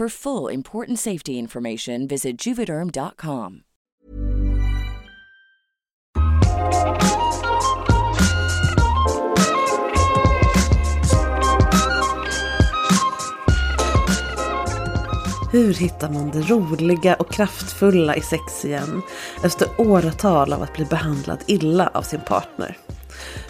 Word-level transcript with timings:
For 0.00 0.08
full 0.08 0.54
important 0.54 0.98
safety 0.98 1.32
information, 1.32 2.06
visit 2.06 2.46
juvederm.com. 2.46 3.60
Hur 15.52 15.74
hittar 15.74 16.10
man 16.10 16.30
det 16.30 16.40
roliga 16.40 17.14
och 17.14 17.32
kraftfulla 17.32 18.16
i 18.16 18.20
sex 18.20 18.64
igen 18.64 19.02
efter 19.44 19.68
åratal 19.78 20.52
av 20.52 20.62
att 20.62 20.74
bli 20.74 20.84
behandlad 20.84 21.38
illa 21.46 21.90
av 21.94 22.02
sin 22.02 22.20
partner? 22.20 22.78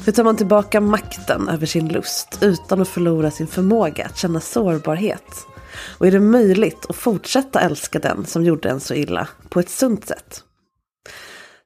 Hur 0.04 0.12
tar 0.12 0.24
man 0.24 0.36
tillbaka 0.36 0.80
makten 0.80 1.48
över 1.48 1.66
sin 1.66 1.88
lust 1.88 2.38
utan 2.42 2.80
att 2.80 2.88
förlora 2.88 3.30
sin 3.30 3.46
förmåga 3.46 4.04
att 4.04 4.18
känna 4.18 4.40
sårbarhet? 4.40 5.46
Och 5.98 6.06
är 6.06 6.10
det 6.10 6.20
möjligt 6.20 6.86
att 6.88 6.96
fortsätta 6.96 7.60
älska 7.60 7.98
den 7.98 8.26
som 8.26 8.44
gjorde 8.44 8.70
en 8.70 8.80
så 8.80 8.94
illa 8.94 9.28
på 9.48 9.60
ett 9.60 9.70
sunt 9.70 10.06
sätt? 10.06 10.44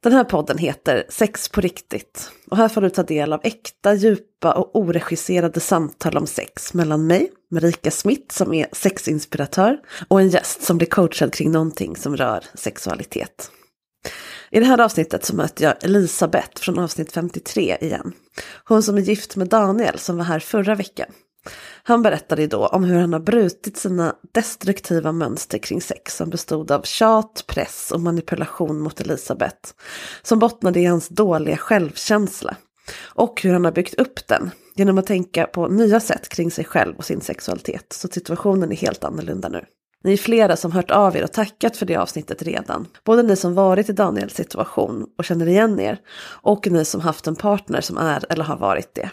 Den 0.03 0.13
här 0.13 0.25
podden 0.25 0.59
heter 0.59 1.05
Sex 1.09 1.49
på 1.49 1.61
riktigt 1.61 2.31
och 2.51 2.57
här 2.57 2.69
får 2.69 2.81
du 2.81 2.91
ta 2.91 3.03
del 3.03 3.33
av 3.33 3.41
äkta, 3.45 3.95
djupa 3.95 4.53
och 4.53 4.77
oregisserade 4.77 5.61
samtal 5.61 6.17
om 6.17 6.27
sex 6.27 6.75
mellan 6.75 7.07
mig, 7.07 7.31
Marika 7.51 7.91
Smith 7.91 8.35
som 8.35 8.55
är 8.55 8.67
sexinspiratör 8.73 9.79
och 10.09 10.21
en 10.21 10.29
gäst 10.29 10.63
som 10.63 10.79
blir 10.79 10.89
coachad 10.89 11.33
kring 11.33 11.53
någonting 11.53 11.97
som 11.97 12.17
rör 12.17 12.45
sexualitet. 12.55 13.51
I 14.51 14.61
det 14.61 14.67
här 14.67 14.81
avsnittet 14.81 15.25
så 15.25 15.37
möter 15.37 15.65
jag 15.65 15.85
Elisabeth 15.85 16.63
från 16.63 16.79
avsnitt 16.79 17.13
53 17.13 17.77
igen. 17.81 18.13
Hon 18.65 18.83
som 18.83 18.97
är 18.97 19.01
gift 19.01 19.37
med 19.37 19.49
Daniel 19.49 19.99
som 19.99 20.17
var 20.17 20.25
här 20.25 20.39
förra 20.39 20.75
veckan. 20.75 21.09
Han 21.87 22.03
berättade 22.03 22.47
då 22.47 22.67
om 22.67 22.85
hur 22.85 23.01
han 23.01 23.13
har 23.13 23.21
brutit 23.21 23.77
sina 23.77 24.17
destruktiva 24.33 25.13
mönster 25.13 25.59
kring 25.59 25.81
sex 25.81 26.17
som 26.17 26.31
bestod 26.31 26.71
av 26.71 26.83
tjat, 26.83 27.45
press 27.47 27.91
och 27.95 28.01
manipulation 28.01 28.81
mot 28.81 29.01
Elisabeth. 29.01 29.73
Som 30.23 30.39
bottnade 30.39 30.81
i 30.81 30.85
hans 30.85 31.09
dåliga 31.09 31.57
självkänsla. 31.57 32.57
Och 33.03 33.43
hur 33.43 33.53
han 33.53 33.65
har 33.65 33.73
byggt 33.73 33.95
upp 33.95 34.29
den 34.29 34.51
genom 34.75 34.99
att 34.99 35.07
tänka 35.07 35.47
på 35.47 35.69
nya 35.69 36.01
sätt 36.01 36.29
kring 36.29 36.51
sig 36.51 36.65
själv 36.65 36.97
och 36.97 37.05
sin 37.05 37.21
sexualitet. 37.21 37.93
Så 37.93 38.09
situationen 38.09 38.73
är 38.73 38.77
helt 38.77 39.05
annorlunda 39.05 39.49
nu. 39.49 39.65
Ni 40.05 40.13
är 40.13 40.17
flera 40.17 40.57
som 40.57 40.73
hört 40.73 40.91
av 40.91 41.17
er 41.17 41.25
och 41.25 41.33
tackat 41.33 41.77
för 41.77 41.87
det 41.87 41.97
avsnittet 41.97 42.43
redan. 42.43 42.87
Både 43.05 43.23
ni 43.23 43.37
som 43.37 43.55
varit 43.55 43.89
i 43.89 43.93
Daniels 43.93 44.35
situation 44.35 45.07
och 45.19 45.25
känner 45.25 45.49
igen 45.49 45.81
er 45.81 45.99
och 46.43 46.71
ni 46.71 46.85
som 46.85 47.01
haft 47.01 47.27
en 47.27 47.37
partner 47.37 47.81
som 47.81 47.99
är 47.99 48.25
eller 48.29 48.45
har 48.45 48.57
varit 48.57 48.95
det. 48.95 49.11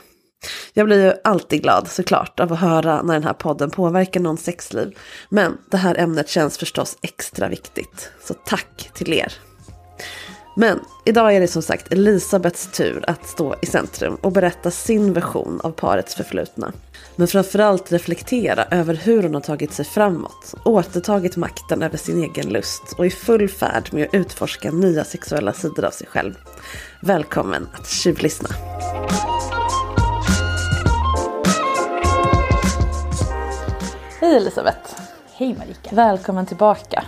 Jag 0.73 0.85
blir 0.85 1.05
ju 1.05 1.13
alltid 1.23 1.61
glad 1.61 1.87
såklart 1.87 2.39
av 2.39 2.53
att 2.53 2.59
höra 2.59 3.01
när 3.01 3.13
den 3.13 3.23
här 3.23 3.33
podden 3.33 3.69
påverkar 3.69 4.19
någons 4.19 4.43
sexliv. 4.43 4.97
Men 5.29 5.57
det 5.69 5.77
här 5.77 5.95
ämnet 5.99 6.29
känns 6.29 6.57
förstås 6.57 6.97
extra 7.01 7.47
viktigt. 7.47 8.11
Så 8.23 8.33
tack 8.33 8.89
till 8.93 9.13
er. 9.13 9.33
Men 10.55 10.79
idag 11.05 11.35
är 11.35 11.39
det 11.39 11.47
som 11.47 11.61
sagt 11.61 11.93
Elisabeths 11.93 12.71
tur 12.71 13.03
att 13.07 13.27
stå 13.27 13.55
i 13.61 13.65
centrum 13.65 14.15
och 14.15 14.31
berätta 14.31 14.71
sin 14.71 15.13
version 15.13 15.61
av 15.63 15.71
parets 15.71 16.15
förflutna. 16.15 16.73
Men 17.15 17.27
framförallt 17.27 17.91
reflektera 17.91 18.65
över 18.71 18.93
hur 18.93 19.23
hon 19.23 19.33
har 19.33 19.41
tagit 19.41 19.73
sig 19.73 19.85
framåt, 19.85 20.53
återtagit 20.65 21.37
makten 21.37 21.83
över 21.83 21.97
sin 21.97 22.23
egen 22.23 22.49
lust 22.49 22.83
och 22.97 23.05
är 23.05 23.07
i 23.07 23.11
full 23.11 23.49
färd 23.49 23.89
med 23.93 24.07
att 24.07 24.13
utforska 24.13 24.71
nya 24.71 25.03
sexuella 25.03 25.53
sidor 25.53 25.85
av 25.85 25.91
sig 25.91 26.07
själv. 26.07 26.33
Välkommen 27.01 27.67
att 27.73 27.89
tjuvlyssna! 27.89 28.49
Hej 34.31 34.37
Elisabeth! 34.37 35.01
Hej 35.33 35.55
Marika! 35.57 35.95
Välkommen 35.95 36.45
tillbaka! 36.45 37.03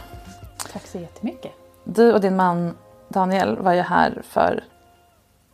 Tack 0.74 0.88
så 0.88 0.98
jättemycket! 0.98 1.52
Du 1.84 2.14
och 2.14 2.22
din 2.22 2.36
man 2.36 2.78
Daniel 3.10 3.58
var 3.58 3.74
ju 3.74 3.82
här 3.82 4.22
för 4.24 4.64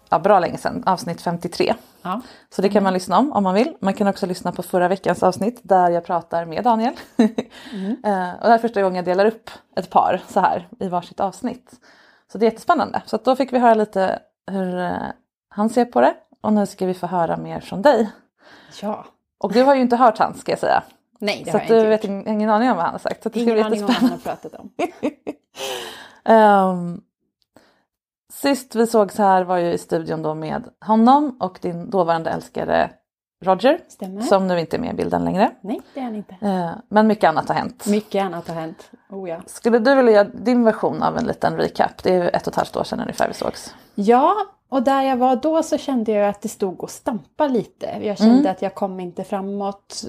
ja, 0.09 0.19
bra 0.19 0.39
länge 0.39 0.57
sedan, 0.57 0.83
avsnitt 0.85 1.21
53. 1.21 1.73
Ja. 2.01 2.21
Så 2.49 2.61
det 2.61 2.69
kan 2.69 2.83
man 2.83 2.93
lyssna 2.93 3.17
om 3.17 3.33
om 3.33 3.43
man 3.43 3.53
vill. 3.55 3.77
Man 3.81 3.93
kan 3.93 4.07
också 4.07 4.25
lyssna 4.25 4.51
på 4.51 4.63
förra 4.63 4.87
veckans 4.87 5.23
avsnitt 5.23 5.59
där 5.63 5.89
jag 5.89 6.05
pratar 6.05 6.45
med 6.45 6.63
Daniel. 6.63 6.93
Mm. 7.17 7.91
och 7.93 8.43
det 8.43 8.49
här 8.49 8.53
är 8.53 8.57
första 8.57 8.81
gången 8.81 8.95
jag 8.95 9.05
delar 9.05 9.25
upp 9.25 9.49
ett 9.75 9.89
par 9.89 10.21
så 10.27 10.39
här 10.39 10.67
i 10.79 10.87
varsitt 10.87 11.19
avsnitt. 11.19 11.71
Så 12.31 12.37
det 12.37 12.45
är 12.45 12.51
jättespännande. 12.51 13.01
Så 13.05 13.17
då 13.17 13.35
fick 13.35 13.53
vi 13.53 13.59
höra 13.59 13.73
lite 13.73 14.19
hur 14.51 14.79
eh, 14.79 14.97
han 15.49 15.69
ser 15.69 15.85
på 15.85 16.01
det 16.01 16.13
och 16.41 16.53
nu 16.53 16.65
ska 16.65 16.85
vi 16.85 16.93
få 16.93 17.07
höra 17.07 17.37
mer 17.37 17.59
från 17.59 17.81
dig. 17.81 18.09
Ja. 18.81 19.05
Och 19.37 19.53
du 19.53 19.63
har 19.63 19.75
ju 19.75 19.81
inte 19.81 19.95
hört 19.95 20.17
hans 20.17 20.39
ska 20.39 20.51
jag 20.51 20.59
säga. 20.59 20.83
Nej, 21.19 21.41
det 21.45 21.51
så 21.51 21.57
har 21.57 21.65
jag 21.65 21.69
du 21.69 21.75
inte 21.75 21.89
vet 21.89 22.03
gjort. 22.03 22.27
ingen 22.27 22.49
aning 22.49 22.69
om 22.69 22.75
vad 22.75 22.85
han 22.85 22.93
har 22.93 22.99
sagt. 22.99 23.23
Så 23.23 23.29
det 23.29 23.39
Ingen 23.39 23.65
aning 23.65 23.81
om 23.83 23.87
vad 23.87 23.95
han 23.95 24.09
har 24.09 24.17
pratat 24.17 24.53
om. 24.53 24.69
Ehm, 26.25 27.01
sist 28.33 28.75
vi 28.75 28.87
sågs 28.87 29.17
här 29.17 29.43
var 29.43 29.57
ju 29.57 29.71
i 29.73 29.77
studion 29.77 30.21
då 30.21 30.33
med 30.33 30.69
honom 30.85 31.37
och 31.39 31.59
din 31.61 31.89
dåvarande 31.89 32.29
älskare 32.29 32.91
Roger. 33.45 33.79
Stämmer. 33.87 34.21
Som 34.21 34.47
nu 34.47 34.59
inte 34.59 34.77
är 34.77 34.79
med 34.79 34.93
i 34.93 34.97
bilden 34.97 35.25
längre. 35.25 35.51
Nej, 35.61 35.81
det 35.93 35.99
är 35.99 36.03
han 36.03 36.15
inte. 36.15 36.35
Eh, 36.41 36.71
men 36.89 37.07
mycket 37.07 37.27
annat 37.27 37.47
har 37.47 37.55
hänt. 37.55 37.85
Mycket 37.87 38.23
annat 38.23 38.47
har 38.47 38.55
hänt. 38.55 38.91
Oh 39.09 39.29
ja. 39.29 39.41
Skulle 39.45 39.79
du 39.79 39.95
vilja 39.95 40.11
göra 40.11 40.23
din 40.23 40.63
version 40.63 41.03
av 41.03 41.17
en 41.17 41.25
liten 41.25 41.57
recap? 41.57 42.03
Det 42.03 42.15
är 42.15 42.23
ju 42.23 42.29
ett 42.29 42.47
och 42.47 42.53
ett 42.53 42.55
halvt 42.55 42.75
år 42.77 42.83
sedan 42.83 42.99
ungefär 42.99 43.27
vi 43.27 43.33
sågs. 43.33 43.75
Ja, 43.95 44.35
och 44.69 44.83
där 44.83 45.01
jag 45.01 45.17
var 45.17 45.35
då 45.35 45.63
så 45.63 45.77
kände 45.77 46.11
jag 46.11 46.29
att 46.29 46.41
det 46.41 46.49
stod 46.49 46.83
och 46.83 46.89
stampa 46.89 47.47
lite. 47.47 47.99
Jag 48.01 48.17
kände 48.17 48.51
att 48.51 48.61
jag 48.61 48.75
kom 48.75 48.99
inte 48.99 49.23
framåt. 49.23 50.05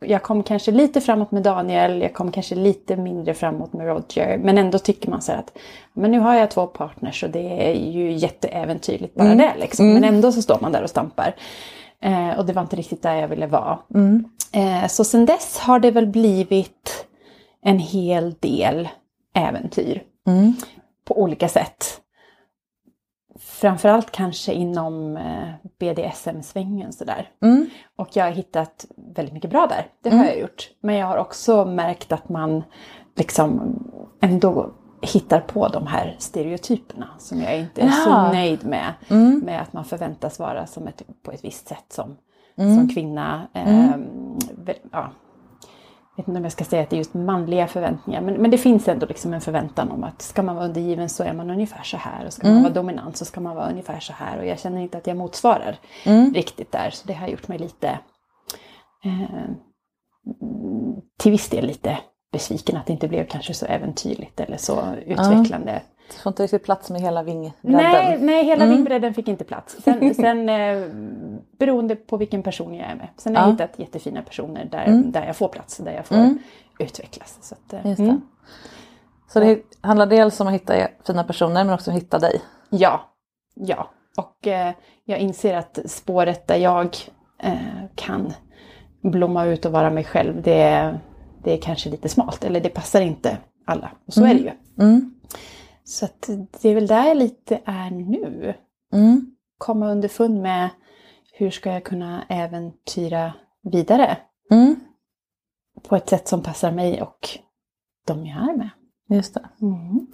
Jag 0.00 0.22
kom 0.22 0.42
kanske 0.42 0.70
lite 0.70 1.00
framåt 1.00 1.30
med 1.30 1.42
Daniel, 1.42 2.02
jag 2.02 2.14
kom 2.14 2.32
kanske 2.32 2.54
lite 2.54 2.96
mindre 2.96 3.34
framåt 3.34 3.72
med 3.72 3.86
Roger. 3.86 4.38
Men 4.38 4.58
ändå 4.58 4.78
tycker 4.78 5.10
man 5.10 5.22
så 5.22 5.32
att 5.32 5.58
men 5.92 6.10
nu 6.10 6.18
har 6.18 6.34
jag 6.34 6.50
två 6.50 6.66
partners 6.66 7.24
och 7.24 7.30
det 7.30 7.70
är 7.70 7.74
ju 7.74 8.12
jätteäventyrligt 8.12 9.14
bara 9.14 9.28
det. 9.34 9.52
Liksom. 9.60 9.92
Men 9.94 10.04
ändå 10.04 10.32
så 10.32 10.42
står 10.42 10.58
man 10.60 10.72
där 10.72 10.82
och 10.82 10.90
stampar. 10.90 11.34
Eh, 12.02 12.38
och 12.38 12.46
det 12.46 12.52
var 12.52 12.62
inte 12.62 12.76
riktigt 12.76 13.02
där 13.02 13.14
jag 13.14 13.28
ville 13.28 13.46
vara. 13.46 13.78
Eh, 14.52 14.86
så 14.88 15.04
sen 15.04 15.26
dess 15.26 15.58
har 15.58 15.78
det 15.78 15.90
väl 15.90 16.06
blivit 16.06 17.06
en 17.62 17.78
hel 17.78 18.34
del 18.40 18.88
äventyr. 19.34 20.02
På 21.04 21.20
olika 21.22 21.48
sätt. 21.48 22.00
Framförallt 23.38 24.10
kanske 24.10 24.52
inom 24.52 25.16
eh, 25.16 25.48
BDSM-svängen 25.78 26.92
sådär. 26.92 27.30
Och 27.96 28.08
jag 28.16 28.24
har 28.24 28.30
hittat 28.32 28.86
väldigt 29.14 29.34
mycket 29.34 29.50
bra 29.50 29.66
där. 29.66 29.86
Det 30.02 30.16
har 30.16 30.24
jag 30.24 30.38
gjort. 30.40 30.70
Men 30.80 30.94
jag 30.94 31.06
har 31.06 31.16
också 31.16 31.64
märkt 31.64 32.12
att 32.12 32.28
man 32.28 32.62
liksom 33.16 33.78
ändå 34.20 34.70
hittar 35.02 35.40
på 35.40 35.68
de 35.68 35.86
här 35.86 36.16
stereotyperna 36.18 37.08
som 37.18 37.40
jag 37.40 37.58
inte 37.58 37.80
är 37.82 37.90
så 37.90 38.10
Ja. 38.10 38.32
nöjd 38.32 38.66
med. 38.66 38.92
Med 39.44 39.62
att 39.62 39.72
man 39.72 39.84
förväntas 39.84 40.38
vara 40.38 40.66
som 40.66 40.86
ett, 40.88 41.02
på 41.22 41.30
ett 41.32 41.44
visst 41.44 41.68
sätt 41.68 41.84
som, 41.88 42.16
som 42.56 42.88
kvinna. 42.94 43.48
Väl- 44.64 44.76
ja, 44.92 45.10
vet 46.18 46.28
inte 46.28 46.38
om 46.38 46.44
jag 46.44 46.52
ska 46.52 46.64
säga 46.64 46.82
att 46.82 46.90
det 46.90 46.96
är 46.96 46.98
just 46.98 47.14
manliga 47.14 47.66
förväntningar, 47.66 48.20
men, 48.20 48.34
men 48.34 48.50
det 48.50 48.58
finns 48.58 48.88
ändå 48.88 49.06
liksom 49.06 49.34
en 49.34 49.40
förväntan 49.40 49.90
om 49.90 50.04
att 50.04 50.22
ska 50.22 50.42
man 50.42 50.56
vara 50.56 50.66
undergiven 50.66 51.08
så 51.08 51.24
är 51.24 51.32
man 51.32 51.50
ungefär 51.50 51.82
så 51.82 51.96
här 51.96 52.26
och 52.26 52.32
ska 52.32 52.48
man 52.48 52.62
vara 52.62 52.72
dominant 52.72 53.16
så 53.16 53.24
ska 53.24 53.40
man 53.40 53.56
vara 53.56 53.70
ungefär 53.70 54.00
så 54.00 54.12
här 54.12 54.38
och 54.38 54.46
jag 54.46 54.58
känner 54.58 54.80
inte 54.80 54.98
att 54.98 55.06
jag 55.06 55.16
motsvarar 55.16 55.76
riktigt 56.34 56.72
där 56.72 56.90
så 56.90 57.08
det 57.08 57.14
har 57.14 57.28
gjort 57.28 57.48
mig 57.48 57.58
lite 57.58 57.98
eh, 59.04 59.50
till 61.18 61.32
viss 61.32 61.48
del 61.48 61.66
lite 61.66 61.98
besviken 62.32 62.76
att 62.76 62.86
det 62.86 62.92
inte 62.92 63.08
blev 63.08 63.26
kanske 63.26 63.54
så 63.54 63.66
äventyrligt 63.66 64.40
eller 64.40 64.56
så 64.56 64.94
utvecklande. 65.06 65.82
Du 66.10 66.14
får 66.22 66.30
inte 66.30 66.42
riktigt 66.42 66.64
plats 66.64 66.90
med 66.90 67.00
hela 67.00 67.22
vingbredden. 67.22 67.52
Nej, 67.62 68.18
nej, 68.20 68.44
hela 68.44 68.66
vingbredden 68.66 69.14
fick 69.14 69.28
inte 69.28 69.44
plats. 69.44 69.76
Sen, 69.84 70.14
sen 70.14 70.48
eh, 70.48 70.88
beroende 71.58 71.96
på 71.96 72.16
vilken 72.16 72.42
person 72.42 72.74
jag 72.74 72.90
är 72.90 72.94
med. 72.94 73.08
Sen 73.16 73.36
har 73.36 73.42
jag 73.42 73.48
Ja. 73.48 73.52
hittat 73.52 73.78
jättefina 73.78 74.22
personer 74.22 74.64
där, 74.64 75.02
där 75.04 75.26
jag 75.26 75.36
får 75.36 75.48
plats, 75.48 75.76
där 75.76 75.92
jag 75.92 76.06
får 76.06 76.16
utvecklas. 76.78 77.38
Så 77.40 77.54
att, 77.54 77.72
eh, 77.72 77.80
det. 77.82 78.02
mm. 78.02 78.20
Så 79.32 79.40
det 79.40 79.62
handlar 79.80 80.06
dels 80.06 80.40
om 80.40 80.46
att 80.46 80.54
hitta 80.54 80.74
fina 81.06 81.24
personer 81.24 81.64
men 81.64 81.74
också 81.74 81.90
om 81.90 81.96
att 81.96 82.02
hitta 82.02 82.18
dig. 82.18 82.40
Ja, 82.70 83.00
ja. 83.54 83.90
Och 84.16 84.46
eh, 84.46 84.72
jag 85.04 85.18
inser 85.18 85.54
att 85.56 85.78
spåret 85.86 86.46
där 86.46 86.56
jag 86.56 86.96
eh, 87.42 87.52
kan 87.94 88.32
blomma 89.02 89.44
ut 89.44 89.64
och 89.64 89.72
vara 89.72 89.90
mig 89.90 90.04
själv, 90.04 90.42
det, 90.42 90.60
är- 90.62 91.00
det 91.44 91.52
är 91.52 91.56
kanske 91.60 91.90
lite 91.90 92.08
smalt. 92.08 92.44
Eller 92.44 92.60
det 92.60 92.68
passar 92.68 93.00
inte 93.00 93.36
alla. 93.66 93.90
Och 94.06 94.12
så 94.14 94.24
är 94.24 94.34
det 94.34 94.40
ju. 94.40 94.50
Mm. 94.84 95.14
Så 95.88 96.04
att 96.04 96.30
det 96.60 96.68
är 96.68 96.74
väl 96.74 96.86
där 96.86 97.06
jag 97.08 97.16
lite 97.16 97.60
är 97.64 97.90
nu. 97.90 98.54
Mm. 98.92 99.36
Komma 99.58 99.90
underfund 99.90 100.42
med 100.42 100.68
hur 101.32 101.50
ska 101.50 101.72
jag 101.72 101.84
kunna 101.84 102.24
äventyra 102.28 103.32
vidare 103.62 104.16
Mm. 104.50 104.76
på 105.88 105.96
ett 105.96 106.08
sätt 106.08 106.28
som 106.28 106.42
passar 106.42 106.72
mig 106.72 107.02
och 107.02 107.28
de 108.06 108.26
jag 108.26 108.50
är 108.50 108.56
med. 108.56 108.70
Just 109.08 109.34
det. 109.34 109.48
Mm. 109.60 110.06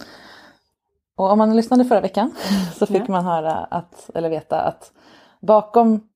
Och 1.17 1.31
om 1.33 1.39
man 1.39 1.57
lyssnade 1.57 1.85
förra 1.85 2.01
veckan 2.01 2.31
så 2.75 2.87
fick 2.87 3.03
Ja. 3.03 3.05
man 3.09 3.25
höra 3.25 3.53
att, 3.55 4.11
eller 4.15 4.29
veta 4.31 4.61
att 4.63 4.93
bakom 5.41 6.09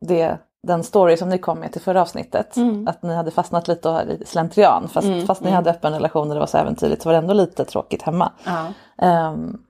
det, 0.00 0.38
den 0.62 0.84
story 0.84 1.16
som 1.16 1.28
ni 1.28 1.38
kom 1.38 1.58
med 1.58 1.72
till 1.72 1.80
förra 1.80 2.02
avsnittet, 2.02 2.56
Mm. 2.56 2.88
att 2.88 3.02
ni 3.02 3.14
hade 3.14 3.30
fastnat 3.30 3.68
lite 3.68 3.88
och 3.88 4.02
i 4.02 4.22
slentrian. 4.26 4.88
Fast, 4.88 5.06
Mm, 5.06 5.26
fast 5.26 5.40
ni 5.40 5.48
mm. 5.48 5.56
hade 5.56 5.70
öppen 5.70 5.92
relation 5.92 6.28
och 6.28 6.34
det 6.34 6.40
var 6.40 6.46
så 6.46 6.58
äventyrligt 6.58 7.02
så 7.02 7.08
var 7.08 7.12
det 7.12 7.18
ändå 7.18 7.34
lite 7.34 7.64
tråkigt 7.64 8.02
hemma. 8.02 8.32
Ja. 8.44 8.66
Ehm, 9.06 9.62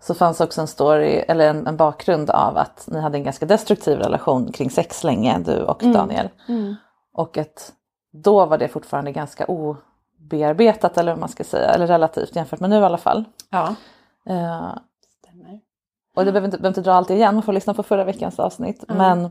så 0.00 0.14
fanns 0.14 0.40
också 0.40 0.60
en 0.60 0.66
story, 0.66 1.24
eller 1.28 1.48
en, 1.50 1.66
en 1.66 1.76
bakgrund 1.76 2.30
av 2.30 2.56
att 2.58 2.88
ni 2.92 3.00
hade 3.00 3.18
en 3.18 3.24
ganska 3.24 3.46
destruktiv 3.46 3.98
relation 3.98 4.52
kring 4.52 4.70
sex 4.70 5.04
länge, 5.04 5.38
du 5.38 5.62
och 5.62 5.78
Daniel. 5.82 6.28
Mm. 6.48 6.74
Och 7.14 7.38
att 7.38 7.72
då 8.12 8.46
var 8.46 8.58
det 8.58 8.68
fortfarande 8.68 9.12
ganska 9.12 9.46
obearbetat 9.46 10.98
eller 10.98 11.12
vad 11.12 11.20
man 11.20 11.28
ska 11.28 11.44
säga, 11.44 11.70
eller 11.70 11.86
relativt 11.86 12.36
jämfört 12.36 12.60
med 12.60 12.70
nu 12.70 12.76
i 12.76 12.84
alla 12.84 12.98
fall. 12.98 13.24
ja. 13.50 13.74
Stämmer. 15.20 15.60
och 16.16 16.24
det 16.24 16.32
behöver 16.32 16.44
inte, 16.46 16.56
behöver 16.58 16.68
inte 16.68 16.80
dra 16.90 16.92
allt 16.92 17.10
igen, 17.10 17.34
man 17.34 17.42
får 17.42 17.52
lyssna 17.52 17.74
på 17.74 17.82
förra 17.82 18.04
veckans 18.04 18.38
avsnitt. 18.38 18.84
Men 18.88 19.30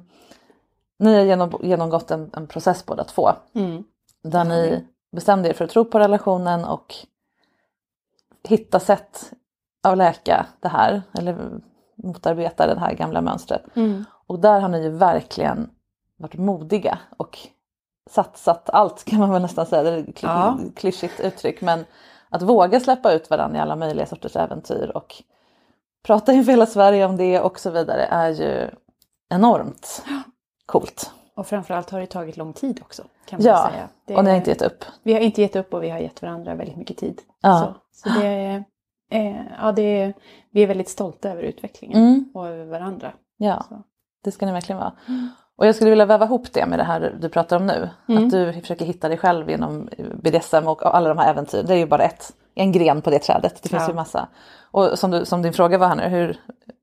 ni 0.99 1.15
har 1.15 1.23
genom, 1.23 1.59
genomgått 1.63 2.11
en, 2.11 2.29
en 2.33 2.47
process 2.47 2.85
båda 2.85 3.03
två. 3.03 3.31
Mm. 3.53 3.83
Där 4.23 4.43
ni 4.43 4.87
bestämde 5.11 5.49
er 5.49 5.53
för 5.53 5.65
att 5.65 5.71
tro 5.71 5.85
på 5.85 5.99
relationen 5.99 6.65
och 6.65 6.95
hitta 8.43 8.79
sätt 8.79 9.33
att 9.83 9.97
läka 9.97 10.45
det 10.59 10.67
här. 10.67 11.01
Eller 11.13 11.59
motarbeta 11.95 12.67
det 12.67 12.79
här 12.79 12.93
gamla 12.93 13.21
mönstret. 13.21 13.63
Mm. 13.75 14.05
Och 14.27 14.39
där 14.39 14.59
har 14.59 14.69
ni 14.69 14.83
ju 14.83 14.89
verkligen 14.89 15.69
varit 16.17 16.33
modiga 16.39 16.99
och 17.17 17.37
satsat 18.09 18.69
allt 18.69 19.03
kan 19.03 19.19
man 19.19 19.31
väl 19.31 19.41
nästan 19.41 19.65
säga. 19.65 19.83
Det 19.83 19.89
är 19.89 19.99
ett 20.09 20.23
Ja. 20.23 20.59
klyschigt 20.75 21.19
uttryck. 21.19 21.61
Men 21.61 21.85
att 22.29 22.41
våga 22.41 22.79
släppa 22.79 23.11
ut 23.13 23.29
varandra 23.29 23.57
i 23.57 23.61
alla 23.61 23.75
möjliga 23.75 24.05
sorters 24.05 24.35
äventyr 24.35 24.91
och 24.95 25.15
prata 26.03 26.33
inför 26.33 26.51
hela 26.51 26.65
Sverige 26.65 27.05
om 27.05 27.17
det 27.17 27.39
och 27.39 27.59
så 27.59 27.69
vidare 27.69 28.05
är 28.05 28.29
ju 28.29 28.69
enormt 29.29 30.03
coolt. 30.65 31.11
Och 31.35 31.47
framförallt 31.47 31.89
har 31.89 31.99
det 31.99 32.05
tagit 32.05 32.37
lång 32.37 32.53
tid 32.53 32.81
också. 32.81 33.03
Kan 33.25 33.39
man 33.39 33.45
Ja, 33.47 33.69
säga. 33.71 33.87
Det, 34.05 34.15
och 34.15 34.23
ni 34.23 34.29
har 34.29 34.37
inte 34.37 34.49
gett 34.49 34.61
upp. 34.61 34.85
Vi 35.03 35.13
har 35.13 35.19
inte 35.19 35.41
gett 35.41 35.55
upp 35.55 35.73
och 35.73 35.83
vi 35.83 35.89
har 35.89 35.99
gett 35.99 36.21
varandra 36.21 36.55
väldigt 36.55 36.77
mycket 36.77 36.97
tid. 36.97 37.21
Ja. 37.41 37.75
Så, 37.93 38.09
så 38.09 38.19
det, 38.19 38.63
eh, 39.11 39.35
ja, 39.61 39.71
det 39.71 40.13
vi 40.51 40.63
är 40.63 40.67
väldigt 40.67 40.89
stolta 40.89 41.29
över 41.31 41.41
utvecklingen 41.43 41.97
Mm. 41.97 42.31
och 42.33 42.47
över 42.47 42.65
varandra. 42.65 43.11
Ja, 43.37 43.65
Så. 43.69 43.81
det 44.23 44.31
ska 44.31 44.45
ni 44.45 44.51
verkligen 44.51 44.79
vara. 44.79 44.93
Och 45.57 45.67
jag 45.67 45.75
skulle 45.75 45.89
vilja 45.89 46.05
väva 46.05 46.25
ihop 46.25 46.53
det 46.53 46.65
med 46.65 46.79
det 46.79 46.83
här 46.83 47.15
du 47.21 47.29
pratar 47.29 47.55
om 47.57 47.65
nu. 47.65 47.89
Att 48.17 48.31
du 48.31 48.53
försöker 48.53 48.85
hitta 48.85 49.09
dig 49.09 49.17
själv 49.17 49.49
genom 49.49 49.89
BDSM 50.23 50.67
och 50.67 50.95
alla 50.95 51.09
de 51.09 51.17
här 51.17 51.29
äventyren. 51.29 51.65
Det 51.65 51.73
är 51.73 51.77
ju 51.77 51.85
bara 51.87 52.03
ett, 52.03 52.33
en 52.55 52.71
gren 52.71 53.01
på 53.01 53.09
det 53.09 53.19
trädet. 53.19 53.59
Det 53.63 53.69
finns 53.69 53.81
Ja. 53.83 53.87
ju 53.89 53.93
massa. 53.95 54.27
Och 54.71 54.99
som, 54.99 55.11
du, 55.11 55.25
som 55.25 55.41
din 55.41 55.53
fråga 55.53 55.77
var 55.77 55.87
här 55.87 55.95
nu, 55.95 56.03
hur, 56.03 56.39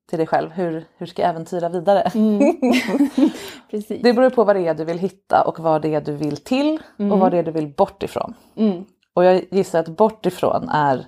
till 0.09 0.19
dig 0.19 0.27
själv, 0.27 0.51
hur, 0.51 0.85
hur 0.97 1.07
ska 1.07 1.23
jag 1.23 1.29
äventyra 1.31 1.69
vidare? 1.69 2.03
Precis. 3.71 4.03
Det 4.03 4.13
beror 4.13 4.31
på 4.31 4.45
vad 4.45 4.57
det 4.57 4.69
är 4.69 4.75
du 4.75 4.85
vill 4.85 4.99
hitta 4.99 5.45
och 5.45 5.59
vad 5.59 5.83
det 5.83 5.95
är 5.95 6.01
du 6.01 6.13
vill 6.13 6.37
till 6.37 6.83
och 6.97 7.19
vad 7.19 7.33
det 7.33 7.39
är 7.39 7.43
du 7.43 7.51
vill 7.51 7.69
bort 7.69 8.03
ifrån. 8.03 8.35
Mm. 8.57 8.85
Och 9.15 9.25
jag 9.25 9.45
gissar 9.51 9.81
att 9.81 9.89
bort 9.89 10.27
ifrån 10.27 10.69
är 10.69 11.07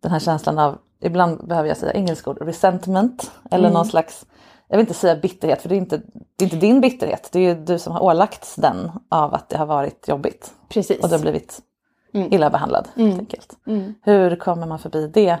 den 0.00 0.12
här 0.12 0.18
känslan 0.18 0.58
av, 0.58 0.78
ibland 1.00 1.48
behöver 1.48 1.68
jag 1.68 1.76
säga 1.76 1.92
engelska 1.92 2.30
ord, 2.30 2.38
resentment. 2.40 3.30
Eller 3.50 3.70
någon 3.70 3.86
slags, 3.86 4.26
jag 4.68 4.76
vill 4.76 4.84
inte 4.84 4.94
säga 4.94 5.16
bitterhet 5.16 5.62
för 5.62 5.68
det 5.68 5.74
är 5.74 5.76
inte, 5.76 6.02
det 6.36 6.44
är 6.44 6.46
inte 6.46 6.56
din 6.56 6.80
bitterhet. 6.80 7.28
Det 7.32 7.38
är 7.38 7.54
ju 7.54 7.64
du 7.64 7.78
som 7.78 7.92
har 7.92 8.02
ålagts 8.02 8.56
den 8.56 8.90
av 9.08 9.34
att 9.34 9.48
det 9.48 9.58
har 9.58 9.66
varit 9.66 10.08
jobbigt. 10.08 10.54
Precis. 10.68 11.02
Och 11.02 11.08
du 11.08 11.14
har 11.14 11.22
blivit 11.22 11.60
illa 12.12 12.50
behandlad 12.50 12.88
helt 12.96 13.18
enkelt. 13.18 13.56
Mm. 13.66 13.94
Hur 14.02 14.36
kommer 14.36 14.66
man 14.66 14.78
förbi 14.78 15.06
det 15.06 15.38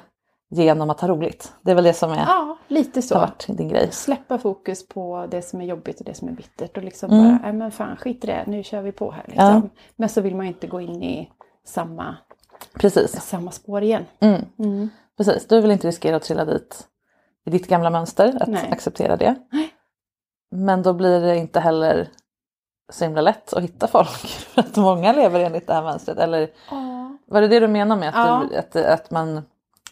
genom 0.50 0.90
att 0.90 1.00
ha 1.00 1.08
roligt? 1.08 1.52
Det 1.62 1.70
är 1.70 1.74
väl 1.74 1.84
det 1.84 1.92
som 1.92 2.10
är, 2.12 2.16
Ja, 2.26 2.58
lite 2.68 2.96
har 2.98 3.02
så. 3.02 3.18
varit 3.18 3.46
din 3.48 3.68
grej. 3.68 3.88
Släppa 3.92 4.38
fokus 4.38 4.88
på 4.88 5.26
det 5.30 5.42
som 5.42 5.60
är 5.60 5.64
jobbigt 5.64 5.98
och 6.00 6.06
det 6.06 6.14
som 6.14 6.28
är 6.28 6.32
bittert 6.32 6.76
och 6.76 6.82
liksom 6.82 7.10
Mm. 7.10 7.24
bara, 7.24 7.38
nej 7.42 7.52
men 7.52 7.70
fan 7.70 7.96
skit 7.96 8.24
i 8.24 8.26
det, 8.26 8.44
nu 8.46 8.62
kör 8.62 8.82
vi 8.82 8.92
på 8.92 9.10
här 9.10 9.24
liksom. 9.26 9.70
Men 9.96 10.08
så 10.08 10.20
vill 10.20 10.36
man 10.36 10.46
ju 10.46 10.52
inte 10.52 10.66
gå 10.66 10.80
in 10.80 11.02
i 11.02 11.30
samma, 11.66 12.16
Precis. 12.74 13.12
samma 13.22 13.50
spår 13.50 13.82
igen. 13.82 14.04
Mm. 14.20 14.42
Mm. 14.58 14.88
Precis, 15.16 15.46
du 15.48 15.60
vill 15.60 15.70
inte 15.70 15.88
riskera 15.88 16.16
att 16.16 16.22
trilla 16.22 16.44
dit 16.44 16.86
i 17.46 17.50
ditt 17.50 17.68
gamla 17.68 17.90
mönster, 17.90 18.38
att 18.42 18.48
Nej. 18.48 18.68
acceptera 18.72 19.16
det. 19.16 19.34
Men 20.50 20.82
då 20.82 20.92
blir 20.92 21.20
det 21.20 21.36
inte 21.36 21.60
heller 21.60 22.08
så 22.92 23.04
himla 23.04 23.20
lätt 23.20 23.52
att 23.52 23.62
hitta 23.62 23.86
folk. 23.86 24.08
För 24.26 24.60
att 24.60 24.76
många 24.76 25.12
lever 25.12 25.40
enligt 25.40 25.66
det 25.66 25.74
här 25.74 25.82
mönstret. 25.82 26.18
Eller 26.18 26.48
var 27.26 27.40
det 27.40 27.48
det 27.48 27.60
du 27.60 27.68
menar 27.68 27.96
med 27.96 28.08
att, 28.08 28.14
Ja. 28.14 28.42
du, 28.50 28.56
att, 28.56 28.76
att 28.76 29.10
man, 29.10 29.42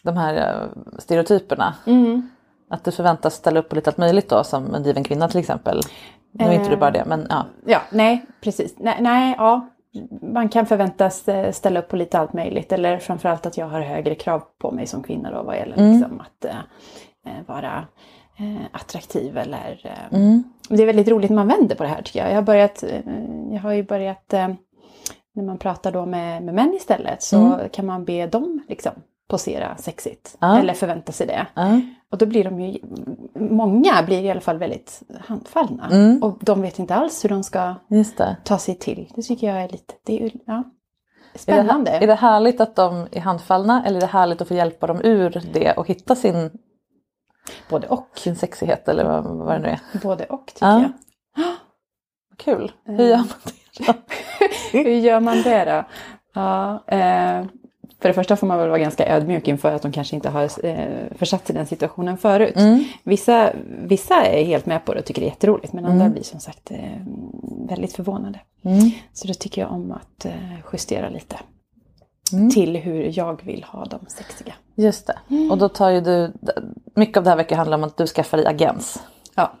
de 0.05 0.17
här 0.17 0.35
eh, 0.35 0.81
stereotyperna, 0.99 1.75
Mm. 1.85 2.29
att 2.69 2.83
du 2.83 2.91
förväntas 2.91 3.33
ställa 3.35 3.59
upp 3.59 3.69
på 3.69 3.75
lite 3.75 3.89
allt 3.89 3.97
möjligt 3.97 4.29
då 4.29 4.43
som 4.43 4.75
en 4.75 4.83
driven 4.83 5.03
kvinna 5.03 5.27
till 5.27 5.39
exempel. 5.39 5.81
Nu 6.31 6.45
är 6.45 6.51
inte 6.51 6.69
du 6.69 6.77
bara 6.77 6.91
det, 6.91 7.05
men 7.05 7.27
ja. 7.29 7.45
Ja, 7.65 7.81
nej 7.91 8.25
precis. 8.41 8.75
Nej, 8.77 8.97
nej, 9.01 9.35
ja. 9.37 9.67
Man 10.21 10.49
kan 10.49 10.65
förväntas 10.65 11.27
eh, 11.27 11.51
ställa 11.51 11.79
upp 11.79 11.87
på 11.89 11.95
lite 11.95 12.19
allt 12.19 12.33
möjligt 12.33 12.71
eller 12.71 12.97
framförallt 12.97 13.45
att 13.45 13.57
jag 13.57 13.67
har 13.67 13.81
högre 13.81 14.15
krav 14.15 14.43
på 14.61 14.71
mig 14.71 14.87
som 14.87 15.03
kvinna 15.03 15.31
då 15.31 15.43
vad 15.43 15.55
gäller 15.55 15.91
liksom 15.91 16.21
att 16.21 16.45
eh, 16.45 17.31
vara 17.47 17.85
eh, 18.37 18.65
attraktiv 18.71 19.37
eller 19.37 19.81
eh, 19.83 20.17
Mm. 20.19 20.43
Det 20.69 20.81
är 20.83 20.85
väldigt 20.85 21.07
roligt 21.07 21.29
när 21.29 21.35
man 21.35 21.47
vänder 21.47 21.75
på 21.75 21.83
det 21.83 21.89
här 21.89 22.01
tycker 22.01 22.19
jag. 22.19 22.29
Jag 22.29 22.35
har, 22.35 22.41
börjat, 22.41 22.83
jag 23.51 23.59
har 23.59 23.71
ju 23.73 23.83
börjat, 23.83 24.33
när 25.33 25.43
man 25.43 25.57
pratar 25.57 25.91
då 25.91 26.05
med, 26.05 26.43
med 26.43 26.53
män 26.55 26.73
istället 26.73 27.23
så 27.23 27.37
Mm. 27.37 27.69
kan 27.69 27.85
man 27.85 28.05
be 28.05 28.27
dem 28.27 28.61
liksom 28.69 28.93
posera 29.27 29.77
sexigt. 29.77 30.37
Ja. 30.39 30.59
Eller 30.59 30.73
förvänta 30.73 31.11
sig 31.11 31.27
det. 31.27 31.47
Ja. 31.53 31.81
Och 32.11 32.17
då 32.17 32.25
blir 32.25 32.43
de 32.43 32.59
ju, 32.61 32.79
många 33.39 34.03
blir 34.05 34.23
i 34.23 34.31
alla 34.31 34.41
fall 34.41 34.57
väldigt 34.57 35.01
handfallna. 35.19 35.87
Mm. 35.91 36.23
Och 36.23 36.37
de 36.41 36.61
vet 36.61 36.79
inte 36.79 36.95
alls 36.95 37.25
hur 37.25 37.29
de 37.29 37.43
ska 37.43 37.75
ta 38.43 38.57
sig 38.57 38.75
till. 38.75 39.11
Det 39.15 39.21
tycker 39.21 39.47
jag 39.47 39.63
är 39.63 39.69
lite, 39.69 39.93
det 40.05 40.23
är 40.23 40.31
ja, 40.45 40.53
Är 40.53 40.63
det, 41.33 41.39
spännande. 41.39 41.91
är 41.91 42.07
det 42.07 42.15
härligt 42.15 42.61
att 42.61 42.75
de 42.75 43.07
är 43.11 43.19
handfallna 43.21 43.85
eller 43.85 43.97
är 43.97 44.01
det 44.01 44.07
härligt 44.07 44.41
att 44.41 44.47
få 44.47 44.53
hjälpa 44.53 44.87
dem 44.87 45.01
ur 45.03 45.41
det 45.53 45.71
och 45.73 45.87
hitta 45.87 46.15
sin, 46.15 46.51
Både 47.69 47.87
och. 47.87 48.07
sin 48.15 48.35
sexighet 48.35 48.87
eller 48.87 49.03
vad, 49.05 49.23
vad 49.25 49.55
det 49.55 49.59
nu 49.59 49.67
är? 49.67 49.79
Både 50.03 50.25
och 50.25 50.45
tycker 50.47 50.65
Ja. 50.65 50.81
jag. 50.81 50.91
Kul. 52.37 52.71
Hur 52.85 53.03
gör 53.05 53.17
man 53.17 53.27
det 53.45 53.85
då? 53.87 53.93
Hur 54.71 54.89
gör 54.89 55.19
man 55.19 55.41
det 55.41 55.65
då? 55.65 55.83
Ja, 56.33 56.83
eh, 56.87 57.45
för 58.05 58.09
det 58.09 58.13
första 58.13 58.35
får 58.35 58.47
man 58.47 58.57
väl 58.57 58.69
vara 58.69 58.79
ganska 58.79 59.07
ödmjuk 59.15 59.47
inför 59.47 59.71
att 59.71 59.81
de 59.81 59.91
kanske 59.91 60.15
inte 60.15 60.29
har 60.29 60.65
eh, 60.65 60.77
försatt 61.15 61.47
sig 61.47 61.55
i 61.55 61.57
den 61.57 61.65
situationen 61.67 62.17
förut. 62.17 62.55
Mm. 62.55 62.83
Vissa, 63.03 63.51
vissa 63.85 64.25
är 64.25 64.45
helt 64.45 64.65
med 64.65 64.85
på 64.85 64.93
det 64.93 64.99
och 64.99 65.05
tycker 65.05 65.21
det 65.21 65.27
är 65.27 65.29
jätteroligt 65.29 65.73
men 65.73 65.85
andra 65.85 66.01
Mm. 66.01 66.13
blir 66.13 66.23
som 66.23 66.39
sagt 66.39 66.71
eh, 66.71 66.77
väldigt 67.69 67.93
förvånade. 67.93 68.39
Mm. 68.65 68.91
Så 69.13 69.27
då 69.27 69.33
tycker 69.33 69.61
jag 69.61 69.71
om 69.71 69.91
att 69.91 70.25
eh, 70.25 70.33
justera 70.73 71.09
lite 71.09 71.39
Mm. 72.33 72.49
till 72.49 72.75
hur 72.77 73.17
jag 73.17 73.43
vill 73.45 73.63
ha 73.63 73.85
dem 73.85 73.99
sexiga. 74.07 74.53
Just 74.75 75.07
det. 75.07 75.17
Och 75.51 75.57
då 75.57 75.69
tar 75.69 75.89
ju 75.89 76.01
du, 76.01 76.33
mycket 76.95 77.17
av 77.17 77.23
det 77.23 77.29
här 77.29 77.37
verkar 77.37 77.55
handla 77.55 77.75
om 77.75 77.83
att 77.83 77.97
du 77.97 78.07
skaffar 78.07 78.37
dig 78.37 78.47
agens 78.47 79.03
Ja, 79.35 79.51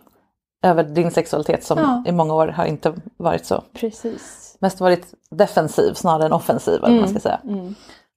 över 0.63 0.83
din 0.83 1.11
sexualitet 1.11 1.63
som 1.63 1.77
Ja. 1.77 2.03
i 2.07 2.11
många 2.11 2.33
år 2.33 2.47
har 2.47 2.65
inte 2.65 2.93
varit 3.17 3.45
så. 3.45 3.63
precis. 3.73 4.57
Mest 4.59 4.79
varit 4.79 5.13
defensiv 5.31 5.93
snarare 5.93 6.25
än 6.25 6.33
offensiv 6.33 6.81
vad 6.81 6.91
man 6.91 7.09
ska 7.09 7.19
säga. 7.19 7.39
Mm. 7.43 7.75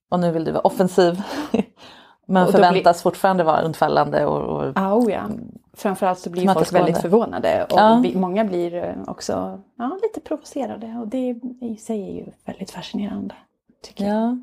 Och 0.09 0.19
nu 0.19 0.31
vill 0.31 0.43
du 0.43 0.51
vara 0.51 0.61
offensiv. 0.61 1.21
Men 2.25 2.51
förväntas 2.51 3.01
fortfarande 3.01 3.43
vara 3.43 3.61
undfallande 3.61 4.25
och, 4.25 4.41
och 4.41 4.71
Ah, 4.75 4.93
oh 4.93 5.11
ja. 5.11 5.21
Framförallt 5.73 6.19
så 6.19 6.29
blir 6.29 6.53
folk 6.53 6.73
väldigt 6.73 6.97
förvånade 6.97 7.65
och 7.69 7.79
Ja. 7.79 7.99
vi, 8.03 8.15
många 8.15 8.45
blir 8.45 8.73
eh, 8.75 8.95
också 9.07 9.59
ja, 9.77 9.99
lite 10.01 10.19
provocerade 10.27 10.97
och 11.01 11.07
det 11.07 11.39
i 11.61 11.77
sig 11.77 12.09
är 12.09 12.13
ju 12.13 12.25
väldigt 12.45 12.71
fascinerande. 12.71 13.35
Tycker 13.83 14.05
jag. 14.05 14.15
Ja. 14.15 14.37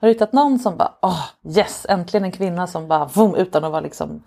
Har 0.00 0.08
du 0.08 0.08
hittat 0.08 0.32
någon 0.32 0.58
som 0.58 0.76
bara, 0.76 0.92
åh 1.02 1.24
yes, 1.56 1.86
äntligen 1.88 2.24
en 2.24 2.32
kvinna 2.32 2.66
som 2.66 2.88
bara, 2.88 3.04
vroom, 3.04 3.34
utan 3.34 3.64
att 3.64 3.70
vara 3.72 3.80
liksom 3.80 4.22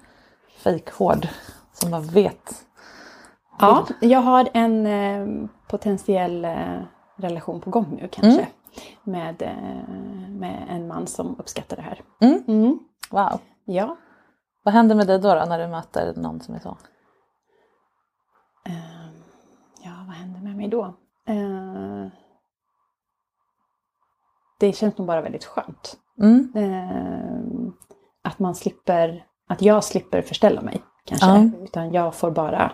fejkhård. 0.57 1.27
Som 1.73 1.91
bara 1.91 2.01
vet. 2.01 2.65
Ja, 3.59 3.87
jag 3.99 4.19
har 4.19 4.47
en 4.53 4.85
eh, 4.85 5.47
potentiell 5.67 6.45
eh, 6.45 6.79
relation 7.15 7.61
på 7.61 7.69
gång 7.69 7.97
nu 8.01 8.07
kanske. 8.11 8.41
Mm. 8.41 8.51
Med, 9.03 9.41
eh, 9.41 10.29
med 10.29 10.65
en 10.69 10.87
man 10.87 11.07
som 11.07 11.39
uppskattar 11.39 11.75
det 11.75 11.81
här. 11.81 12.01
Mm. 12.19 12.43
Mm. 12.47 12.79
Wow. 13.11 13.39
Ja. 13.65 13.97
Vad 14.63 14.73
händer 14.73 14.95
med 14.95 15.07
dig 15.07 15.19
då, 15.19 15.35
då 15.35 15.45
när 15.45 15.59
du 15.59 15.67
möter 15.67 16.13
någon 16.15 16.41
som 16.41 16.55
är 16.55 16.59
så? 16.59 16.77
Eh, 18.65 19.07
ja, 19.83 19.91
vad 20.07 20.15
händer 20.15 20.39
med 20.39 20.55
mig 20.55 20.67
då? 20.67 20.83
Eh, 21.27 22.07
det 24.59 24.73
känns 24.73 24.97
nog 24.97 25.07
bara 25.07 25.21
väldigt 25.21 25.45
skönt. 25.45 25.97
Mm. 26.19 26.51
Eh, 26.55 27.71
att 28.21 28.39
man 28.39 28.55
slipper, 28.55 29.25
att 29.47 29.61
jag 29.61 29.83
slipper 29.83 30.21
förställa 30.21 30.61
mig 30.61 30.81
kanske. 31.05 31.27
Ja. 31.27 31.63
Utan 31.63 31.91
jag 31.91 32.15
får 32.15 32.31
bara 32.31 32.71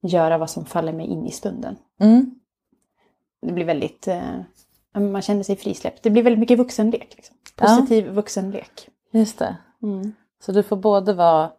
göra 0.00 0.38
vad 0.38 0.50
som 0.50 0.64
faller 0.64 0.92
mig 0.92 1.06
in 1.06 1.26
i 1.26 1.30
stunden. 1.30 1.76
Mm. 2.00 2.34
Det 3.42 3.52
blir 3.52 3.64
väldigt, 3.64 4.08
eh, 4.08 4.40
man 4.94 5.22
känner 5.22 5.42
sig 5.42 5.56
frisläppt. 5.56 6.02
Det 6.02 6.10
blir 6.10 6.22
väldigt 6.22 6.38
mycket 6.40 6.58
vuxenlek. 6.58 7.12
Liksom. 7.16 7.36
Ja. 7.56 7.66
Positiv 7.66 8.06
vuxenlek. 8.08 8.88
Just 9.10 9.38
det. 9.38 9.56
Mm. 9.82 10.12
Så 10.42 10.52
du 10.52 10.62
får 10.62 10.76
både 10.76 11.12
vara, 11.12 11.50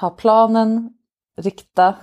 ha 0.00 0.10
planen, 0.10 0.92
rikta, 1.36 1.94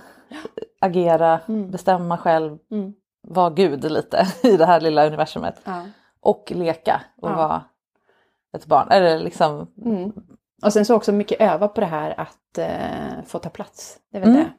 agera, 0.80 1.40
Mm. 1.48 1.70
bestämma 1.70 2.18
själv, 2.18 2.58
Mm. 2.70 2.92
vara 3.22 3.50
gud 3.50 3.92
lite 3.92 4.26
i 4.42 4.56
det 4.56 4.66
här 4.66 4.80
lilla 4.80 5.06
universumet. 5.06 5.60
Ja. 5.64 5.86
Och 6.20 6.52
leka 6.54 7.00
och 7.16 7.30
Ja. 7.30 7.36
vara 7.36 7.64
ett 8.56 8.66
barn. 8.66 8.88
Det 8.88 9.18
liksom, 9.18 9.66
Mm. 9.84 10.12
Och 10.62 10.72
sen 10.72 10.84
så 10.84 10.94
också 10.96 11.12
mycket 11.12 11.40
öva 11.40 11.68
på 11.68 11.80
det 11.80 11.86
här 11.86 12.20
att 12.20 12.58
eh, 12.58 13.24
få 13.26 13.38
ta 13.38 13.48
plats. 13.50 13.98
Det 14.10 14.16
är 14.18 14.20
väl 14.22 14.32
det. 14.34 14.50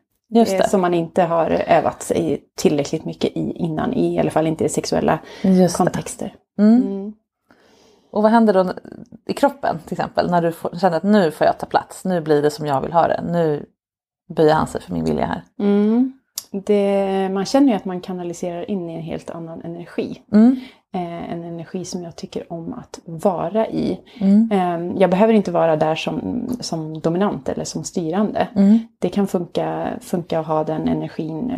Eh, 0.42 0.58
det. 0.58 0.70
Som 0.70 0.82
man 0.82 0.94
inte 0.94 1.24
har 1.24 1.50
övat 1.50 2.04
sig 2.04 2.44
tillräckligt 2.58 3.06
mycket 3.06 3.38
i 3.38 3.51
innan, 3.56 3.94
i 3.94 4.20
alla 4.20 4.32
fall 4.32 4.48
inte 4.48 4.65
i 4.65 4.70
sexuella 4.70 5.20
kontexter. 5.77 6.36
Mm. 6.60 6.82
Mm. 6.82 7.13
Och 8.12 8.24
vad 8.24 8.32
händer 8.32 8.54
då 8.54 8.74
i 9.27 9.34
kroppen 9.34 9.80
till 9.86 9.94
exempel 9.94 10.32
när 10.32 10.42
du 10.42 10.51
får, 10.51 10.77
känner 10.77 10.98
att 10.98 11.04
nu 11.04 11.32
får 11.32 11.48
jag 11.48 11.58
ta 11.58 11.65
plats, 11.65 12.06
nu 12.06 12.22
blir 12.22 12.42
det 12.42 12.51
som 12.51 12.65
jag 12.65 12.82
vill 12.82 12.94
ha 12.94 13.08
det, 13.08 13.24
nu 13.32 13.65
böjer 14.36 14.54
han 14.54 14.68
sig 14.68 14.82
för 14.82 14.94
min 14.94 15.06
vilja 15.06 15.25
här. 15.25 15.44
Mm. 15.60 16.13
Det, 16.51 17.30
man 17.34 17.46
känner 17.46 17.68
ju 17.68 17.74
att 17.74 17.86
man 17.86 18.01
kanaliserar 18.01 18.72
in 18.72 18.89
i 18.89 18.96
en 18.96 19.01
helt 19.01 19.30
annan 19.30 19.62
energi. 19.62 20.22
Mm. 20.32 20.60
Eh, 20.96 21.32
en 21.32 21.44
energi 21.44 21.86
som 21.86 22.04
jag 22.04 22.16
tycker 22.16 22.54
om 22.54 22.74
att 22.74 23.00
vara 23.06 23.68
i. 23.68 24.00
Mm. 24.20 24.52
Eh, 24.52 25.02
jag 25.02 25.10
behöver 25.10 25.34
inte 25.34 25.52
vara 25.52 25.75
där 25.75 25.96
som, 25.96 26.48
som 26.60 27.00
dominant 27.00 27.50
eller 27.50 27.64
som 27.64 27.84
styrande. 27.84 28.48
Mm. 28.56 28.80
Det 29.00 29.10
kan 29.10 29.28
funka, 29.28 29.90
funka 30.02 30.40
att 30.40 30.48
ha 30.48 30.64
den 30.64 30.88
energin 30.88 31.52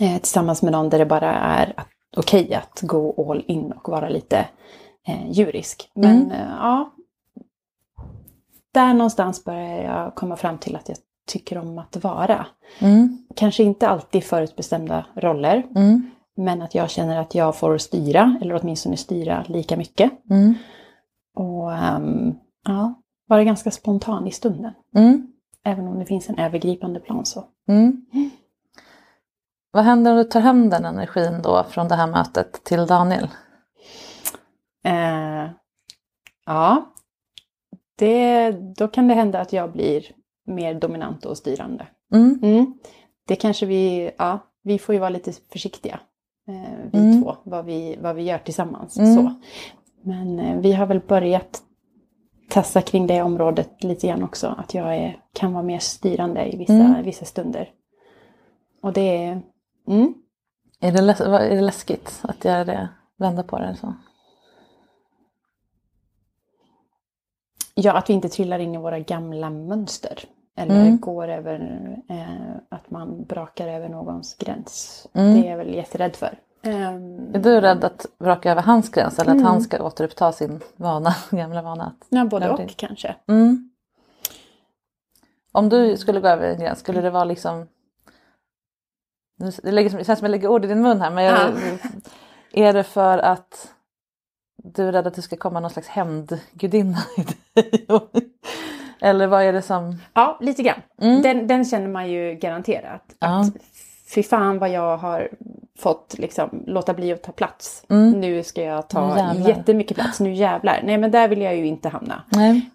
eh, 0.00 0.16
tillsammans 0.18 0.62
med 0.62 0.72
någon 0.72 0.88
där 0.88 0.98
det 0.98 1.06
bara 1.06 1.34
är 1.34 1.74
okej 2.16 2.54
att 2.54 2.80
gå 2.82 3.30
all 3.30 3.44
in 3.46 3.72
och 3.72 3.88
vara 3.88 4.08
lite 4.08 4.38
eh, 5.08 5.30
djurisk. 5.30 5.90
Men 5.94 6.16
Mm. 6.16 6.30
eh, 6.30 6.48
ja, 6.60 6.90
där 8.74 8.94
någonstans 8.94 9.44
börjar 9.44 9.82
jag 9.84 10.14
komma 10.14 10.36
fram 10.36 10.58
till 10.58 10.76
att 10.76 10.88
jag 10.88 10.98
tycker 11.26 11.58
om 11.58 11.78
att 11.78 12.04
vara. 12.04 12.46
Mm. 12.78 13.18
Kanske 13.36 13.62
inte 13.62 13.88
alltid 13.88 14.24
förutbestämda 14.24 15.04
roller, 15.14 15.66
Mm. 15.76 16.10
Men 16.40 16.62
att 16.62 16.74
jag 16.74 16.90
känner 16.90 17.20
att 17.20 17.34
jag 17.34 17.56
får 17.56 17.78
styra, 17.78 18.38
eller 18.40 18.60
åtminstone 18.60 18.96
styra 18.96 19.44
lika 19.48 19.76
mycket. 19.76 20.30
Mm. 20.30 20.54
Och 21.34 21.72
ehm, 21.72 22.34
ja, 22.64 23.02
vara 23.26 23.44
ganska 23.44 23.70
spontan 23.70 24.26
i 24.26 24.30
stunden. 24.30 24.72
Mm. 24.96 25.26
Även 25.64 25.88
om 25.88 25.98
det 25.98 26.06
finns 26.06 26.28
en 26.28 26.38
övergripande 26.38 27.00
plan 27.00 27.26
så. 27.26 27.44
Mm. 27.68 28.06
Vad 29.70 29.84
händer 29.84 30.10
om 30.10 30.16
du 30.16 30.24
tar 30.24 30.40
hem 30.40 30.70
den 30.70 30.84
energin 30.84 31.42
då 31.42 31.64
från 31.68 31.88
det 31.88 31.94
här 31.94 32.06
mötet 32.06 32.64
till 32.64 32.86
Daniel? 32.86 33.28
Eh, 34.84 35.50
ja, 36.46 36.92
det, 37.98 38.50
då 38.50 38.88
kan 38.88 39.08
det 39.08 39.14
hända 39.14 39.40
att 39.40 39.52
jag 39.52 39.72
blir 39.72 40.04
mer 40.46 40.74
dominant 40.74 41.24
och 41.24 41.38
styrande. 41.38 41.86
Mm. 42.12 42.40
Mm. 42.42 42.78
Det 43.26 43.36
kanske 43.36 43.66
vi, 43.66 44.10
ja, 44.18 44.38
vi 44.62 44.78
får 44.78 44.94
ju 44.94 44.98
vara 44.98 45.10
lite 45.10 45.32
försiktiga, 45.52 46.00
vi 46.92 46.98
Mm. 46.98 47.22
två, 47.22 47.36
vad 47.44 47.64
vi, 47.64 47.96
vad 48.00 48.16
vi 48.16 48.22
gör 48.22 48.38
tillsammans. 48.38 48.96
Mm. 48.98 49.14
Så. 49.16 49.34
Men 50.02 50.38
eh, 50.40 50.56
vi 50.60 50.72
har 50.72 50.86
väl 50.86 51.00
börjat 51.00 51.62
tassa 52.48 52.82
kring 52.82 53.06
det 53.06 53.22
området 53.22 53.84
lite 53.84 54.06
grann 54.06 54.22
också, 54.22 54.54
att 54.58 54.74
jag 54.74 54.96
är, 54.96 55.22
kan 55.32 55.52
vara 55.52 55.62
mer 55.62 55.78
styrande 55.78 56.52
i 56.54 56.56
vissa, 56.56 56.72
Mm. 56.72 57.02
vissa 57.04 57.24
stunder. 57.24 57.70
Och 58.82 58.92
det 58.92 59.24
är, 59.24 59.42
mm, 59.88 60.14
Är, 60.80 60.92
det 60.92 61.00
läs- 61.02 61.20
är 61.20 61.54
det 61.54 61.60
läskigt 61.60 62.20
att 62.22 62.44
göra 62.44 62.64
det, 62.64 62.88
vända 63.16 63.42
på 63.42 63.58
det? 63.58 63.76
Så? 63.80 63.94
Ja, 67.74 67.92
att 67.92 68.10
vi 68.10 68.14
inte 68.14 68.28
trillar 68.28 68.58
in 68.58 68.74
i 68.74 68.78
våra 68.78 68.98
gamla 68.98 69.50
mönster. 69.50 70.18
Eller 70.60 70.80
Mm. 70.80 70.98
går 70.98 71.28
över, 71.28 71.60
eh, 72.08 72.54
att 72.68 72.90
man 72.90 73.24
brakar 73.24 73.68
över 73.68 73.88
någons 73.88 74.34
gräns. 74.38 75.06
Mm. 75.12 75.34
Det 75.34 75.46
är 75.46 75.50
jag 75.50 75.58
väl 75.58 75.74
jätterädd 75.74 76.16
för. 76.16 76.38
Ehm, 76.62 77.34
Är 77.34 77.38
du 77.38 77.60
rädd 77.60 77.84
att 77.84 78.06
vraka 78.18 78.50
över 78.52 78.62
hans 78.62 78.88
gräns 78.90 79.18
eller 79.18 79.30
att 79.30 79.34
Mm. 79.36 79.46
han 79.46 79.60
ska 79.60 79.82
återuppta 79.84 80.32
sin 80.32 80.60
vana, 80.76 81.14
gamla 81.30 81.62
vana? 81.62 81.84
Att... 81.84 82.06
Ja, 82.08 82.24
både 82.24 82.50
och 82.50 82.58
det- 82.58 82.76
kanske. 82.76 83.16
Mm. 83.28 83.70
Om 85.52 85.68
du 85.68 85.96
skulle 85.96 86.20
gå 86.20 86.28
över 86.28 86.48
en 86.48 86.60
gräns, 86.60 86.78
skulle 86.78 87.00
det 87.00 87.10
vara 87.10 87.24
liksom... 87.24 87.66
Det, 89.62 89.72
lägger, 89.72 89.90
det 89.98 90.04
känns 90.04 90.18
som 90.18 90.26
jag 90.26 90.30
lägger 90.30 90.48
ord 90.48 90.64
i 90.64 90.68
din 90.68 90.82
mun 90.82 91.00
här 91.00 91.10
men 91.10 91.24
jag, 91.24 91.52
är 92.52 92.72
det 92.72 92.84
för 92.84 93.18
att 93.18 93.74
du 94.56 94.88
är 94.88 94.92
rädd 94.92 95.06
att 95.06 95.14
det 95.14 95.22
ska 95.22 95.36
komma 95.36 95.60
någon 95.60 95.70
slags 95.70 95.88
hämndgudinna 95.88 96.98
i 97.16 97.22
dig? 97.54 97.86
Eller 99.02 99.26
vad 99.26 99.42
är 99.42 99.52
det 99.52 99.62
som... 99.62 99.96
Ja, 100.14 100.38
lite 100.40 100.62
grann. 100.62 100.80
Mm. 101.02 101.22
Den, 101.22 101.46
den 101.46 101.64
känner 101.64 101.88
man 101.88 102.10
ju 102.10 102.34
garanterat. 102.34 103.02
Ja. 103.18 103.40
Att 103.40 103.52
fy 104.14 104.22
fan 104.22 104.58
vad 104.58 104.70
jag 104.70 104.96
har 104.96 105.28
fått 105.78 106.14
liksom, 106.18 106.64
låta 106.66 106.94
bli 106.94 107.12
att 107.12 107.22
ta 107.22 107.32
plats. 107.32 107.84
Mm. 107.88 108.20
Nu 108.20 108.42
ska 108.42 108.62
jag 108.62 108.88
ta 108.88 109.16
jävlar. 109.18 109.48
jättemycket 109.48 109.96
plats, 109.96 110.20
nu 110.20 110.32
jävlar. 110.32 110.80
Nej 110.84 110.98
men 110.98 111.10
där 111.10 111.28
vill 111.28 111.40
jag 111.40 111.56
ju 111.56 111.66
inte 111.66 111.88
hamna. 111.88 112.22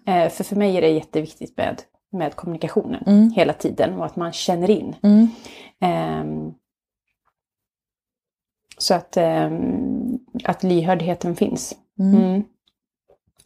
Eh, 0.06 0.28
för 0.30 0.44
för 0.44 0.56
mig 0.56 0.76
är 0.76 0.80
det 0.80 0.88
jätteviktigt 0.88 1.56
med, 1.56 1.82
med 2.12 2.34
kommunikationen 2.36 3.02
Mm. 3.06 3.30
hela 3.30 3.52
tiden 3.52 3.94
och 3.98 4.06
att 4.06 4.16
man 4.16 4.32
känner 4.32 4.70
in. 4.70 4.94
Mm. 5.02 5.28
Ehm, 5.80 6.52
så 8.78 8.94
att, 8.94 9.16
ehm, 9.16 10.18
att 10.44 10.62
lyhördheten 10.62 11.36
finns. 11.36 11.74
Mm. 11.98 12.44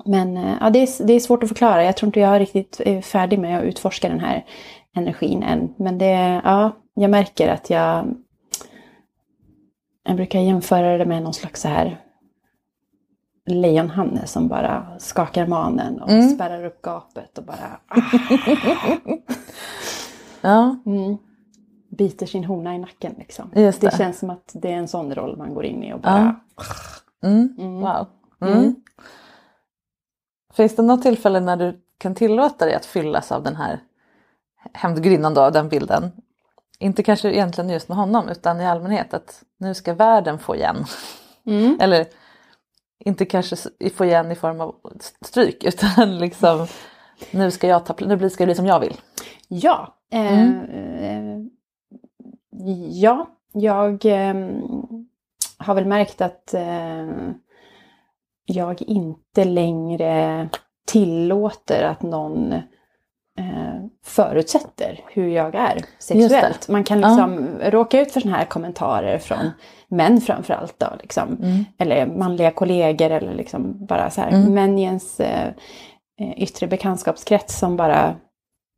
Mm. 0.06 0.32
Men 0.34 0.44
eh, 0.44 0.56
ja, 0.60 0.70
det, 0.70 0.78
är, 0.78 1.06
det 1.06 1.12
är 1.12 1.20
svårt 1.20 1.42
att 1.42 1.48
förklara. 1.48 1.84
Jag 1.84 1.96
tror 1.96 2.08
inte 2.08 2.20
jag 2.20 2.34
är 2.36 2.38
riktigt 2.38 2.80
är 2.80 3.00
färdig 3.02 3.38
med 3.38 3.58
att 3.58 3.64
utforska 3.64 4.08
den 4.08 4.20
här 4.20 4.44
energin 4.96 5.42
än. 5.42 5.74
Men 5.76 5.98
det, 5.98 6.40
ja, 6.44 6.70
jag 6.94 7.10
märker 7.10 7.48
att 7.48 7.70
jag... 7.70 8.14
Jag 10.02 10.16
brukar 10.16 10.40
jämföra 10.40 10.98
det 10.98 11.04
med 11.06 11.22
någon 11.22 11.34
slags 11.34 11.60
så 11.60 11.68
här 11.68 12.00
lejonhanne 13.46 14.26
som 14.26 14.48
bara 14.48 14.86
skakar 14.98 15.46
manen 15.46 16.00
och 16.00 16.10
Mm. 16.10 16.28
spärrar 16.28 16.64
upp 16.64 16.82
gapet 16.82 17.38
och 17.38 17.44
bara 17.44 17.80
ah, 17.88 18.00
Ja, 20.40 20.76
mm, 20.86 21.16
biter 21.90 22.26
sin 22.26 22.44
hona 22.44 22.74
i 22.74 22.78
nacken. 22.78 23.14
Liksom. 23.18 23.50
Just 23.54 23.80
det. 23.80 23.86
det. 23.86 23.96
känns 23.96 24.18
som 24.18 24.30
att 24.30 24.50
det 24.52 24.72
är 24.72 24.76
en 24.76 24.88
sån 24.88 25.14
roll 25.14 25.36
man 25.36 25.54
går 25.54 25.64
in 25.64 25.84
i 25.84 25.92
och 25.92 26.00
bara... 26.00 26.36
mm. 27.22 27.54
Mm. 27.58 27.80
wow. 27.80 28.06
Finns 30.52 30.76
det 30.76 30.82
något 30.82 31.02
tillfälle 31.02 31.40
när 31.40 31.56
du 31.56 31.80
kan 31.98 32.14
tillåta 32.14 32.64
dig 32.64 32.74
att 32.74 32.86
fyllas 32.86 33.32
av 33.32 33.42
den 33.42 33.56
här 33.56 33.80
hämndgudinnan 34.72 35.34
då, 35.34 35.40
av 35.40 35.52
den 35.52 35.68
bilden? 35.68 36.12
Inte 36.78 37.02
kanske 37.02 37.32
egentligen 37.32 37.70
just 37.70 37.88
med 37.88 37.98
honom 37.98 38.28
utan 38.28 38.60
i 38.60 38.66
allmänhet 38.66 39.14
att 39.14 39.42
nu 39.58 39.74
ska 39.74 39.94
världen 39.94 40.38
få 40.38 40.56
igen. 40.56 40.84
Mm. 41.46 41.78
Eller 41.80 42.06
inte 42.98 43.24
kanske 43.24 43.56
få 43.94 44.04
igen 44.04 44.30
i 44.30 44.34
form 44.34 44.60
av 44.60 44.74
stryk 45.20 45.64
utan 45.64 46.18
liksom 46.18 46.66
nu 47.30 47.50
ska 47.50 47.66
jag 47.68 47.86
ta 47.86 47.94
nu 48.00 48.30
ska 48.30 48.42
det 48.42 48.46
bli 48.46 48.54
som 48.54 48.66
jag 48.66 48.80
vill. 48.80 48.96
Ja. 49.48 49.94
Eh, 50.12 50.40
Mm. 50.40 50.60
eh, 50.98 51.46
ja, 52.90 53.26
jag 53.52 54.06
eh, 54.06 54.34
har 55.58 55.74
väl 55.74 55.86
märkt 55.86 56.20
att 56.20 56.54
eh, 56.54 57.08
jag 58.50 58.82
inte 58.82 59.44
längre 59.44 60.48
tillåter 60.86 61.82
att 61.82 62.02
någon 62.02 62.52
eh, 63.38 63.84
förutsätter 64.04 65.00
hur 65.08 65.28
jag 65.28 65.54
är 65.54 65.84
sexuellt. 65.98 66.68
Man 66.68 66.84
kan 66.84 67.00
liksom 67.00 67.48
råka 67.62 68.00
ut 68.00 68.12
för 68.12 68.20
såna 68.20 68.36
här 68.36 68.44
kommentarer 68.44 69.18
från 69.18 69.50
män 69.88 70.20
framförallt 70.20 70.78
då, 70.78 70.86
liksom. 71.00 71.36
Mm. 71.42 71.64
eller 71.78 72.06
manliga 72.06 72.50
kollegor 72.50 73.10
eller 73.10 73.34
liksom 73.34 73.86
bara 73.86 74.10
så 74.10 74.20
här 74.20 74.28
Mm. 74.30 74.54
män 74.54 74.78
i 74.78 74.82
ens 74.82 75.20
eh, 75.20 75.52
yttre 76.36 76.66
bekantskapskrets 76.66 77.58
som 77.58 77.76
bara 77.76 78.14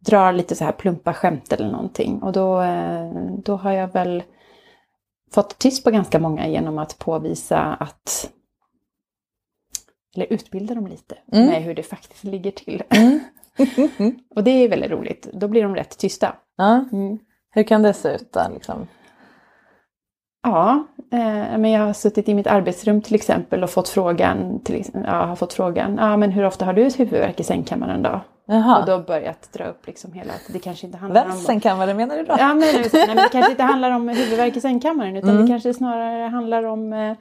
drar 0.07 0.33
lite 0.33 0.55
så 0.55 0.65
här 0.65 0.73
plumpa 0.73 1.15
skämt 1.15 1.53
eller 1.53 1.71
någonting. 1.71 2.23
Och 2.23 2.33
då, 2.33 2.61
eh, 2.61 3.11
då 3.45 3.57
har 3.57 3.73
jag 3.73 3.93
väl 3.93 4.23
fått 5.35 5.59
tyst 5.59 5.85
på 5.85 5.91
ganska 5.91 6.19
många 6.19 6.49
genom 6.49 6.79
att 6.79 6.99
påvisa 6.99 7.59
att 7.61 8.31
eller 10.17 10.33
utbilda 10.33 10.75
dem 10.75 10.87
lite 10.87 11.15
Mm. 11.33 11.47
med 11.47 11.63
hur 11.63 11.75
det 11.75 11.83
faktiskt 11.83 12.25
ligger 12.25 12.51
till. 12.51 12.83
Mm. 12.91 13.21
och 14.35 14.45
det 14.45 14.51
är 14.51 14.69
väldigt 14.69 14.91
roligt. 14.91 15.29
Då 15.33 15.49
blir 15.49 15.63
de 15.63 15.75
rätt 15.77 15.99
tysta. 15.99 16.35
Ja. 16.57 16.85
Mm. 16.93 17.19
Hur 17.51 17.63
kan 17.63 17.83
det 17.83 17.93
se 17.93 18.09
ut 18.15 18.33
då? 18.33 18.41
Liksom? 18.55 18.87
Ja, 20.43 20.87
eh, 21.13 21.59
men 21.59 21.71
jag 21.71 21.87
har 21.87 21.93
suttit 21.93 22.29
i 22.29 22.35
mitt 22.35 22.47
arbetsrum 22.47 23.03
till 23.03 23.15
exempel 23.15 23.63
och 23.63 23.71
fått 23.71 23.89
frågan, 23.89 24.61
till, 24.65 24.85
ja, 24.95 25.25
har 25.25 25.37
fått 25.37 25.53
frågan, 25.53 25.97
ja 26.01 26.17
men 26.17 26.31
hur 26.31 26.45
ofta 26.45 26.65
har 26.65 26.73
du 26.73 26.83
huvudvärk 26.99 27.41
i 27.41 27.45
sängkammaren 27.45 28.03
då? 28.03 28.21
Och 28.49 28.55
Jaha. 28.55 28.85
då 28.87 28.99
börjat 28.99 29.53
dra 29.53 29.65
upp 29.65 29.87
liksom 29.87 30.13
hela, 30.13 30.33
att 30.33 30.53
det 30.53 30.59
kanske 30.59 30.87
inte 30.87 30.99
handlar 30.99 31.25
om... 31.25 31.31
Vems 31.31 31.45
sängkammare 31.47 31.95
menar 31.95 32.17
du 32.17 32.23
då? 32.25 32.35
Ja, 32.39 32.49
men, 32.49 32.59
nej, 32.59 32.91
men 33.07 33.17
det 33.17 33.29
kanske 33.33 33.51
inte 33.51 33.63
handlar 33.73 33.91
om 33.91 34.09
huvudvärk 34.09 34.57
i 34.57 34.61
sängkammaren 34.61 35.17
utan 35.17 35.31
Mm. 35.31 35.43
det 35.43 35.49
kanske 35.49 35.75
snarare 35.75 36.29
handlar 36.29 36.63
om 36.63 36.93
eh, 36.93 37.17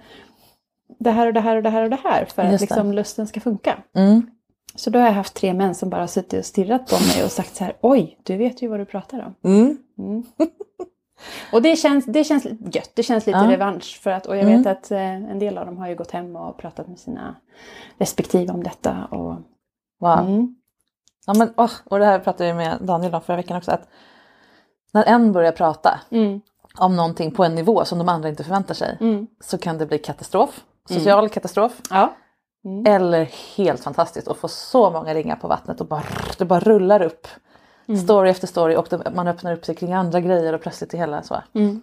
det 1.00 1.12
här 1.12 1.28
och 1.28 1.34
det 1.34 1.40
här 1.40 1.56
och 1.58 1.64
det 1.64 1.70
här 1.70 1.84
och 1.84 1.90
det 1.90 2.00
här 2.04 2.26
för 2.26 2.42
att 2.42 2.52
det. 2.52 2.62
liksom 2.62 2.94
lusten 2.94 3.28
ska 3.28 3.40
funka. 3.40 3.78
Mm. 3.96 4.32
Så 4.76 4.90
då 4.90 5.00
har 5.00 5.06
jag 5.06 5.14
haft 5.14 5.34
tre 5.34 5.54
män 5.54 5.76
som 5.76 5.90
bara 5.90 6.08
suttit 6.08 6.40
och 6.40 6.46
stirrat 6.46 6.88
på 6.90 6.96
mig 6.96 7.26
och 7.26 7.32
sagt 7.32 7.56
så 7.56 7.64
här, 7.64 7.74
oj, 7.82 8.20
du 8.24 8.38
vet 8.38 8.62
ju 8.62 8.68
vad 8.68 8.80
du 8.80 8.86
pratar 8.86 9.20
om. 9.26 9.52
Mm. 9.52 9.78
Mm. 10.00 10.24
och 11.54 11.62
det 11.62 11.76
känns, 11.76 12.06
det 12.06 12.24
känns 12.24 12.46
gött, 12.74 12.92
det 12.94 13.04
känns 13.04 13.26
lite 13.28 13.40
Ja. 13.40 13.52
revansch 13.52 14.00
för 14.04 14.12
att, 14.12 14.26
och 14.26 14.38
jag 14.38 14.44
Mm. 14.44 14.64
vet 14.64 14.78
att 14.78 14.92
eh, 14.92 15.00
en 15.02 15.40
del 15.40 15.58
av 15.58 15.66
dem 15.66 15.78
har 15.78 15.88
ju 15.88 15.96
gått 15.96 16.12
hem 16.12 16.36
och 16.36 16.58
pratat 16.58 16.88
med 16.88 17.00
sina 17.00 17.36
respektive 17.98 18.54
om 18.54 18.64
detta. 18.64 19.06
Och, 19.12 19.36
Wow. 20.00 20.20
mm. 20.20 20.56
Ja, 21.26 21.34
men, 21.34 21.54
åh, 21.58 21.72
och 21.86 22.00
det 22.00 22.06
här 22.06 22.20
pratade 22.20 22.48
jag 22.48 22.58
med 22.58 22.78
Daniel 22.82 23.16
om 23.16 23.22
förra 23.22 23.38
veckan 23.38 23.58
också. 23.58 23.72
Att 23.72 23.88
när 24.94 25.04
en 25.04 25.32
börjar 25.32 25.52
prata 25.52 26.00
Mm. 26.12 26.42
om 26.78 26.96
någonting 26.96 27.32
på 27.32 27.44
en 27.44 27.56
nivå 27.56 27.86
som 27.86 27.98
de 27.98 28.10
andra 28.10 28.30
inte 28.30 28.44
förväntar 28.44 28.74
sig 28.74 28.98
Mm. 29.02 29.28
så 29.40 29.58
kan 29.58 29.78
det 29.78 29.86
bli 29.86 29.98
katastrof. 29.98 30.64
Social 30.90 31.30
katastrof. 31.30 31.82
Ja. 31.90 32.14
Eller 32.88 33.30
helt 33.58 33.84
fantastiskt 33.84 34.28
att 34.28 34.38
få 34.38 34.48
så 34.48 34.92
många 34.92 35.14
ringar 35.14 35.36
på 35.36 35.48
vattnet 35.48 35.82
och 35.82 35.88
bara, 35.88 36.04
det 36.38 36.46
bara 36.46 36.60
rullar 36.60 37.02
upp. 37.02 37.28
Story 38.04 38.30
efter 38.30 38.48
story 38.48 38.76
och 38.76 38.88
det, 38.90 39.12
man 39.16 39.28
öppnar 39.28 39.54
upp 39.54 39.66
sig 39.66 39.76
kring 39.76 39.94
andra 39.94 40.20
grejer 40.20 40.54
och 40.54 40.62
plötsligt 40.62 40.94
är 40.94 40.98
hela 40.98 41.24
så. 41.24 41.42
Mm. 41.56 41.82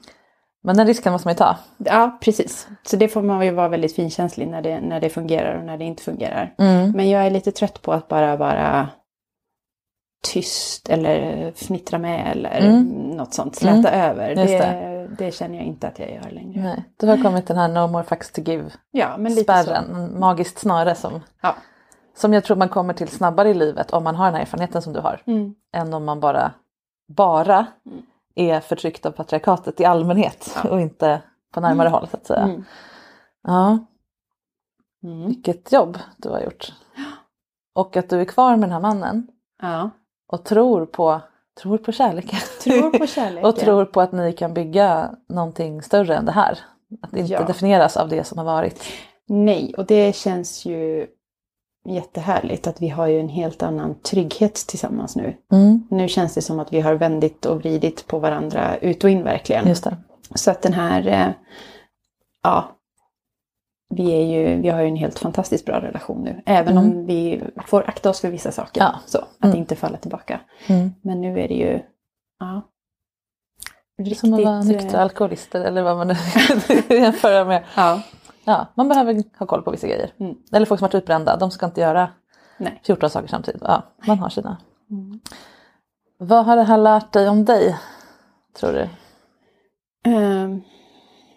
Men 0.63 0.77
den 0.77 0.87
risken 0.87 1.13
måste 1.13 1.29
man 1.29 1.33
ju 1.35 1.39
ta. 1.39 1.57
Ja, 1.79 2.19
precis. 2.21 2.69
Så 2.83 2.97
det 2.97 3.09
får 3.09 3.23
man 3.23 3.45
ju 3.45 3.51
vara 3.51 3.69
väldigt 3.69 3.95
finkänslig 3.95 4.49
när 4.49 4.63
det, 4.63 4.81
när 4.81 5.01
det 5.01 5.11
fungerar 5.11 5.59
och 5.59 5.65
när 5.65 5.79
det 5.79 5.85
inte 5.85 6.03
fungerar. 6.03 6.55
Mm. 6.59 6.91
Men 6.91 7.11
jag 7.11 7.27
är 7.27 7.31
lite 7.31 7.53
trött 7.53 7.83
på 7.83 7.93
att 7.93 8.09
bara 8.09 8.37
vara 8.37 8.89
tyst 10.25 10.89
eller 10.89 11.49
fnittra 11.53 11.99
med 11.99 12.33
eller 12.33 12.59
Mm. 12.61 12.83
något 13.11 13.35
sånt, 13.35 13.57
släta 13.57 13.91
över. 13.91 14.29
Just 14.31 14.47
Det, 14.47 14.98
det 15.18 15.33
känner 15.35 15.57
jag 15.57 15.66
inte 15.66 15.88
att 15.88 15.99
jag 15.99 16.11
gör 16.14 16.31
längre. 16.31 16.62
Nej, 16.62 16.85
det 16.97 17.07
har 17.07 17.23
kommit 17.23 17.47
den 17.47 17.57
här 17.57 17.68
no 17.68 17.87
more 17.92 18.05
fucks 18.05 18.31
to 18.33 18.40
give 18.40 18.71
Ja, 18.90 19.16
men 19.18 19.35
lite 19.35 19.42
spärren, 19.62 19.85
så. 20.12 20.18
magiskt 20.18 20.59
snöre 20.59 20.94
som, 20.94 21.21
Ja. 21.42 21.55
som 22.16 22.33
jag 22.35 22.44
tror 22.44 22.57
man 22.57 22.68
kommer 22.68 22.94
till 22.94 23.09
snabbare 23.09 23.49
i 23.51 23.55
livet 23.55 23.90
om 23.90 24.05
man 24.05 24.16
har 24.16 24.25
den 24.27 24.35
här 24.35 24.40
erfarenheten 24.42 24.83
som 24.83 24.92
du 24.92 25.01
har. 25.01 25.23
Mm. 25.27 25.55
än 25.73 25.94
om 25.94 26.05
man 26.05 26.21
bara, 26.21 26.53
bara 27.09 27.66
är 28.35 28.61
förtryckt 28.61 29.07
av 29.07 29.11
patriarkatet 29.11 29.81
i 29.81 29.85
allmänhet 29.85 30.57
och 30.71 30.81
inte 30.81 31.23
på 31.53 31.61
närmare 31.61 31.88
håll 31.88 32.09
så 32.11 32.16
att 32.16 32.27
säga. 32.27 32.42
Mm. 32.42 32.64
Ja, 33.42 33.79
Mm. 35.03 35.27
vilket 35.27 35.73
jobb 35.73 35.99
du 36.16 36.29
har 36.29 36.40
gjort. 36.40 36.73
Och 37.75 37.97
att 37.97 38.11
du 38.11 38.21
är 38.21 38.25
kvar 38.25 38.51
med 38.57 38.61
den 38.68 38.73
här 38.73 38.81
mannen 38.81 39.27
Ja. 39.62 39.90
och 40.27 40.44
tror 40.44 40.87
på, 40.87 41.21
tror 41.62 41.79
på 41.79 41.92
kärleken. 41.92 42.38
Tror 42.64 42.99
på 42.99 43.07
kärlek. 43.07 43.44
och 43.47 43.57
tror 43.57 43.85
på 43.85 44.01
att 44.01 44.12
ni 44.12 44.33
kan 44.33 44.55
bygga 44.55 45.11
någonting 45.29 45.83
större 45.83 46.16
än 46.16 46.25
det 46.25 46.33
här. 46.33 46.59
Att 47.03 47.16
inte 47.16 47.33
Ja. 47.33 47.42
definieras 47.42 47.97
av 47.97 48.09
det 48.09 48.25
som 48.25 48.38
har 48.38 48.44
varit. 48.44 48.83
Nej, 49.29 49.75
och 49.77 49.87
det 49.87 50.16
känns 50.16 50.66
ju 50.66 51.07
jättehärligt 51.88 52.66
att 52.66 52.83
vi 52.83 52.88
har 52.88 53.07
ju 53.07 53.21
en 53.21 53.29
helt 53.29 53.62
annan 53.62 53.94
trygghet 54.01 54.55
tillsammans 54.55 55.16
nu. 55.16 55.37
Mm, 55.53 55.87
Nu 55.90 56.09
känns 56.09 56.35
det 56.35 56.42
som 56.42 56.59
att 56.61 56.73
vi 56.73 56.81
har 56.81 56.94
vändit 56.94 57.47
och 57.47 57.59
vridit 57.61 58.07
på 58.07 58.18
varandra 58.18 58.77
ut 58.77 59.05
och 59.05 59.11
in 59.11 59.25
verkligen. 59.25 59.68
just 59.68 59.85
det. 59.85 59.97
Så 60.35 60.51
att 60.51 60.62
den 60.62 60.73
här, 60.73 61.07
eh, 61.07 61.29
ja, 62.42 62.68
vi, 63.90 64.12
är 64.12 64.24
ju, 64.27 64.61
vi 64.61 64.68
har 64.68 64.81
ju 64.81 64.88
en 64.88 64.96
helt 64.96 65.18
fantastiskt 65.18 65.64
bra 65.66 65.81
relation 65.81 66.22
nu. 66.24 66.42
Även 66.46 66.79
om 66.79 67.07
vi 67.07 67.42
får 67.66 67.88
akta 67.88 68.11
oss 68.11 68.20
för 68.20 68.29
vissa 68.31 68.53
saker. 68.53 68.81
Ja. 68.81 68.94
Så, 69.07 69.18
att 69.18 69.44
Mm. 69.44 69.57
inte 69.57 69.77
falla 69.77 69.96
tillbaka. 69.98 70.40
Mm. 70.66 70.90
Men 71.03 71.20
nu 71.20 71.40
är 71.40 71.48
det 71.48 71.55
ju, 71.55 71.81
ja. 72.40 72.62
Riktigt, 73.98 74.18
Som 74.18 74.35
att 74.35 74.44
vara 74.44 74.59
eh, 74.59 74.64
nyktra 74.64 75.01
alkoholister 75.01 75.61
eller 75.64 75.83
vad 75.83 75.96
man 75.96 76.09
nu 76.09 76.14
jämföra 76.96 77.44
med. 77.44 77.64
Ja, 77.77 78.03
Ja, 78.44 78.66
man 78.74 78.88
behöver 78.88 79.22
ha 79.38 79.46
koll 79.46 79.62
på 79.62 79.70
vissa 79.70 79.87
grejer. 79.87 80.11
Mm. 80.20 80.35
Eller 80.53 80.66
folk 80.66 80.79
som 80.79 80.87
varit 80.87 80.94
utbrända, 80.94 81.37
de 81.37 81.51
ska 81.51 81.66
inte 81.66 81.81
göra 81.81 82.11
nej. 82.59 82.81
14 82.85 83.11
saker 83.11 83.29
samtidigt. 83.29 83.62
Ja, 83.64 83.83
man 84.07 84.18
har 84.18 84.29
sina. 84.29 84.57
Mm. 84.90 85.20
Vad 86.18 86.44
har 86.44 86.57
det 86.57 86.62
här 86.62 86.79
lärt 86.79 87.12
dig 87.12 87.29
om 87.29 87.44
dig? 87.44 87.77
Tror 88.61 88.72
du? 88.72 88.88
Ehm, 90.11 90.62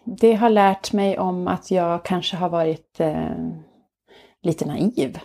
Det 0.03 0.33
har 0.33 0.49
lärt 0.49 0.93
mig 0.93 1.19
om 1.19 1.47
att 1.47 1.71
jag 1.71 2.05
kanske 2.05 2.35
har 2.37 2.49
varit 2.49 2.99
eh, 2.99 3.35
lite 4.41 4.65
naiv. 4.65 5.19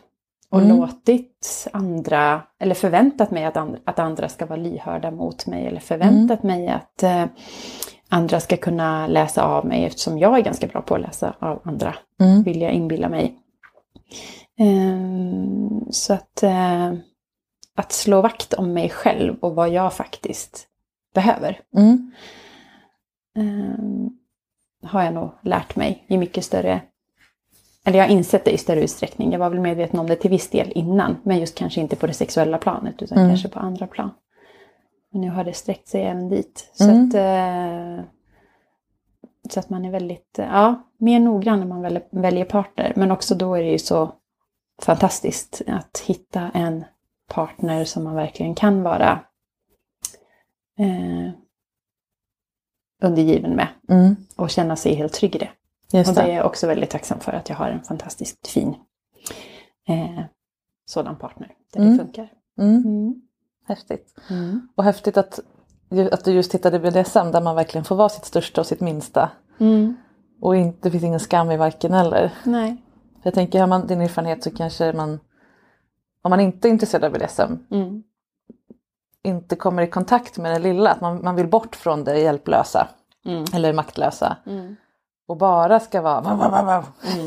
Och 0.50 0.60
Mm. 0.62 0.76
låtit 0.76 1.68
andra, 1.72 2.42
eller 2.60 2.74
förväntat 2.74 3.30
mig 3.30 3.44
att, 3.44 3.56
and, 3.56 3.76
att 3.84 3.98
andra 3.98 4.28
ska 4.28 4.46
vara 4.46 4.60
lyhörda 4.60 5.10
mot 5.10 5.46
mig. 5.46 5.66
Eller 5.66 5.80
förväntat 5.80 6.44
Mm. 6.44 6.56
mig 6.56 6.68
att 6.68 7.02
eh, 7.02 7.24
andra 8.08 8.40
ska 8.40 8.56
kunna 8.56 9.06
läsa 9.06 9.42
av 9.44 9.66
mig 9.66 9.84
eftersom 9.84 10.18
jag 10.18 10.38
är 10.38 10.42
ganska 10.42 10.66
bra 10.66 10.82
på 10.82 10.94
att 10.94 11.00
läsa 11.00 11.34
av 11.38 11.60
andra. 11.64 11.94
Mm. 12.20 12.42
Vill 12.42 12.60
jag 12.60 12.72
inbilla 12.72 13.08
mig. 13.08 13.38
Ehm, 14.58 15.80
så 15.90 16.12
att, 16.12 16.42
eh, 16.42 16.92
att 17.76 17.92
slå 17.92 18.20
vakt 18.22 18.54
om 18.54 18.72
mig 18.72 18.88
själv 18.90 19.36
och 19.40 19.54
vad 19.54 19.68
jag 19.70 19.92
faktiskt 19.92 20.66
behöver. 21.14 21.60
Har 24.82 25.02
jag 25.02 25.14
nog 25.14 25.30
lärt 25.42 25.76
mig 25.76 26.04
i 26.08 26.18
mycket 26.18 26.44
större... 26.44 26.80
Eller 27.84 27.98
jag 27.98 28.04
har 28.06 28.12
insett 28.12 28.44
det 28.44 28.50
i 28.50 28.58
större 28.58 28.80
utsträckning. 28.82 29.32
Jag 29.32 29.38
var 29.38 29.50
väl 29.50 29.60
medveten 29.60 30.00
om 30.00 30.06
det 30.06 30.16
till 30.16 30.30
viss 30.30 30.50
del 30.50 30.72
innan. 30.74 31.16
Men 31.22 31.38
just 31.38 31.54
kanske 31.58 31.80
inte 31.80 31.96
på 31.96 32.06
det 32.06 32.12
sexuella 32.12 32.58
planet 32.58 33.02
utan 33.02 33.18
Mm. 33.18 33.30
kanske 33.30 33.48
på 33.48 33.58
andra 33.58 33.86
plan. 33.86 34.10
Men 35.12 35.20
nu 35.20 35.30
har 35.30 35.44
det 35.44 35.52
sträckt 35.52 35.88
sig 35.88 36.02
även 36.02 36.28
dit. 36.28 36.70
Så, 36.74 36.84
Mm. 36.90 37.08
att, 37.08 37.14
eh, 37.14 38.04
så 39.50 39.60
att 39.60 39.70
man 39.70 39.84
är 39.84 39.90
väldigt, 39.90 40.38
eh, 40.38 40.44
ja, 40.46 40.82
mer 40.98 41.20
noggrann 41.20 41.60
när 41.60 41.66
man 41.66 41.82
väljer, 41.82 42.02
väljer 42.10 42.44
partner. 42.44 42.92
Men 42.96 43.10
också 43.10 43.34
då 43.34 43.54
är 43.54 43.62
det 43.62 43.70
ju 43.70 43.78
så 43.78 44.12
fantastiskt 44.82 45.62
att 45.66 45.98
hitta 46.06 46.50
en 46.54 46.84
partner 47.28 47.84
som 47.84 48.04
man 48.04 48.14
verkligen 48.14 48.54
kan 48.54 48.82
vara 48.82 49.20
eh, 50.78 51.30
undergiven 53.02 53.50
med 53.56 53.68
Mm. 53.88 54.16
och 54.37 54.50
känna 54.50 54.76
sig 54.76 54.94
helt 54.94 55.12
trygg 55.12 55.37
i 55.37 55.38
det. 55.38 55.48
Just 55.92 56.09
Och 56.11 56.14
det 56.16 56.22
är 56.22 56.37
jag 56.37 56.46
också 56.46 56.66
väldigt 56.66 56.90
tacksam 56.90 57.20
för 57.20 57.32
att 57.32 57.48
jag 57.48 57.56
har 57.56 57.68
en 57.70 57.82
fantastiskt 57.82 58.48
fin 58.48 58.74
eh, 59.88 60.24
sådan 60.87 61.16
partner 61.16 61.52
där 61.72 61.80
Mm. 61.80 61.92
det 61.96 62.04
funkar. 62.04 62.28
Mm. 62.59 62.76
Mm. 62.85 63.14
Häftigt. 63.68 64.14
Mm. 64.30 64.68
Och 64.74 64.85
häftigt 64.85 65.16
att, 65.16 65.40
att 66.12 66.24
du 66.24 66.32
just 66.32 66.54
hittade 66.54 66.78
BDSM 66.80 67.30
där 67.32 67.40
man 67.40 67.56
verkligen 67.56 67.85
får 67.85 67.96
vara 67.96 68.09
sitt 68.09 68.24
största 68.24 68.61
och 68.61 68.66
sitt 68.66 68.80
minsta. 68.80 69.30
Mm. 69.59 69.96
Och 70.40 70.56
inte, 70.56 70.78
det 70.82 70.90
finns 70.90 71.04
ingen 71.04 71.20
skam 71.20 71.50
i 71.50 71.56
varken 71.56 71.94
eller. 71.94 72.35
Nej. 72.44 72.76
För 73.14 73.20
jag 73.22 73.35
tänker, 73.35 73.61
har 73.61 73.66
man 73.66 73.87
din 73.87 74.00
erfarenhet 74.00 74.42
så 74.42 74.50
kanske 74.50 74.92
man, 74.92 75.20
om 76.22 76.30
man 76.30 76.40
inte 76.40 76.68
är 76.68 76.70
intresserad 76.70 77.04
av 77.04 77.12
BDSM, 77.12 77.52
Mm. 77.70 78.02
Inte 79.26 79.56
kommer 79.56 79.82
i 79.82 79.86
kontakt 79.86 80.38
med 80.38 80.52
det 80.52 80.58
lilla. 80.58 80.90
Att 80.90 81.00
man, 81.00 81.20
man 81.24 81.34
vill 81.36 81.48
bort 81.48 81.76
från 81.76 82.04
det 82.04 82.18
hjälplösa 82.18 82.88
Mm. 83.24 83.44
eller 83.54 83.72
maktlösa. 83.72 84.36
Mm. 84.46 84.76
Och 85.28 85.36
bara 85.36 85.80
ska 85.80 86.00
vara 86.02 86.20
wow, 86.20 86.36
wow, 86.38 86.64
wow. 86.66 86.84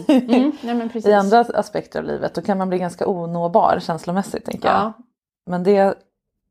Mm. 0.09 0.51
Nej, 0.61 0.91
i 1.05 1.13
andra 1.13 1.39
aspekter 1.39 1.99
av 1.99 2.05
livet. 2.05 2.33
Då 2.33 2.41
kan 2.41 2.57
man 2.57 2.69
bli 2.69 2.77
ganska 2.77 3.07
onåbar 3.07 3.79
känslomässigt 3.81 4.45
tänker 4.45 4.67
jag. 4.67 4.77
Ja. 4.77 4.93
Men 5.45 5.63
det 5.63 5.93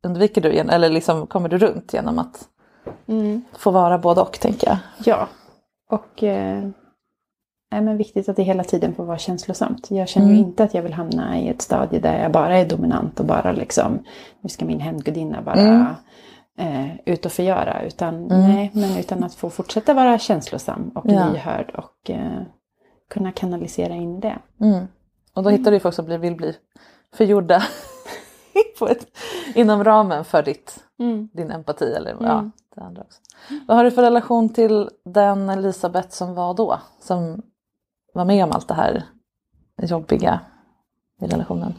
undviker 0.03 0.41
du, 0.41 0.53
gen- 0.55 0.69
eller 0.69 0.89
liksom 0.89 1.27
kommer 1.27 1.49
du 1.49 1.57
runt 1.57 1.93
genom 1.93 2.19
att 2.19 2.47
Mm. 3.07 3.41
få 3.57 3.71
vara 3.71 3.97
både 3.97 4.21
och 4.21 4.39
tänker 4.39 4.67
jag. 4.67 4.77
Ja. 5.05 5.27
Och 5.89 6.23
eh, 6.23 6.69
nej, 7.71 7.81
men 7.81 7.97
viktigt 7.97 8.29
att 8.29 8.35
det 8.35 8.43
hela 8.43 8.63
tiden 8.63 8.95
får 8.95 9.05
vara 9.05 9.17
känslosamt. 9.17 9.91
Jag 9.91 10.07
känner 10.07 10.27
ju 10.27 10.33
Mm. 10.33 10.45
inte 10.45 10.63
att 10.63 10.73
jag 10.73 10.81
vill 10.81 10.93
hamna 10.93 11.39
i 11.39 11.49
ett 11.49 11.61
stadie 11.61 11.99
där 11.99 12.21
jag 12.23 12.31
bara 12.31 12.57
är 12.57 12.65
dominant 12.69 13.19
och 13.19 13.25
bara 13.25 13.51
liksom, 13.51 14.03
nu 14.41 14.49
ska 14.49 14.65
min 14.65 14.79
hämndgudinna 14.79 15.41
bara 15.41 15.59
Mm. 15.59 15.85
eh, 16.57 16.87
ut 17.05 17.25
och 17.25 17.31
förgöra. 17.31 17.83
Utan, 17.83 18.27
nej, 18.27 18.71
men 18.73 18.97
utan 18.97 19.23
att 19.23 19.35
få 19.35 19.49
fortsätta 19.49 19.93
vara 19.93 20.19
känslosam 20.19 20.89
och 20.95 21.05
Ja. 21.07 21.29
lyhörd 21.33 21.71
och 21.75 22.09
eh, 22.09 22.41
kunna 23.09 23.31
kanalisera 23.31 23.93
in 23.93 24.19
det. 24.19 24.37
Mm. 24.61 24.85
Och 25.33 25.43
då 25.43 25.49
hittar 25.49 25.71
du 25.71 25.75
ju 25.75 25.79
folk 25.81 25.95
som 25.95 26.05
blir, 26.05 26.17
vill 26.17 26.35
bli 26.35 26.55
förgjorda 27.15 27.63
ett, 28.89 29.07
inom 29.55 29.83
ramen 29.83 30.25
för 30.25 30.43
ditt, 30.43 30.83
din 31.33 31.51
empati 31.51 31.93
eller 31.93 32.15
ja, 32.19 32.33
Mm. 32.39 32.51
det 32.75 32.81
andra 32.81 33.01
också. 33.01 33.19
Vad 33.67 33.77
har 33.77 33.83
du 33.83 33.91
för 33.91 34.01
relation 34.01 34.49
till 34.49 34.89
den 35.05 35.49
Elisabeth 35.49 36.09
som 36.09 36.33
var 36.35 36.53
då? 36.53 36.79
Som 37.01 37.41
var 38.13 38.25
med 38.25 38.43
om 38.43 38.51
allt 38.51 38.67
det 38.67 38.73
här 38.73 39.03
jobbiga 39.81 40.39
i 41.21 41.27
relationen? 41.27 41.73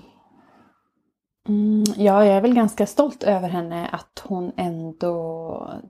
Mm, 1.49 1.85
ja, 1.97 2.25
jag 2.25 2.37
är 2.37 2.41
väl 2.41 2.55
ganska 2.55 2.87
stolt 2.87 3.23
över 3.23 3.49
henne 3.49 3.89
att 3.89 4.23
hon 4.29 4.53
ändå 4.57 5.81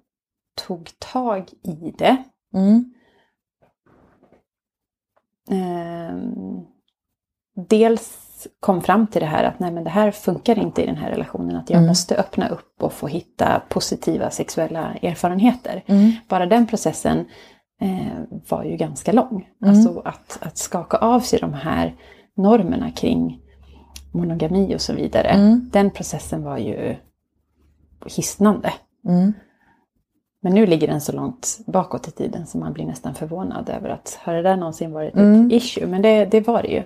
tog 0.66 0.90
tag 0.98 1.50
i 1.62 1.94
det. 1.98 2.24
Mm. 2.54 2.94
Ehm, 5.50 6.64
dels 7.68 8.16
kom 8.60 8.82
fram 8.82 9.06
till 9.06 9.20
det 9.20 9.26
här 9.26 9.44
att 9.44 9.58
nej 9.58 9.70
men 9.72 9.84
det 9.84 9.90
här 9.90 10.10
funkar 10.10 10.58
inte 10.58 10.82
i 10.82 10.86
den 10.86 10.96
här 10.96 11.10
relationen. 11.10 11.56
Att 11.56 11.70
jag 11.70 11.76
Mm. 11.78 11.88
måste 11.88 12.16
öppna 12.16 12.48
upp 12.48 12.82
och 12.82 12.92
få 12.92 13.06
hitta 13.06 13.62
positiva 13.68 14.30
sexuella 14.30 14.94
erfarenheter. 15.02 15.82
Mm. 15.86 16.12
Bara 16.28 16.46
den 16.46 16.66
processen 16.66 17.26
var 18.48 18.64
ju 18.64 18.76
ganska 18.76 19.12
lång. 19.12 19.48
Mm. 19.62 19.74
Alltså 19.74 20.02
att, 20.04 20.38
att 20.40 20.58
skaka 20.58 20.96
av 20.96 21.20
sig 21.20 21.38
de 21.38 21.52
här 21.54 21.96
normerna 22.36 22.90
kring 22.90 23.40
monogami 24.12 24.74
och 24.74 24.80
så 24.80 24.92
vidare. 24.92 25.28
Mm. 25.28 25.70
Den 25.72 25.90
processen 25.90 26.42
var 26.42 26.58
ju 26.58 26.96
hisnande. 28.06 28.72
Mm. 29.08 29.32
Men 30.42 30.54
nu 30.54 30.66
ligger 30.66 30.88
den 30.88 31.00
så 31.00 31.12
långt 31.12 31.58
bakåt 31.66 32.08
i 32.08 32.10
tiden 32.10 32.46
så 32.46 32.58
man 32.58 32.72
blir 32.72 32.86
nästan 32.86 33.14
förvånad 33.14 33.68
över 33.68 33.88
att 33.88 34.18
har 34.22 34.34
det 34.34 34.42
där 34.42 34.56
någonsin 34.56 34.92
varit 34.92 35.12
ett 35.14 35.18
Mm. 35.20 35.50
issue? 35.50 35.86
Men 35.86 36.02
det, 36.02 36.24
det 36.24 36.46
var 36.46 36.62
det 36.62 36.68
ju. 36.68 36.82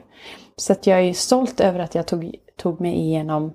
Så 0.56 0.72
att 0.72 0.86
jag 0.86 1.00
är 1.00 1.12
stolt 1.12 1.60
över 1.60 1.78
att 1.78 1.94
jag 1.94 2.06
tog, 2.06 2.34
tog, 2.56 2.80
mig 2.80 2.94
igenom, 2.94 3.52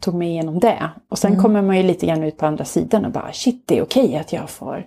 tog 0.00 0.14
mig 0.14 0.28
igenom 0.28 0.58
det. 0.60 0.90
Och 1.08 1.18
sen 1.18 1.30
Mm. 1.32 1.42
kommer 1.42 1.62
man 1.62 1.76
ju 1.76 1.82
lite 1.82 2.06
grann 2.06 2.22
ut 2.24 2.36
på 2.36 2.46
andra 2.46 2.64
sidan 2.64 3.04
och 3.04 3.10
bara 3.12 3.32
shit 3.32 3.62
det 3.66 3.78
är 3.78 3.82
okej 3.82 4.16
att 4.16 4.32
jag 4.32 4.50
får 4.50 4.86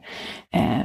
eh, 0.52 0.80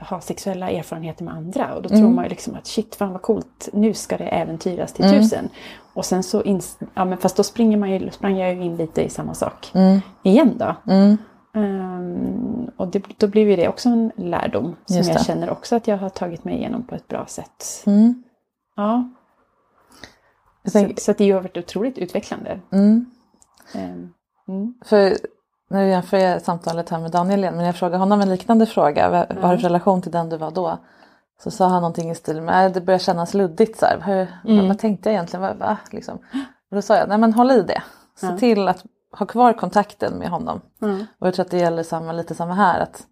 ha 0.00 0.20
sexuella 0.20 0.70
erfarenheter 0.70 1.24
med 1.24 1.34
andra. 1.34 1.74
Och 1.74 1.82
då 1.82 1.88
tror 1.88 1.98
Mm. 2.00 2.14
man 2.14 2.24
ju 2.24 2.30
liksom 2.30 2.54
att 2.54 2.66
shit 2.66 2.94
fan 2.94 3.12
vad 3.12 3.22
coolt, 3.22 3.68
nu 3.72 3.94
ska 3.94 4.16
det 4.16 4.24
äventyras 4.24 4.92
till 4.92 5.04
Mm. 5.04 5.18
tusen. 5.20 5.48
Och 5.94 6.04
sen 6.04 6.22
så, 6.22 6.42
ins- 6.42 6.82
ja 6.94 7.04
men 7.04 7.18
fast 7.18 7.36
då 7.36 7.42
springer 7.42 7.76
man 7.76 7.90
ju, 7.90 8.10
sprang 8.10 8.36
jag 8.38 8.54
ju 8.54 8.62
in 8.64 8.76
lite 8.76 9.02
i 9.02 9.08
samma 9.08 9.34
sak 9.34 9.70
Mm. 9.74 10.00
igen 10.22 10.54
då. 10.58 10.74
Ehm, 11.54 12.70
och 12.76 12.88
det, 12.88 13.02
då 13.18 13.26
blir 13.26 13.46
ju 13.50 13.56
det 13.56 13.68
också 13.68 13.88
en 13.88 14.12
lärdom 14.16 14.76
som 14.86 14.96
jag 14.96 15.24
känner 15.24 15.50
också 15.50 15.76
att 15.76 15.88
jag 15.88 15.96
har 15.98 16.08
tagit 16.08 16.44
mig 16.44 16.54
igenom 16.56 16.82
på 16.86 16.94
ett 16.94 17.08
bra 17.08 17.26
sätt. 17.26 17.82
Mm. 17.86 18.22
Ja, 18.76 19.08
så, 20.64 20.88
så 20.96 21.10
att 21.10 21.18
det 21.18 21.30
har 21.30 21.40
varit 21.40 21.56
otroligt 21.56 21.98
utvecklande. 21.98 22.58
Mm. 23.74 23.86
Ehm, 23.90 24.12
mm. 24.48 24.74
För 24.84 25.16
nu 25.70 25.88
jämför 25.88 26.16
jag 26.16 26.42
samtalet 26.42 26.88
här 26.90 26.98
med 26.98 27.10
Daniel 27.10 27.40
igen, 27.40 27.56
men 27.56 27.66
jag 27.66 27.76
frågade 27.76 27.98
honom 27.98 28.20
en 28.20 28.28
liknande 28.30 28.66
fråga. 28.66 29.10
Vad 29.10 29.38
har 29.44 29.52
du 29.52 29.58
för 29.58 29.68
relation 29.68 30.02
till 30.02 30.12
den 30.12 30.28
du 30.28 30.36
var 30.36 30.50
då? 30.50 30.78
Så 31.42 31.50
sa 31.50 31.66
han 31.68 31.82
någonting 31.82 32.10
i 32.10 32.14
stil 32.14 32.34
med, 32.40 32.44
"Nej, 32.54 32.70
det 32.70 32.80
börjar 32.80 32.98
kännas 32.98 33.34
luddigt 33.34 33.78
så. 33.78 33.86
Hur, 33.86 34.26
vad, 34.44 34.68
vad 34.68 34.78
tänkte 34.78 35.08
jag 35.08 35.14
egentligen? 35.14 35.42
Vad, 35.42 35.56
va? 35.56 35.76
Liksom. 35.90 36.16
Och 36.70 36.76
då 36.76 36.82
sa 36.82 36.96
jag, 36.96 37.08
nej 37.08 37.18
men 37.18 37.34
håll 37.34 37.50
i 37.50 37.62
det. 37.62 37.82
Se 38.16 38.26
Ja. 38.26 38.36
till 38.38 38.68
att 38.68 38.84
ha 39.18 39.26
kvar 39.26 39.52
kontakten 39.52 40.18
med 40.18 40.28
honom. 40.30 40.60
Mm. 40.82 41.06
Och 41.18 41.26
jag 41.26 41.34
tror 41.34 41.44
att 41.44 41.50
det 41.50 41.58
gäller 41.58 41.82
samma, 41.82 42.12
lite 42.12 42.34
samma 42.34 42.54
här. 42.54 42.80
Att 42.80 43.06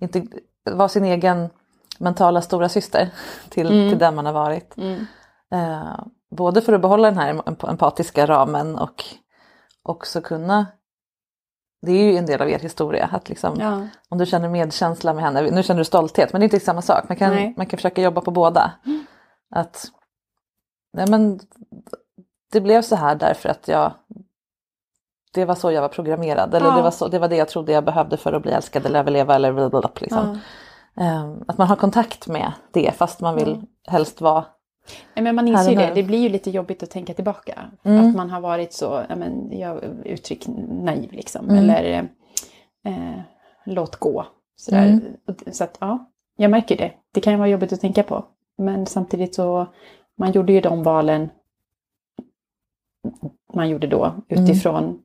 inte 0.00 0.26
vara 0.70 0.88
sin 0.88 1.04
egen 1.04 1.50
mentala 1.98 2.40
stora 2.42 2.68
syster 2.68 3.10
till, 3.48 3.68
till 3.68 3.98
den 3.98 4.14
man 4.14 4.26
har 4.26 4.32
varit. 4.32 4.76
Mm. 4.76 5.06
Eh, 5.52 5.98
både 6.36 6.60
för 6.60 6.72
att 6.72 6.80
behålla 6.80 7.10
den 7.10 7.18
här 7.18 7.32
emp- 7.34 7.68
empatiska 7.68 8.26
ramen 8.26 8.78
och 8.78 9.04
också 9.84 10.20
kunna 10.20 10.66
det 11.86 11.92
är 11.92 12.04
ju 12.12 12.16
en 12.16 12.26
del 12.26 12.42
av 12.42 12.50
er 12.50 12.58
historia 12.58 13.08
att 13.12 13.28
liksom, 13.28 13.60
Ja. 13.60 13.86
om 14.08 14.18
du 14.18 14.26
känner 14.26 14.48
medkänsla 14.48 15.14
med 15.14 15.24
henne, 15.24 15.50
nu 15.50 15.62
känner 15.62 15.78
du 15.78 15.84
stolthet 15.84 16.32
men 16.32 16.40
det 16.40 16.44
är 16.44 16.54
inte 16.54 16.60
samma 16.60 16.82
sak, 16.82 17.08
man 17.08 17.16
kan, 17.16 17.30
Nej. 17.30 17.54
man 17.56 17.66
kan 17.66 17.78
försöka 17.78 18.02
jobba 18.02 18.20
på 18.20 18.30
båda. 18.30 18.72
Att 19.54 19.84
nej 20.92 21.06
men, 21.10 21.40
det 22.52 22.60
blev 22.60 22.82
så 22.82 22.96
här 22.96 23.14
därför 23.14 23.48
att 23.48 23.68
jag 23.68 23.92
det 25.34 25.44
var 25.44 25.54
så 25.54 25.70
jag 25.72 25.80
var 25.80 25.88
programmerad 25.88 26.54
eller 26.54 26.66
Ja. 26.66 26.76
det, 26.76 26.82
var 26.82 26.90
så, 26.90 27.08
det 27.08 27.18
var 27.18 27.28
det 27.28 27.36
jag 27.36 27.48
trodde 27.48 27.72
jag 27.72 27.84
behövde 27.84 28.16
för 28.16 28.32
att 28.32 28.42
bli 28.42 28.52
älskad 28.52 28.86
eller 28.86 28.98
överleva 28.98 29.34
eller 29.34 29.52
blablabla, 29.52 29.90
liksom. 30.00 30.38
Eh, 30.96 31.32
Att 31.48 31.58
man 31.58 31.68
har 31.68 31.76
kontakt 31.76 32.28
med 32.28 32.52
det 32.72 32.92
fast 32.96 33.20
man 33.20 33.34
vill 33.36 33.62
helst 33.88 34.20
vara 34.20 34.44
Nej, 35.14 35.22
men 35.22 35.34
man 35.34 35.48
inser 35.48 35.70
ju 35.70 35.76
det. 35.76 35.92
Det 35.94 36.02
blir 36.02 36.18
ju 36.18 36.28
lite 36.28 36.50
jobbigt 36.50 36.82
att 36.82 36.90
tänka 36.90 37.14
tillbaka. 37.14 37.70
Mm. 37.82 38.06
Att 38.06 38.16
man 38.16 38.30
har 38.30 38.40
varit 38.40 38.72
så, 38.72 39.04
ja, 39.08 39.16
men, 39.16 39.58
jag 39.58 39.84
uttryck 40.04 40.46
naiv 40.68 41.12
liksom. 41.12 41.50
Mm. 41.50 41.58
Eller 41.58 42.08
eh, 42.84 43.20
låt 43.64 43.96
gå. 43.96 44.26
Sådär. 44.56 44.86
Mm. 44.86 45.02
Så 45.52 45.64
att 45.64 45.76
ja, 45.80 46.10
jag 46.36 46.50
märker 46.50 46.76
det. 46.76 46.92
Det 47.12 47.20
kan 47.20 47.32
ju 47.32 47.38
vara 47.38 47.48
jobbigt 47.48 47.72
att 47.72 47.80
tänka 47.80 48.02
på. 48.02 48.24
Men 48.58 48.86
samtidigt 48.86 49.34
så, 49.34 49.66
man 50.18 50.32
gjorde 50.32 50.52
ju 50.52 50.60
de 50.60 50.82
valen 50.82 51.28
man 53.54 53.68
gjorde 53.68 53.86
då 53.86 54.14
utifrån 54.28 54.98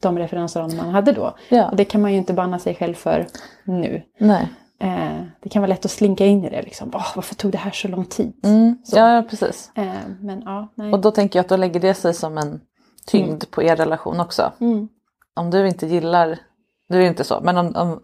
de 0.00 0.18
referensramar 0.18 0.76
man 0.76 0.88
hade 0.88 1.12
då. 1.12 1.24
Mm. 1.24 1.34
Ja. 1.48 1.70
Och 1.70 1.76
det 1.76 1.84
kan 1.84 2.00
man 2.00 2.12
ju 2.12 2.18
inte 2.18 2.32
banna 2.32 2.58
sig 2.58 2.74
själv 2.74 2.94
för 2.94 3.26
nu. 3.64 4.02
Nej. 4.18 4.48
Eh, 4.80 5.22
det 5.40 5.48
kan 5.48 5.62
vara 5.62 5.68
lätt 5.68 5.84
att 5.84 5.90
slinka 5.90 6.26
in 6.26 6.44
i 6.44 6.50
det 6.50 6.62
liksom. 6.62 6.90
Åh, 6.94 7.12
varför 7.14 7.34
tog 7.34 7.52
det 7.52 7.58
här 7.58 7.70
så 7.70 7.88
lång 7.88 8.04
tid? 8.04 8.32
Mm. 8.44 8.78
Så. 8.84 8.96
Ja, 8.98 9.24
precis. 9.30 9.70
Eh, 9.74 9.92
men 10.20 10.42
ja, 10.44 10.68
nej. 10.74 10.92
Och 10.92 11.00
då 11.00 11.10
tänker 11.10 11.38
jag 11.38 11.44
att 11.44 11.48
då 11.48 11.56
lägger 11.56 11.80
det 11.80 11.94
sig 11.94 12.14
som 12.14 12.38
en 12.38 12.60
tyngd 13.06 13.44
på 13.50 13.62
er 13.62 13.76
relation 13.76 14.20
också. 14.20 14.52
Mm. 14.60 14.88
Om 15.36 15.50
du 15.50 15.68
inte 15.68 15.86
gillar, 15.86 16.38
du 16.88 16.96
är 16.96 17.06
inte 17.08 17.24
så, 17.24 17.40
men 17.42 17.56
om, 17.58 17.76
om, 17.76 18.00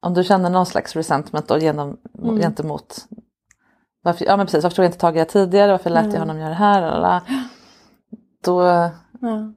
om 0.00 0.14
du 0.14 0.24
känner 0.24 0.50
någon 0.50 0.66
slags 0.66 0.96
resentment 0.96 1.48
då 1.48 1.58
genom, 1.58 1.96
Mm. 2.18 2.38
gentemot 2.40 3.06
varför, 4.02 4.24
ja 4.24 4.36
men 4.36 4.46
precis, 4.46 4.62
varför 4.62 4.76
tog 4.76 4.84
jag 4.84 4.88
inte 4.88 4.98
tag 4.98 5.16
i 5.16 5.18
det 5.18 5.24
tidigare, 5.24 5.70
varför 5.72 5.90
lät 5.90 6.04
jag 6.04 6.14
Mm. 6.14 6.20
honom 6.28 6.38
göra 6.38 6.48
det 6.48 6.54
här? 6.54 7.20
Då, 8.44 8.62
Ja, 9.20 9.52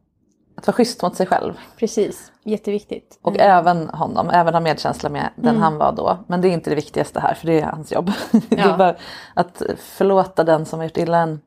att 0.59 0.67
vara 0.67 0.75
schysst 0.75 1.01
mot 1.01 1.15
sig 1.15 1.25
själv 1.25 1.53
precis, 1.77 2.31
jätteviktigt. 2.43 3.19
och 3.21 3.35
Mm. 3.35 3.51
även 3.57 3.89
honom, 3.89 4.29
även 4.29 4.53
ha 4.53 4.61
medkänsla 4.61 5.09
med 5.09 5.29
den 5.35 5.57
han 5.57 5.77
var 5.77 5.91
då. 5.91 6.17
Men 6.27 6.41
det 6.41 6.47
är 6.47 6.51
inte 6.51 6.69
det 6.69 6.75
viktigaste 6.75 7.19
här 7.19 7.33
för 7.33 7.47
det 7.47 7.59
är 7.61 7.65
hans 7.65 7.91
jobb. 7.91 8.11
det 8.49 8.59
är 8.59 8.67
Ja. 8.69 8.77
bara, 8.77 8.95
att 9.33 9.61
förlåta 9.77 10.43
den 10.43 10.65
som 10.65 10.79
har 10.79 10.83
gjort 10.85 10.97
illa 10.97 11.17
en 11.17 11.41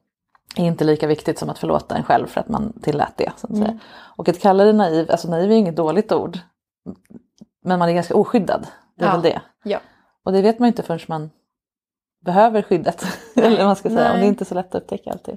är 0.57 0.65
inte 0.65 0.85
lika 0.85 1.07
viktigt 1.07 1.39
som 1.39 1.51
att 1.51 1.59
förlåta 1.59 1.97
en 1.97 2.03
själv 2.05 2.27
för 2.27 2.41
att 2.41 2.49
man 2.49 2.73
tillät 2.83 3.13
det. 3.17 3.33
Så 3.37 3.47
att 3.47 3.53
Mm. 3.53 3.65
säga. 3.67 3.79
Och 4.17 4.29
att 4.29 4.41
kalla 4.41 4.65
det 4.65 4.73
naiv, 4.73 5.11
alltså 5.11 5.29
naiv 5.29 5.51
är 5.53 5.57
inget 5.57 5.77
dåligt 5.77 6.13
ord. 6.13 6.39
Men 7.65 7.79
man 7.79 7.89
är 7.89 7.93
ganska 7.93 8.15
oskyddad, 8.15 8.67
det 8.97 9.05
är 9.05 9.09
Ja. 9.09 9.13
väl 9.13 9.23
det. 9.23 9.41
Ja. 9.65 9.79
Och 10.25 10.33
det 10.33 10.43
vet 10.43 10.59
man 10.59 10.67
ju 10.67 10.69
inte 10.71 10.83
förrän 10.83 11.01
man 11.09 11.31
behöver 12.25 12.63
skyddet. 12.63 13.07
Eller 13.37 13.65
man 13.65 13.77
ska 13.77 13.89
säga. 13.89 14.01
Och 14.01 14.13
det 14.13 14.19
Nej. 14.19 14.25
är 14.25 14.29
inte 14.29 14.45
så 14.45 14.55
lätt 14.55 14.75
att 14.75 14.83
upptäcka 14.83 15.11
alltid. 15.11 15.37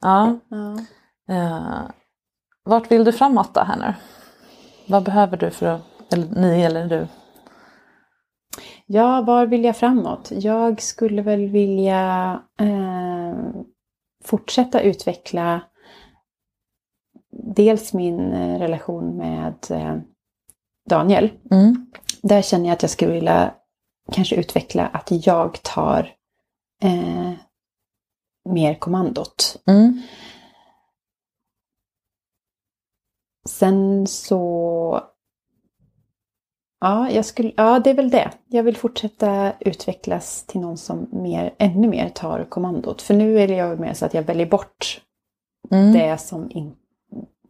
Ja. 0.00 0.38
Ja. 0.48 0.76
Eh, 1.34 1.80
vart 2.70 2.90
vill 2.90 3.04
du 3.04 3.12
framåt 3.12 3.54
då 3.54 3.66
nu? 3.78 3.94
Vad 4.86 5.02
behöver 5.02 5.36
du 5.36 5.50
för 5.50 5.66
att, 5.66 6.12
eller 6.12 6.26
ni 6.40 6.62
eller 6.62 6.86
du? 6.86 7.06
Ja, 8.86 9.22
var 9.22 9.46
vill 9.46 9.64
jag 9.64 9.76
framåt? 9.76 10.30
Jag 10.30 10.82
skulle 10.82 11.22
väl 11.22 11.48
vilja 11.48 12.42
eh, 12.60 13.38
fortsätta 14.24 14.80
utveckla 14.80 15.60
dels 17.32 17.92
min 17.92 18.32
eh, 18.32 18.58
relation 18.58 19.16
med 19.16 19.54
eh, 19.70 19.96
Daniel. 20.88 21.30
Mm. 21.50 21.86
Där 22.22 22.42
känner 22.42 22.66
jag 22.66 22.72
att 22.72 22.82
jag 22.82 22.90
skulle 22.90 23.12
vilja 23.12 23.54
kanske 24.12 24.36
utveckla 24.36 24.86
att 24.86 25.26
jag 25.26 25.62
tar 25.62 26.12
eh, 26.82 27.32
mer 28.48 28.74
kommandot. 28.74 29.56
Mm. 29.66 30.02
Sen 33.48 34.06
så... 34.06 35.02
Ja, 36.80 37.10
jag 37.10 37.24
skulle, 37.24 37.52
ja, 37.56 37.78
det 37.78 37.90
är 37.90 37.94
väl 37.94 38.10
det. 38.10 38.30
Jag 38.48 38.62
vill 38.62 38.76
fortsätta 38.76 39.52
utvecklas 39.60 40.44
till 40.46 40.60
någon 40.60 40.76
som 40.76 41.08
mer, 41.12 41.54
ännu 41.58 41.88
mer 41.88 42.08
tar 42.08 42.44
kommandot. 42.48 43.02
För 43.02 43.14
nu 43.14 43.38
är 43.40 43.48
jag 43.48 43.80
mer 43.80 43.94
så 43.94 44.06
att 44.06 44.14
jag 44.14 44.22
väljer 44.22 44.46
bort 44.46 45.00
Mm. 45.72 45.92
det 45.92 46.18
som 46.20 46.50
in, 46.50 46.74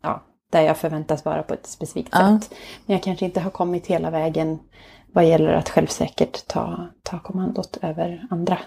ja, 0.02 0.22
där 0.50 0.60
jag 0.62 0.76
förväntas 0.76 1.24
vara 1.24 1.42
på 1.42 1.54
ett 1.54 1.66
specifikt 1.66 2.08
Ja. 2.12 2.18
sätt. 2.40 2.54
Men 2.86 2.94
jag 2.96 3.02
kanske 3.02 3.24
inte 3.24 3.40
har 3.40 3.50
kommit 3.50 3.86
hela 3.86 4.10
vägen 4.10 4.58
vad 5.12 5.24
gäller 5.28 5.52
att 5.52 5.68
självsäkert 5.68 6.46
ta, 6.48 6.88
ta 7.02 7.18
kommandot 7.18 7.78
över 7.82 8.26
andra. 8.30 8.58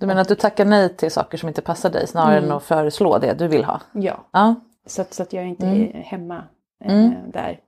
Du 0.00 0.06
menar 0.06 0.20
att 0.20 0.28
du 0.28 0.34
tackar 0.34 0.64
nej 0.64 0.96
till 0.96 1.10
saker 1.10 1.38
som 1.38 1.48
inte 1.48 1.62
passar 1.62 1.90
dig 1.90 2.06
snarare 2.06 2.38
Mm. 2.38 2.50
än 2.50 2.56
att 2.56 2.62
föreslå 2.62 3.18
det 3.18 3.34
du 3.34 3.48
vill 3.48 3.64
ha? 3.64 3.80
Ja, 3.92 4.28
Ja, 4.32 4.54
så 4.86 5.02
att, 5.02 5.14
så 5.14 5.22
att 5.22 5.32
jag 5.32 5.46
inte 5.48 5.66
Mm. 5.66 5.82
är 5.82 6.00
hemma 6.02 6.42
eh, 6.84 6.94
Mm. 6.94 7.30
där. 7.30 7.60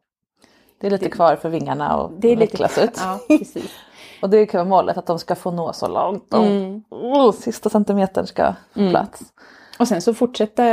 det 0.80 0.86
är 0.86 0.90
lite 0.90 1.10
kvar 1.10 1.36
för 1.36 1.48
vingarna 1.48 1.96
och 1.96 2.12
Det 2.18 2.28
är 2.28 2.36
lite 2.36 2.52
vecklas 2.52 2.78
ut. 2.78 2.90
Ja, 2.96 3.20
precis. 3.38 3.74
Och 4.22 4.30
det 4.30 4.46
kan 4.46 4.58
vara 4.58 4.68
målet, 4.68 4.96
att 4.96 5.06
de 5.06 5.18
ska 5.18 5.34
få 5.34 5.50
nå 5.50 5.72
så 5.72 5.88
långt. 5.88 6.30
De, 6.30 6.46
Mm. 6.46 6.82
oh, 6.90 7.32
sista 7.32 7.70
centimetern 7.70 8.26
ska 8.26 8.54
få 8.72 8.80
Mm. 8.80 8.90
plats. 8.90 9.22
Och 9.78 9.88
sen 9.88 10.02
så 10.02 10.14
fortsätta 10.14 10.64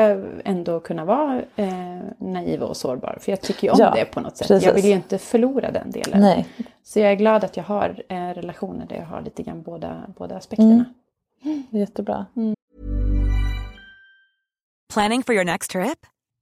ändå 0.46 0.80
kunna 0.80 1.06
vara 1.06 1.42
eh, 1.56 2.00
naiv 2.20 2.62
och 2.64 2.78
sårbar. 2.78 3.18
För 3.22 3.32
jag 3.32 3.42
tycker 3.42 3.68
ju 3.68 3.72
om 3.72 3.78
Ja, 3.80 3.92
det 3.96 4.06
på 4.06 4.20
något 4.20 4.38
sätt. 4.38 4.48
precis. 4.48 4.68
Jag 4.68 4.74
vill 4.74 4.86
ju 4.86 4.92
inte 4.92 5.18
förlora 5.18 5.72
den 5.72 5.92
delen. 5.92 6.22
Nej. 6.22 6.48
Så 6.84 7.00
jag 7.00 7.12
är 7.12 7.16
glad 7.16 7.44
att 7.44 7.58
jag 7.58 7.64
har 7.64 8.04
eh, 8.10 8.16
relationer 8.16 8.86
där 8.86 8.96
jag 8.96 9.06
har 9.06 9.22
lite 9.22 9.44
grann 9.44 9.62
båda, 9.62 10.02
båda 10.18 10.36
aspekterna. 10.38 10.86
Det 11.44 11.78
är 11.78 11.80
jättebra. 11.80 12.26
Planning 14.94 15.24
for 15.24 15.36
your 15.36 15.46
next 15.46 15.72
trip? 15.72 16.00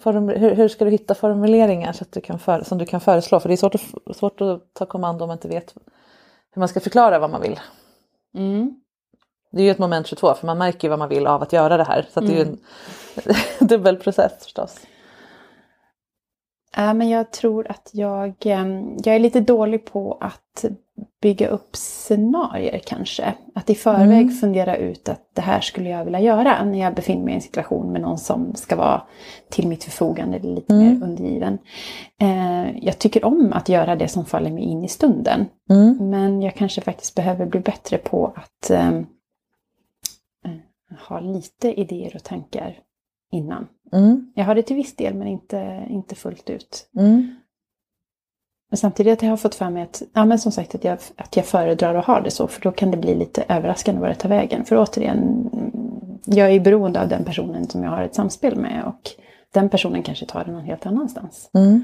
form, 0.00 0.28
hur, 0.28 0.54
hur 0.54 0.68
ska 0.68 0.84
du 0.84 0.90
hitta 0.90 1.14
formuleringar 1.14 1.92
så 1.92 2.04
att 2.04 2.12
du 2.12 2.20
kan 2.20 2.38
för, 2.38 2.62
som 2.62 2.78
du 2.78 2.86
kan 2.86 3.00
föreslå? 3.00 3.40
För 3.40 3.48
det 3.48 3.54
är 3.54 3.56
svårt 3.56 3.74
att, 3.74 4.16
svårt 4.16 4.40
att 4.40 4.74
ta 4.74 4.86
kommando 4.86 5.24
om 5.24 5.28
man 5.28 5.36
inte 5.36 5.48
vet 5.48 5.74
hur 6.50 6.60
man 6.60 6.68
ska 6.68 6.80
förklara 6.80 7.18
vad 7.18 7.30
man 7.30 7.42
vill. 7.42 7.60
Mm. 8.34 8.80
Det 9.52 9.60
är 9.62 9.64
ju 9.64 9.70
ett 9.70 9.78
moment 9.78 10.06
22 10.06 10.34
för 10.34 10.46
man 10.46 10.58
märker 10.58 10.88
ju 10.88 10.90
vad 10.90 10.98
man 10.98 11.08
vill 11.08 11.26
av 11.26 11.42
att 11.42 11.52
göra 11.52 11.76
det 11.76 11.84
här. 11.84 12.06
Så 12.10 12.20
att 12.20 12.26
det 12.26 12.32
är 12.32 12.44
ju 12.44 12.50
en 12.50 12.58
dubbel 13.68 13.96
process 13.96 14.32
förstås. 14.42 14.80
Ja, 16.76 16.94
men 16.94 17.08
jag 17.08 17.30
tror 17.30 17.70
att 17.70 17.90
jag, 17.92 18.34
em, 18.40 18.96
jag 19.04 19.14
är 19.14 19.18
lite 19.18 19.40
dålig 19.40 19.84
på 19.84 20.18
att 20.20 20.64
bygga 21.26 21.48
upp 21.48 21.76
scenarier 21.76 22.80
kanske. 22.86 23.34
Att 23.54 23.70
i 23.70 23.74
förväg 23.74 24.22
Mm. 24.22 24.30
fundera 24.30 24.76
ut 24.76 25.08
att 25.08 25.30
det 25.34 25.40
här 25.42 25.60
skulle 25.60 25.88
jag 25.88 26.04
vilja 26.04 26.20
göra 26.20 26.64
när 26.64 26.78
jag 26.78 26.94
befinner 26.94 27.24
mig 27.24 27.32
i 27.32 27.34
en 27.34 27.40
situation 27.40 27.92
med 27.92 28.00
någon 28.00 28.18
som 28.18 28.54
ska 28.54 28.76
vara 28.76 29.02
till 29.50 29.68
mitt 29.68 29.84
förfogande 29.84 30.36
eller 30.36 30.54
lite 30.54 30.74
Mm. 30.74 30.86
mer 30.98 31.06
undergiven. 31.06 31.58
Eh, 32.20 32.84
jag 32.86 32.98
tycker 32.98 33.24
om 33.24 33.52
att 33.52 33.68
göra 33.68 33.96
det 33.96 34.08
som 34.08 34.24
faller 34.24 34.50
mig 34.50 34.64
in 34.64 34.84
i 34.84 34.88
stunden. 34.88 35.46
Mm. 35.70 36.10
Men 36.10 36.42
jag 36.42 36.54
kanske 36.54 36.80
faktiskt 36.80 37.14
behöver 37.14 37.46
bli 37.46 37.60
bättre 37.60 37.98
på 37.98 38.32
att 38.36 38.70
em, 38.70 39.06
eh, 40.44 40.50
ha 41.08 41.20
lite 41.20 41.80
idéer 41.80 42.12
och 42.16 42.22
tankar 42.22 42.78
innan. 43.32 43.66
Mm. 43.92 44.32
Jag 44.34 44.44
har 44.44 44.54
det 44.54 44.62
till 44.62 44.76
viss 44.76 44.96
del 44.96 45.14
men 45.14 45.28
inte, 45.28 45.86
inte 45.90 46.14
fullt 46.14 46.50
ut. 46.50 46.88
Men 48.68 48.76
samtidigt 48.76 49.20
har 49.20 49.28
jag 49.28 49.40
fått 49.40 49.54
för 49.54 49.70
mig 49.70 49.82
att, 49.82 50.02
ja 50.12 50.24
men 50.24 50.38
som 50.38 50.52
sagt 50.52 50.74
att 50.74 50.84
jag, 50.84 50.98
att 51.16 51.36
jag 51.36 51.46
föredrar 51.46 51.94
att 51.94 52.04
ha 52.04 52.20
det 52.20 52.30
så 52.30 52.48
för 52.48 52.60
då 52.60 52.72
kan 52.72 52.90
det 52.90 52.96
bli 52.96 53.14
lite 53.14 53.44
överraskande 53.48 54.00
var 54.00 54.08
det 54.08 54.14
tar 54.14 54.28
vägen. 54.28 54.64
För 54.64 54.76
återigen, 54.76 55.50
jag 56.24 56.50
är 56.50 56.60
beroende 56.60 57.00
av 57.00 57.08
den 57.08 57.24
personen 57.24 57.68
som 57.68 57.82
jag 57.82 57.90
har 57.90 58.02
ett 58.02 58.14
samspel 58.14 58.56
med 58.56 58.84
och 58.84 59.10
den 59.52 59.68
personen 59.68 60.02
kanske 60.02 60.26
tar 60.26 60.44
det 60.44 60.52
någon 60.52 60.64
helt 60.64 60.86
annanstans. 60.86 61.50
Mm. 61.54 61.82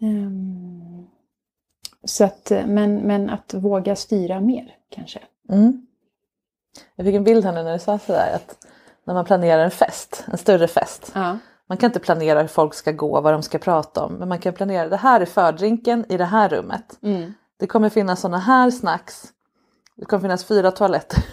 Um, 0.00 1.06
så 2.04 2.24
att, 2.24 2.52
men, 2.66 2.96
men 2.96 3.30
att 3.30 3.54
våga 3.54 3.96
styra 3.96 4.40
mer 4.40 4.76
kanske. 4.88 5.18
Mm. 5.50 5.86
Jag 6.96 7.06
fick 7.06 7.14
en 7.14 7.24
bild 7.24 7.44
här 7.44 7.52
nu 7.52 7.62
när 7.62 7.72
du 7.72 7.78
sa 7.78 7.98
sådär 7.98 8.34
att 8.34 8.66
när 9.04 9.14
man 9.14 9.24
planerar 9.24 9.64
en 9.64 9.70
fest, 9.70 10.24
en 10.32 10.38
större 10.38 10.68
fest. 10.68 11.12
Ja. 11.14 11.38
Man 11.72 11.76
kan 11.76 11.88
inte 11.88 12.00
planera 12.00 12.40
hur 12.40 12.48
folk 12.48 12.74
ska 12.74 12.92
gå, 12.92 13.20
vad 13.20 13.32
de 13.32 13.42
ska 13.42 13.58
prata 13.58 14.04
om. 14.04 14.12
Men 14.12 14.28
man 14.28 14.38
kan 14.38 14.52
planera, 14.52 14.88
det 14.88 14.96
här 14.96 15.20
är 15.20 15.24
fördrinken 15.24 16.04
i 16.08 16.16
det 16.16 16.24
här 16.24 16.48
rummet. 16.48 16.98
Mm. 17.02 17.32
Det 17.58 17.66
kommer 17.66 17.88
finnas 17.88 18.20
sådana 18.20 18.38
här 18.38 18.70
snacks. 18.70 19.24
Det 19.96 20.04
kommer 20.04 20.20
finnas 20.20 20.44
fyra 20.44 20.70
toaletter. 20.70 21.24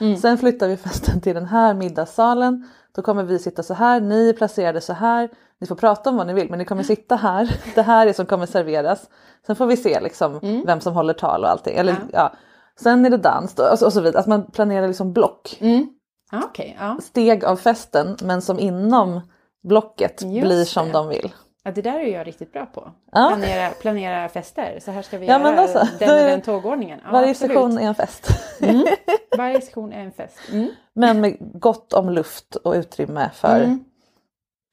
Mm. 0.00 0.16
Sen 0.20 0.38
flyttar 0.38 0.68
vi 0.68 0.76
festen 0.76 1.20
till 1.20 1.34
den 1.34 1.46
här 1.46 1.74
middagssalen. 1.74 2.68
Då 2.94 3.02
kommer 3.02 3.22
vi 3.22 3.38
sitta 3.38 3.62
så 3.62 3.74
här, 3.74 4.00
ni 4.00 4.28
är 4.28 4.32
placerade 4.32 4.80
så 4.80 4.92
här. 4.92 5.28
Ni 5.60 5.66
får 5.66 5.76
prata 5.76 6.10
om 6.10 6.16
vad 6.16 6.26
ni 6.26 6.32
vill 6.32 6.50
men 6.50 6.58
ni 6.58 6.64
kommer 6.64 6.82
sitta 6.82 7.16
här. 7.16 7.56
Det 7.74 7.82
här 7.82 8.06
är 8.06 8.12
som 8.12 8.26
kommer 8.26 8.46
serveras. 8.46 9.10
Sen 9.46 9.56
får 9.56 9.66
vi 9.66 9.76
se 9.76 10.00
liksom 10.00 10.62
vem 10.66 10.80
som 10.80 10.94
håller 10.94 11.14
tal 11.14 11.44
och 11.44 11.50
allting. 11.50 11.76
Eller, 11.76 11.92
Mm. 11.92 12.08
Ja. 12.12 12.18
ja. 12.18 12.32
Sen 12.80 13.04
är 13.04 13.10
det 13.10 13.16
dans 13.16 13.58
och, 13.58 13.78
så, 13.78 13.86
och 13.86 13.92
så 13.92 14.00
vidare. 14.00 14.20
Att 14.20 14.26
man 14.26 14.50
planerar 14.50 14.86
liksom 14.88 15.12
block. 15.12 15.58
Mm. 15.60 15.86
Ja, 16.30 16.42
okej. 16.44 16.76
ja. 16.80 16.98
Steg 17.02 17.44
av 17.44 17.56
festen 17.56 18.16
men 18.22 18.42
som 18.42 18.58
inom 18.58 19.20
blocket 19.64 20.22
Just 20.22 20.46
blir 20.46 20.64
som 20.64 20.86
det. 20.86 20.92
de 20.92 21.08
vill. 21.08 21.32
ja, 21.64 21.70
det 21.70 21.82
där 21.82 21.98
är 22.00 22.12
jag 22.12 22.26
riktigt 22.26 22.52
bra 22.52 22.66
på. 22.66 22.90
Ja. 23.12 23.28
Planera, 23.28 23.70
planera 23.70 24.28
fester. 24.28 24.78
Så 24.82 24.90
här 24.90 25.02
ska 25.02 25.18
vi 25.18 25.26
Ja, 25.26 25.38
göra 25.40 25.60
alltså, 25.60 25.78
den 25.98 26.10
och 26.24 26.30
den 26.30 26.42
tågordningen. 26.42 27.00
Ja, 27.04 27.10
Varje 27.12 27.30
absolut. 27.30 27.52
session 27.56 27.78
är 27.78 27.82
en 27.88 27.94
fest. 27.94 28.28
Varje 29.36 29.60
session 29.60 29.92
är 29.92 30.00
en 30.00 30.12
fest. 30.12 30.38
Mm. 30.52 30.68
Men 30.94 31.20
med 31.20 31.36
gott 31.60 31.92
om 31.92 32.10
luft 32.10 32.56
och 32.56 32.72
utrymme 32.74 33.30
för 33.34 33.56
Mm. 33.60 33.84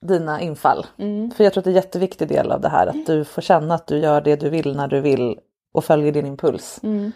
dina 0.06 0.40
infall. 0.40 0.86
Mm. 0.98 1.30
För 1.30 1.44
jag 1.44 1.52
tror 1.52 1.60
att 1.60 1.64
det 1.64 1.68
är 1.70 1.72
en 1.72 1.76
jätteviktig 1.76 2.28
del 2.28 2.52
av 2.52 2.60
det 2.60 2.68
här 2.68 2.86
att 2.86 3.06
du 3.06 3.24
får 3.24 3.42
känna 3.42 3.74
att 3.74 3.86
du 3.86 3.98
gör 3.98 4.20
det 4.20 4.36
du 4.36 4.50
vill 4.50 4.76
när 4.76 4.88
du 4.88 5.00
vill 5.00 5.38
och 5.74 5.84
följer 5.84 6.12
din 6.12 6.26
impuls. 6.26 6.80
Mm. 6.82 7.12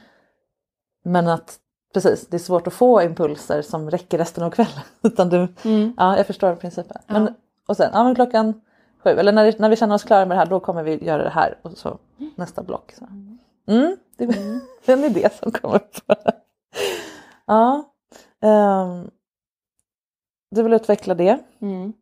Men 1.04 1.28
att 1.28 1.56
precis, 1.94 2.26
det 2.28 2.36
är 2.36 2.38
svårt 2.38 2.66
att 2.66 2.72
få 2.72 3.02
impulser 3.02 3.62
som 3.62 3.90
räcker 3.90 4.18
resten 4.18 4.44
av 4.44 4.50
kvällen. 4.50 4.80
Utan 5.02 5.28
du, 5.28 5.48
Mm. 5.64 5.94
ja, 5.96 6.16
jag 6.16 6.26
förstår 6.26 6.54
principen. 6.54 6.96
Men. 7.06 7.34
Och 7.66 7.76
sen, 7.76 7.90
ja 7.92 8.04
men 8.04 8.14
klockan 8.14 8.60
sju, 9.04 9.10
eller 9.10 9.32
när, 9.32 9.54
när 9.58 9.68
vi 9.68 9.76
känner 9.76 9.94
oss 9.94 10.04
klara 10.04 10.26
med 10.26 10.36
det 10.36 10.38
här 10.38 10.46
då 10.46 10.60
kommer 10.60 10.82
vi 10.82 11.04
göra 11.04 11.22
det 11.22 11.30
här 11.30 11.58
och 11.62 11.72
så 11.78 11.98
nästa 12.36 12.62
block. 12.62 12.92
Så. 12.98 13.04
Mm, 13.72 13.96
det 14.16 14.24
är 14.24 14.60
en 14.92 15.04
idé 15.04 15.28
som 15.42 15.52
kommer 15.52 15.74
upp. 15.76 15.96
ja, 17.46 17.84
ehm, 18.42 19.10
du 20.50 20.62
vill 20.62 20.72
utveckla 20.72 21.14
det, 21.14 21.38
Mm. 21.60 21.92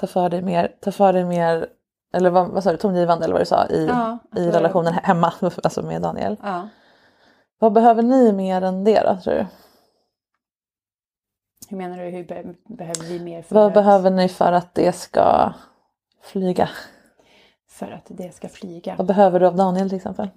ta 0.00 0.06
för 0.06 0.28
dig 0.28 0.42
mer, 0.42 0.76
ta 0.80 0.92
för 0.92 1.12
dig 1.12 1.24
mer, 1.24 1.66
eller 2.14 2.30
vad, 2.30 2.48
vad 2.48 2.64
sa 2.64 2.70
du, 2.72 2.76
tongivande 2.76 3.24
eller 3.24 3.32
vad 3.34 3.42
du 3.42 3.46
sa 3.46 3.66
i, 3.66 3.86
Ja, 3.86 4.18
i 4.36 4.50
relationen 4.50 4.92
he- 4.92 5.00
hemma, 5.02 5.32
alltså 5.62 5.82
med 5.82 6.02
Daniel. 6.02 6.36
Ja. 6.42 6.68
Vad 7.58 7.72
behöver 7.72 8.02
ni 8.02 8.32
mer 8.32 8.62
än 8.62 8.84
det 8.84 9.00
då 9.02 9.16
tror 9.24 9.34
du? 9.34 9.46
Hur 11.70 11.76
menar 11.76 11.98
du? 11.98 12.02
Hur 12.04 12.24
be- 12.24 12.54
behöver 12.66 13.04
vi 13.08 13.20
mer 13.24 13.42
för, 13.42 13.54
Vad 13.54 13.72
behöver 13.72 14.10
ni 14.10 14.28
för 14.28 14.52
att 14.52 14.74
det 14.74 14.92
ska 14.92 15.52
flyga? 16.22 16.68
för 17.68 17.90
att 17.90 18.06
det 18.08 18.34
ska 18.34 18.48
flyga? 18.48 18.94
Vad 18.96 19.06
behöver 19.06 19.40
du 19.40 19.46
av 19.46 19.56
Daniel 19.56 19.88
till 19.88 19.96
exempel? 19.96 20.28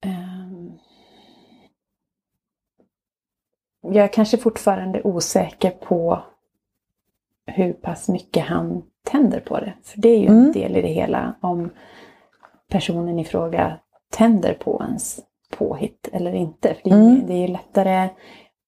Ehm, 0.00 0.72
jag 3.80 4.04
är 4.04 4.08
kanske 4.12 4.36
fortfarande 4.38 5.02
osäker 5.02 5.70
på 5.70 6.22
hur 7.46 7.72
pass 7.72 8.08
mycket 8.08 8.46
han 8.46 8.82
tänder 9.04 9.40
på 9.40 9.60
det. 9.60 9.72
För 9.82 10.00
det 10.00 10.08
är 10.08 10.18
ju 10.18 10.26
en 10.26 10.38
Mm. 10.38 10.52
del 10.52 10.76
i 10.76 10.82
det 10.82 10.88
hela 10.88 11.34
om 11.40 11.70
personen 12.68 13.18
i 13.18 13.24
fråga 13.24 13.78
tänder 14.10 14.54
på 14.54 14.82
ens 14.88 15.20
påhitt 15.52 16.08
eller 16.12 16.32
inte. 16.32 16.74
För 16.74 16.82
det, 16.84 16.90
är, 16.90 16.94
Mm. 17.00 17.26
det 17.26 17.32
är 17.34 17.38
ju 17.40 17.48
lättare 17.48 18.10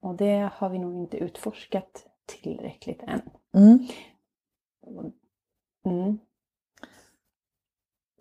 och 0.00 0.14
det 0.14 0.50
har 0.54 0.68
vi 0.68 0.78
nog 0.78 0.94
inte 0.94 1.16
utforskat 1.16 2.06
tillräckligt 2.26 3.02
än. 3.02 3.20
Mm. 3.54 3.78
Mm. 5.86 6.18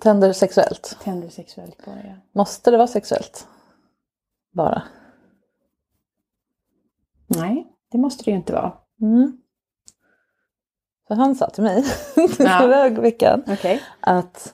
Tänder 0.02 0.34
sexuellt? 0.34 0.98
Tänder 1.04 1.30
sexuellt 1.30 1.86
bara 1.86 2.04
ja. 2.04 2.16
Måste 2.32 2.72
det 2.72 2.78
vara 2.78 2.88
sexuellt? 2.88 3.48
Bara? 4.52 4.84
Nej, 7.28 7.68
det 7.92 7.98
måste 7.98 8.24
det 8.24 8.32
ju 8.32 8.38
inte 8.38 8.54
vara. 8.54 8.78
Mm. 9.02 9.38
För 11.08 11.16
han 11.16 11.36
sa 11.36 11.50
till 11.50 11.64
mig 11.64 11.84
Ja. 12.16 12.28
förra 12.60 12.90
veckan 12.90 13.44
Okej. 13.48 13.82
att 14.00 14.54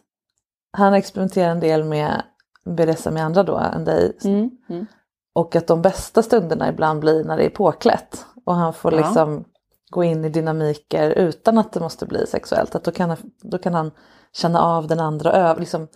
han 0.72 0.93
experimenterar 0.93 1.52
en 1.52 1.60
del 1.60 1.84
med 1.84 2.24
BDSM 2.65 3.13
med 3.13 3.26
andra 3.26 3.43
då 3.43 3.58
än 3.58 3.86
dig. 3.86 4.17
Mm. 4.24 4.50
Mm. 4.69 4.86
Och 5.34 5.56
att 5.56 5.67
de 5.67 5.82
bästa 5.82 6.24
stunderna 6.24 6.69
ibland 6.69 7.00
blir 7.00 7.24
när 7.24 7.38
det 7.38 7.45
är 7.45 7.50
påklätt. 7.50 8.26
Och 8.45 8.56
han 8.56 8.74
får 8.74 8.93
Ja. 8.93 9.00
liksom 9.00 9.43
gå 9.91 10.04
in 10.04 10.26
i 10.26 10.30
dynamiker 10.30 11.10
utan 11.12 11.58
att 11.58 11.72
det 11.72 11.80
måste 11.80 12.06
bli 12.06 12.28
sexuellt. 12.28 12.76
Att 12.76 12.84
då, 12.84 12.91
kan 12.91 13.15
då 13.41 13.58
kan 13.58 13.74
han 13.74 13.91
känna 14.34 14.62
av 14.62 14.88
den 14.88 15.00
andra 15.00 15.30
och 15.32 15.38
öva, 15.38 15.60
liksom, 15.60 15.88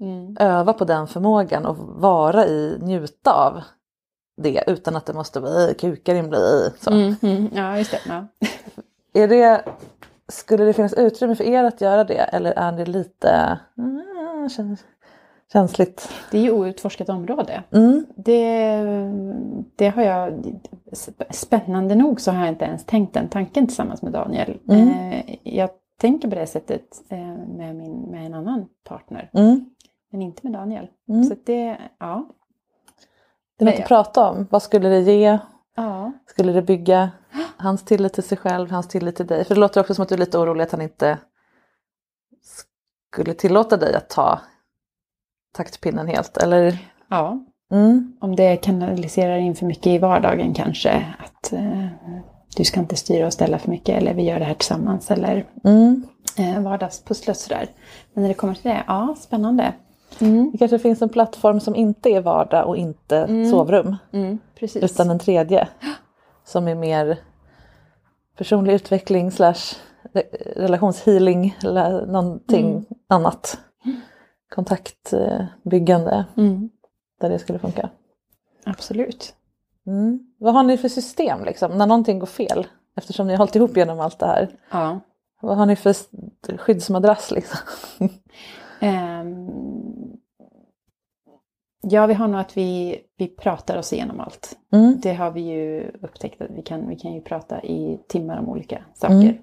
Mm. 0.00 0.36
öva 0.40 0.72
på 0.72 0.84
den 0.84 1.06
förmågan 1.06 1.66
och 1.66 1.76
vara 1.78 2.46
i, 2.46 2.78
njuta 2.80 3.32
av 3.32 3.62
det 4.36 4.64
utan 4.66 4.96
att 4.96 5.06
det 5.06 5.12
måste 5.12 5.40
bli 5.40 5.74
kukar 5.78 6.14
in 6.14 6.28
bli 6.28 6.70
så. 6.80 6.90
Mm. 6.90 7.14
Mm. 7.22 7.48
Ja, 7.54 7.78
just 7.78 7.90
det. 7.90 7.98
Ja. 8.08 8.26
Är 9.12 9.28
det, 9.28 9.64
skulle 10.28 10.64
det 10.64 10.72
finnas 10.72 10.92
utrymme 10.94 11.34
för 11.36 11.44
er 11.44 11.64
att 11.64 11.80
göra 11.80 12.04
det 12.04 12.14
eller 12.18 12.52
är 12.52 12.72
det 12.72 12.84
lite 12.86 13.58
mm, 13.78 14.48
käns- 14.48 14.84
känsligt? 15.52 16.08
Det 16.30 16.38
är 16.38 16.42
ju 16.42 16.50
outforskat 16.50 17.08
område. 17.08 17.62
Mm. 17.72 18.06
Det, 18.16 18.82
det 19.76 19.88
har 19.88 20.02
jag, 20.02 20.44
spännande 21.30 21.94
nog 21.94 22.20
så 22.20 22.30
har 22.32 22.40
jag 22.40 22.48
inte 22.48 22.64
ens 22.64 22.84
tänkt 22.84 23.14
den 23.14 23.28
tanken 23.28 23.66
tillsammans 23.66 24.02
med 24.02 24.12
Daniel. 24.12 24.58
Mm. 24.68 24.88
Eh, 25.12 25.36
Jag 25.42 25.70
tänker 26.00 26.28
på 26.28 26.34
det 26.34 26.46
sättet 26.46 26.82
eh, 27.08 27.18
med, 27.56 27.76
min, 27.76 28.00
med 28.02 28.26
en 28.26 28.34
annan 28.34 28.66
partner, 28.84 29.30
Mm. 29.34 29.70
men 30.12 30.22
inte 30.22 30.40
med 30.42 30.52
Daniel. 30.52 30.88
Mm. 31.08 31.24
Så 31.24 31.34
det, 31.44 31.78
ja. 31.98 32.28
Det 33.58 33.64
är 33.64 33.70
något 33.70 33.80
att 33.80 33.88
prata 33.88 34.30
om. 34.30 34.46
Vad 34.50 34.62
skulle 34.62 34.88
det 34.88 35.00
ge? 35.00 35.38
ja. 35.76 36.12
Skulle 36.26 36.52
det 36.52 36.62
bygga 36.62 37.10
hans 37.56 37.84
tillit 37.84 38.12
till 38.12 38.22
sig 38.22 38.38
själv, 38.38 38.70
hans 38.70 38.88
tillit 38.88 39.16
till 39.16 39.26
dig? 39.26 39.44
För 39.44 39.54
det 39.54 39.60
låter 39.60 39.80
också 39.80 39.94
som 39.94 40.02
att 40.02 40.08
du 40.08 40.14
är 40.14 40.18
lite 40.18 40.38
orolig 40.38 40.62
att 40.64 40.72
han 40.72 40.80
inte 40.80 41.18
skulle 43.12 43.34
tillåta 43.34 43.76
dig 43.76 43.94
att 43.94 44.08
ta 44.08 44.40
taktpinnen 45.52 46.06
helt. 46.08 46.36
Eller? 46.36 46.78
ja. 47.08 47.38
Mm. 47.72 48.12
Om 48.20 48.36
det 48.36 48.56
kanaliserar 48.56 49.36
in 49.36 49.54
för 49.54 49.66
mycket 49.66 49.86
i 49.86 49.98
vardagen 49.98 50.54
kanske. 50.54 51.06
Att 51.18 51.52
eh, 51.52 51.86
du 52.56 52.64
ska 52.64 52.80
inte 52.80 52.96
styra 52.96 53.26
och 53.26 53.32
ställa 53.32 53.58
för 53.58 53.70
mycket 53.70 53.96
eller 54.02 54.14
vi 54.14 54.22
gör 54.22 54.38
det 54.38 54.44
här 54.44 54.54
tillsammans. 54.54 55.10
Eller 55.10 55.46
Mm. 55.64 56.02
eh, 56.38 56.60
vardagspusslet 56.62 57.36
sådär. 57.38 57.66
Men 58.14 58.22
när 58.22 58.28
det 58.28 58.34
kommer 58.34 58.54
till 58.54 58.70
det, 58.70 58.82
ja 58.86 59.14
spännande. 59.18 59.72
Mm. 60.20 60.50
Det 60.52 60.58
kanske 60.58 60.78
finns 60.78 61.02
en 61.02 61.08
plattform 61.08 61.60
som 61.60 61.76
inte 61.76 62.08
är 62.10 62.20
vardag 62.20 62.66
och 62.68 62.76
inte 62.76 63.16
Mm. 63.18 63.50
sovrum. 63.50 63.96
Mm, 64.12 64.38
precis. 64.58 64.82
Utan 64.84 65.10
en 65.10 65.18
tredje 65.18 65.68
som 66.44 66.68
är 66.68 66.74
mer 66.74 67.18
personlig 68.38 68.72
utveckling 68.74 69.30
slash 69.30 69.74
re- 70.14 70.54
relationshealing 70.56 71.56
eller 71.64 72.06
någonting 72.06 72.70
Mm. 72.70 72.84
annat. 73.08 73.58
Kontaktbyggande 74.54 76.24
Mm, 76.36 76.70
där 77.20 77.30
det 77.30 77.38
skulle 77.38 77.58
funka. 77.58 77.90
absolut. 78.64 79.34
Mm. 79.86 80.26
Vad 80.38 80.54
har 80.54 80.62
ni 80.62 80.76
för 80.78 80.88
system 80.88 81.44
liksom 81.44 81.78
när 81.78 81.86
någonting 81.86 82.18
går 82.18 82.26
fel? 82.26 82.66
Eftersom 82.96 83.26
ni 83.26 83.32
har 83.32 83.38
hållit 83.38 83.56
ihop 83.56 83.76
genom 83.76 84.00
allt 84.00 84.18
det 84.18 84.26
här. 84.26 84.48
Ja. 84.70 85.00
Vad 85.40 85.56
har 85.56 85.66
ni 85.66 85.76
för 85.76 85.94
skyddsmadrass 86.56 87.30
liksom? 87.30 87.58
Ehm, 88.80 89.50
ja, 91.80 92.06
vi 92.06 92.14
har 92.14 92.28
nog 92.28 92.40
att 92.40 92.56
vi, 92.56 93.00
vi 93.16 93.26
pratar 93.28 93.78
oss 93.78 93.92
igenom 93.92 94.20
allt. 94.20 94.58
Mm. 94.72 95.00
Det 95.02 95.14
har 95.14 95.30
vi 95.30 95.40
ju 95.40 95.90
upptäckt 96.02 96.42
att 96.42 96.50
vi 96.50 96.62
kan, 96.62 96.88
vi 96.88 96.96
kan 96.96 97.12
ju 97.12 97.20
prata 97.20 97.62
i 97.62 98.00
timmar 98.08 98.38
om 98.38 98.48
olika 98.48 98.84
saker. 98.94 99.40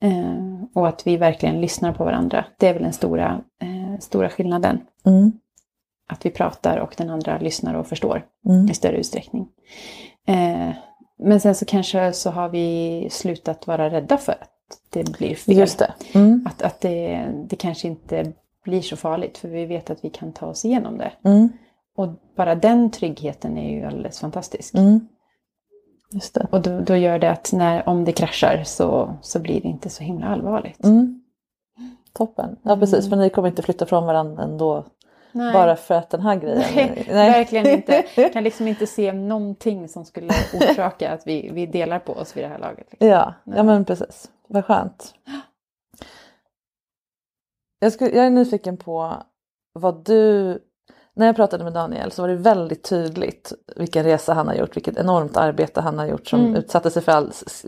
Ehm, 0.00 0.66
och 0.74 0.88
att 0.88 1.06
vi 1.06 1.16
verkligen 1.16 1.60
lyssnar 1.60 1.92
på 1.92 2.04
varandra. 2.04 2.44
Det 2.58 2.68
är 2.68 2.74
väl 2.74 2.82
den 2.82 2.92
stora, 2.92 3.40
eh, 3.62 3.98
stora 4.00 4.30
skillnaden. 4.30 4.80
Mm. 5.06 5.32
Att 6.08 6.26
vi 6.26 6.30
pratar 6.30 6.76
och 6.78 6.94
den 6.96 7.10
andra 7.10 7.38
lyssnar 7.38 7.74
och 7.74 7.86
förstår 7.86 8.24
Mm. 8.48 8.70
i 8.70 8.74
större 8.74 8.96
utsträckning. 8.96 9.48
Eh, 10.26 10.70
men 11.18 11.40
sen 11.40 11.54
så 11.54 11.64
kanske 11.64 12.12
så 12.12 12.30
har 12.30 12.48
vi 12.48 13.08
slutat 13.10 13.66
vara 13.66 13.90
rädda 13.90 14.16
för 14.16 14.32
att 14.32 14.50
det 14.90 15.18
blir 15.18 15.34
fel. 15.34 15.56
Just 15.56 15.78
det. 15.78 15.92
Mm. 16.14 16.44
Att, 16.46 16.62
att 16.62 16.80
det, 16.80 17.28
det 17.48 17.56
kanske 17.56 17.88
inte 17.88 18.32
blir 18.64 18.82
så 18.82 18.96
farligt 18.96 19.38
för 19.38 19.48
vi 19.48 19.66
vet 19.66 19.90
att 19.90 20.04
vi 20.04 20.10
kan 20.10 20.32
ta 20.32 20.46
oss 20.46 20.64
igenom 20.64 20.98
det. 20.98 21.12
Mm. 21.24 21.48
Och 21.96 22.08
bara 22.36 22.54
den 22.54 22.90
tryggheten 22.90 23.58
är 23.58 23.70
ju 23.70 23.84
alldeles 23.84 24.20
fantastisk. 24.20 24.74
Mm. 24.74 25.08
Just 26.10 26.34
det. 26.34 26.46
Och 26.50 26.62
då, 26.62 26.80
då 26.80 26.96
gör 26.96 27.18
det 27.18 27.30
att 27.30 27.52
när, 27.52 27.88
om 27.88 28.04
det 28.04 28.12
kraschar 28.12 28.62
så, 28.64 29.16
så 29.22 29.38
blir 29.38 29.60
det 29.60 29.68
inte 29.68 29.90
så 29.90 30.02
himla 30.02 30.26
allvarligt. 30.26 30.84
Mm. 30.84 31.22
Toppen. 32.12 32.56
Ja 32.62 32.76
precis, 32.76 33.08
för 33.08 33.16
ni 33.16 33.30
kommer 33.30 33.48
inte 33.48 33.62
flytta 33.62 33.86
från 33.86 34.06
varandra 34.06 34.42
ändå 34.42 34.84
Nej. 35.32 35.52
bara 35.52 35.76
för 35.76 35.94
att 35.94 36.10
den 36.10 36.20
här 36.20 36.36
grejen... 36.40 36.94
Nej, 37.08 37.30
verkligen 37.30 37.66
inte. 37.66 38.04
Jag 38.14 38.32
kan 38.32 38.44
liksom 38.44 38.68
inte 38.68 38.86
se 38.86 39.12
någonting 39.12 39.88
som 39.88 40.04
skulle 40.04 40.32
orsaka 40.54 41.12
att 41.12 41.26
vi, 41.26 41.50
vi 41.52 41.66
delar 41.66 41.98
på 41.98 42.12
oss 42.12 42.36
vid 42.36 42.44
det 42.44 42.48
här 42.48 42.58
laget. 42.58 42.86
Liksom. 42.90 43.08
Ja, 43.08 43.34
ja 43.44 43.62
men 43.62 43.84
precis. 43.84 44.30
Vad 44.48 44.64
skönt. 44.64 45.14
Jag, 47.78 47.92
skulle, 47.92 48.10
jag 48.10 48.26
är 48.26 48.30
nyfiken 48.30 48.76
på 48.76 49.22
vad 49.72 50.04
du... 50.04 50.58
När 51.18 51.26
jag 51.26 51.36
pratade 51.36 51.64
med 51.64 51.72
Daniel 51.72 52.10
så 52.12 52.22
var 52.22 52.28
det 52.28 52.34
väldigt 52.34 52.82
tydligt 52.84 53.52
vilken 53.76 54.04
resa 54.04 54.32
han 54.34 54.46
har 54.48 54.54
gjort, 54.54 54.76
vilket 54.76 54.96
enormt 54.98 55.36
arbete 55.36 55.80
han 55.80 55.98
har 55.98 56.06
gjort 56.06 56.26
som 56.28 56.40
Mm. 56.40 56.54
utsatte 56.56 56.90
sig 56.90 57.02
för 57.02 57.12
all... 57.12 57.28
s- 57.28 57.66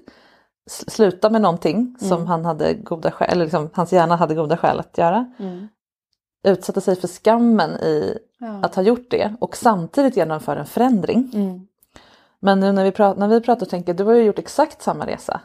Sluta 0.71 1.31
med 1.31 1.41
någonting 1.43 1.97
som 2.01 2.13
Mm. 2.13 2.27
han 2.27 2.45
hade 2.45 2.75
goda 2.75 3.11
skäl, 3.11 3.29
eller 3.33 3.45
liksom, 3.45 3.71
hans 3.75 3.93
hjärna 3.93 4.17
hade 4.17 4.35
goda 4.35 4.57
skäl 4.57 4.81
att 4.81 4.99
göra. 4.99 5.33
Mm. 5.39 5.69
Utsatte 6.45 6.81
sig 6.81 6.97
för 6.97 7.09
skammen 7.09 7.71
i 7.71 8.19
Ja. 8.39 8.61
att 8.63 8.75
ha 8.75 8.83
gjort 8.83 9.11
det 9.11 9.35
och 9.41 9.57
samtidigt 9.57 10.17
genomföra 10.17 10.61
en 10.61 10.67
förändring. 10.67 11.31
Mm. 11.35 11.67
Men 12.41 12.61
nu 12.61 12.73
när 12.73 12.85
vi, 12.85 12.91
pratar, 12.93 13.21
när 13.21 13.29
vi 13.29 13.41
pratar 13.41 13.67
och 13.67 13.71
tänker, 13.71 13.95
du 13.95 14.05
har 14.05 14.13
ju 14.13 14.23
gjort 14.23 14.39
exakt 14.39 14.83
samma 14.83 15.07
resa. 15.07 15.41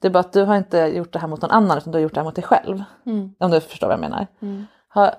Det 0.00 0.08
är 0.08 0.10
bara 0.12 0.20
att 0.20 0.32
du 0.32 0.42
har 0.44 0.56
inte 0.56 0.78
gjort 0.78 1.12
det 1.12 1.18
här 1.18 1.28
mot 1.28 1.42
någon 1.42 1.50
annan 1.50 1.78
utan 1.78 1.92
du 1.92 1.96
har 1.98 2.02
gjort 2.02 2.14
det 2.14 2.20
här 2.20 2.24
mot 2.24 2.34
dig 2.34 2.44
själv. 2.44 2.82
Mm. 3.06 3.34
Om 3.38 3.50
du 3.50 3.60
förstår 3.60 3.86
vad 3.86 3.94
jag 3.94 4.00
menar. 4.00 4.26
Mm. 4.40 4.66
Ha, 4.94 5.12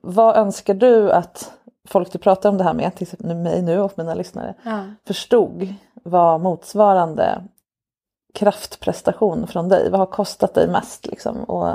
vad 0.00 0.36
önskar 0.36 0.74
du 0.74 1.12
att 1.12 1.52
folk 1.88 2.12
du 2.12 2.18
pratar 2.18 2.48
om 2.48 2.58
det 2.58 2.64
här 2.64 2.74
med, 2.74 2.94
till 2.94 3.02
exempel 3.02 3.36
mig 3.36 3.62
nu 3.62 3.80
och 3.80 3.92
mina 3.96 4.14
lyssnare, 4.14 4.54
Ja. 4.64 4.84
förstod 5.06 5.74
vad 6.02 6.40
motsvarande 6.40 7.44
kraftprestation 8.34 9.46
från 9.46 9.68
dig, 9.68 9.90
vad 9.90 10.00
har 10.00 10.06
kostat 10.06 10.54
dig 10.54 10.68
mest 10.68 11.06
liksom 11.06 11.44
och 11.44 11.66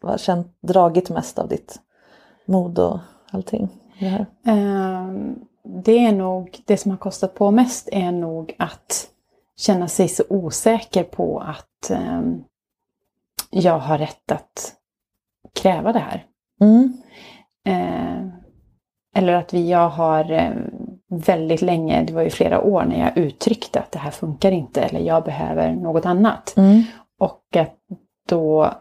vad 0.00 0.10
har 0.12 0.18
känt, 0.18 0.56
dragit 0.60 1.10
mest 1.10 1.38
av 1.38 1.48
ditt 1.48 1.80
mod 2.46 2.78
och 2.78 2.98
allting? 3.30 3.68
Det? 3.98 4.26
Ehm, 4.44 5.38
det 5.64 5.98
är 6.06 6.12
nog, 6.12 6.62
det 6.66 6.76
som 6.76 6.90
har 6.90 6.98
kostat 6.98 7.34
på 7.34 7.50
mest 7.50 7.88
är 7.92 8.12
nog 8.12 8.56
att 8.58 9.08
känna 9.56 9.88
sig 9.88 10.08
så 10.08 10.24
osäker 10.28 11.04
på 11.04 11.40
att 11.40 11.90
ehm, 11.90 12.44
jag 13.50 13.78
har 13.78 13.98
rätt 13.98 14.32
att 14.32 14.72
kräva 15.54 15.92
det 15.92 15.98
här. 15.98 16.26
Mm. 16.60 17.02
Eh, 17.64 18.41
eller 19.14 19.32
att 19.32 19.54
vi, 19.54 19.70
jag 19.70 19.88
har 19.88 20.30
eh, 20.32 20.50
väldigt 21.08 21.62
länge, 21.62 22.04
det 22.04 22.12
var 22.12 22.22
ju 22.22 22.30
flera 22.30 22.60
år 22.60 22.84
när 22.84 23.00
jag 23.00 23.18
uttryckte 23.18 23.80
att 23.80 23.92
det 23.92 23.98
här 23.98 24.10
funkar 24.10 24.52
inte 24.52 24.82
eller 24.82 25.00
jag 25.00 25.24
behöver 25.24 25.72
något 25.72 26.06
annat. 26.06 26.54
Mm. 26.56 26.82
Och 27.18 27.56
att 27.56 27.76
då 28.28 28.72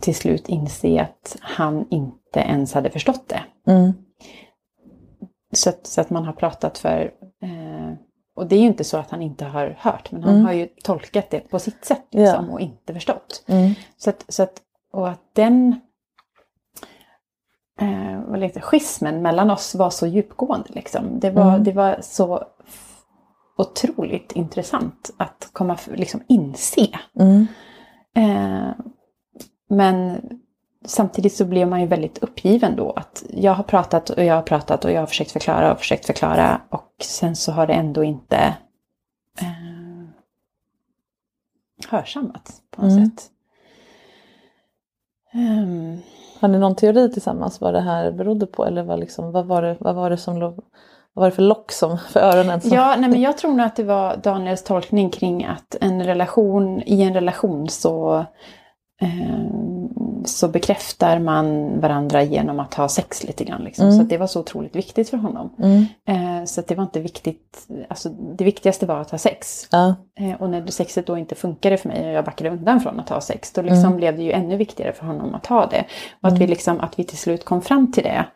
till 0.00 0.14
slut 0.14 0.48
inse 0.48 1.00
att 1.00 1.36
han 1.40 1.86
inte 1.90 2.40
ens 2.40 2.74
hade 2.74 2.90
förstått 2.90 3.28
det. 3.28 3.70
Mm. 3.72 3.92
Så 5.52 5.68
att, 5.68 5.86
så 5.86 6.00
att 6.00 6.10
man 6.10 6.24
har 6.24 6.32
pratat 6.32 6.78
för... 6.78 7.10
Eh, 7.42 7.92
och 8.36 8.46
det 8.46 8.56
är 8.56 8.60
ju 8.60 8.66
inte 8.66 8.84
så 8.84 8.96
att 8.96 9.10
han 9.10 9.22
inte 9.22 9.44
har 9.44 9.76
hört, 9.78 10.12
men 10.12 10.22
han 10.22 10.34
Mm. 10.34 10.46
har 10.46 10.52
ju 10.52 10.68
tolkat 10.84 11.30
det 11.30 11.40
på 11.40 11.58
sitt 11.58 11.84
sätt 11.84 12.04
liksom, 12.10 12.50
och 12.50 12.60
inte 12.60 12.94
förstått. 12.94 13.44
Mm. 13.46 13.74
Så 13.96 14.10
att, 14.10 14.24
så 14.28 14.42
att, 14.42 14.60
och 14.92 15.08
att 15.08 15.20
den 15.32 15.80
eh, 17.80 18.20
vad 18.28 18.42
heter, 18.42 18.60
schismen 18.60 19.22
mellan 19.22 19.50
oss 19.50 19.74
var 19.74 19.90
så 19.90 20.06
djupgående. 20.06 20.68
Liksom. 20.72 21.20
Det, 21.20 21.30
var, 21.30 21.48
Mm. 21.48 21.64
det 21.64 21.72
var 21.72 21.98
så 22.02 22.44
otroligt 23.58 24.32
intressant 24.32 25.10
att 25.16 25.48
komma, 25.52 25.78
liksom, 25.94 26.22
inse. 26.28 26.88
Mm. 27.20 27.46
Eh, 28.16 28.68
men 29.70 30.20
samtidigt 30.84 31.34
så 31.34 31.44
blev 31.44 31.68
man 31.68 31.80
ju 31.80 31.86
väldigt 31.86 32.18
uppgiven 32.18 32.76
då. 32.76 32.90
Att 32.90 33.24
jag 33.30 33.54
har 33.54 33.64
pratat 33.64 34.10
och 34.10 34.24
jag 34.24 34.34
har 34.34 34.42
pratat 34.42 34.84
och 34.84 34.92
jag 34.92 35.00
har 35.00 35.06
försökt 35.06 35.30
förklara 35.32 35.72
och 35.72 35.78
försökt 35.78 36.06
förklara. 36.06 36.60
Och 36.70 36.92
sen 37.02 37.36
så 37.36 37.52
har 37.52 37.66
det 37.66 37.72
ändå 37.72 38.04
inte 38.04 38.36
eh, 39.40 40.08
hörsammats 41.88 42.60
på 42.70 42.82
något 42.82 42.92
Mm. 42.92 43.04
sätt. 43.10 43.30
Um, 45.34 46.02
Har 46.40 46.48
ni 46.48 46.58
någon 46.58 46.76
teori 46.76 47.12
tillsammans 47.12 47.60
vad 47.60 47.74
det 47.74 47.80
här 47.80 48.12
berodde 48.12 48.46
på? 48.46 48.64
Eller 48.64 48.82
vad, 48.82 49.00
liksom, 49.00 49.32
vad, 49.32 49.46
var, 49.46 49.62
det, 49.62 49.76
vad 49.80 49.94
var 49.94 50.10
det 50.10 50.16
som 50.16 50.40
vad 50.40 51.22
var 51.22 51.30
det 51.30 51.34
för 51.36 51.42
lock 51.42 51.72
som, 51.72 51.98
för 51.98 52.20
öronen? 52.20 52.60
Som, 52.60 52.70
Ja, 52.72 52.96
nej, 52.98 53.10
men 53.10 53.20
jag 53.20 53.38
tror 53.38 53.50
nog 53.50 53.66
att 53.66 53.76
det 53.76 53.84
var 53.84 54.16
Daniels 54.16 54.64
tolkning 54.64 55.10
kring 55.10 55.44
att 55.44 55.76
en 55.80 56.04
relation, 56.04 56.82
i 56.86 57.02
en 57.02 57.14
relation 57.14 57.68
så, 57.68 58.24
um, 59.02 59.88
så 60.24 60.48
bekräftar 60.48 61.18
man 61.18 61.80
varandra 61.80 62.22
genom 62.22 62.60
att 62.60 62.74
ha 62.74 62.88
sex 62.88 63.24
lite 63.24 63.44
grann. 63.44 63.64
Liksom. 63.64 63.86
Mm. 63.86 63.98
Så 63.98 64.04
det 64.04 64.18
var 64.18 64.26
så 64.26 64.40
otroligt 64.40 64.76
viktigt 64.76 65.10
för 65.10 65.16
honom. 65.16 65.54
Mm. 65.58 65.86
Eh, 66.08 66.44
så 66.44 66.62
det 66.66 66.74
var 66.74 66.82
inte 66.84 67.00
viktigt, 67.00 67.68
alltså 67.88 68.08
det 68.08 68.44
viktigaste 68.44 68.86
var 68.86 69.00
att 69.00 69.10
ha 69.10 69.18
sex. 69.18 69.68
Ja. 69.70 69.94
Eh, 70.20 70.42
och 70.42 70.50
när 70.50 70.66
sexet 70.66 71.06
då 71.06 71.18
inte 71.18 71.34
funkade 71.34 71.76
för 71.76 71.88
mig 71.88 72.06
och 72.06 72.12
jag 72.12 72.24
backade 72.24 72.50
undan 72.50 72.80
från 72.80 73.00
att 73.00 73.08
ha 73.08 73.20
sex, 73.20 73.52
då 73.52 73.62
liksom 73.62 73.84
Mm. 73.84 73.96
blev 73.96 74.16
det 74.16 74.22
ju 74.22 74.32
ännu 74.32 74.56
viktigare 74.56 74.92
för 74.92 75.06
honom 75.06 75.34
att 75.34 75.46
ha 75.46 75.66
det. 75.66 75.84
Och 76.20 76.28
att, 76.28 76.38
vi 76.38 76.46
liksom, 76.46 76.80
att 76.80 76.98
vi 76.98 77.04
till 77.04 77.18
slut 77.18 77.44
kom 77.44 77.62
fram 77.62 77.92
till 77.92 78.02
det 78.02 78.26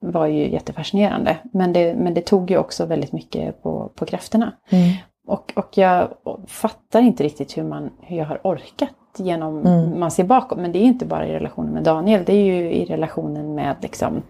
var 0.00 0.26
ju 0.26 0.50
jättefascinerande. 0.50 1.38
Men 1.52 1.72
det, 1.72 1.94
men 1.94 2.14
det 2.14 2.20
tog 2.20 2.50
ju 2.50 2.58
också 2.58 2.86
väldigt 2.86 3.12
mycket 3.12 3.62
på, 3.62 3.92
på 3.96 4.06
krafterna. 4.06 4.52
Mm. 4.70 4.92
Och, 5.26 5.52
och 5.56 5.78
jag 5.78 6.08
fattar 6.46 7.02
inte 7.02 7.24
riktigt 7.24 7.58
hur, 7.58 7.62
man, 7.62 7.90
hur 8.00 8.16
jag 8.16 8.24
har 8.24 8.40
orkat 8.44 8.90
genom, 9.20 9.66
Mm. 9.66 10.00
man 10.00 10.10
ser 10.10 10.24
bakåt. 10.24 10.58
Men 10.58 10.72
det 10.72 10.78
är 10.78 10.80
ju 10.82 10.86
inte 10.88 11.06
bara 11.06 11.26
i 11.26 11.32
relationen 11.32 11.72
med 11.72 11.82
Daniel, 11.82 12.24
det 12.24 12.32
är 12.32 12.44
ju 12.44 12.72
i 12.72 12.84
relationen 12.84 13.54
med 13.54 13.76
liksom, 13.80 14.22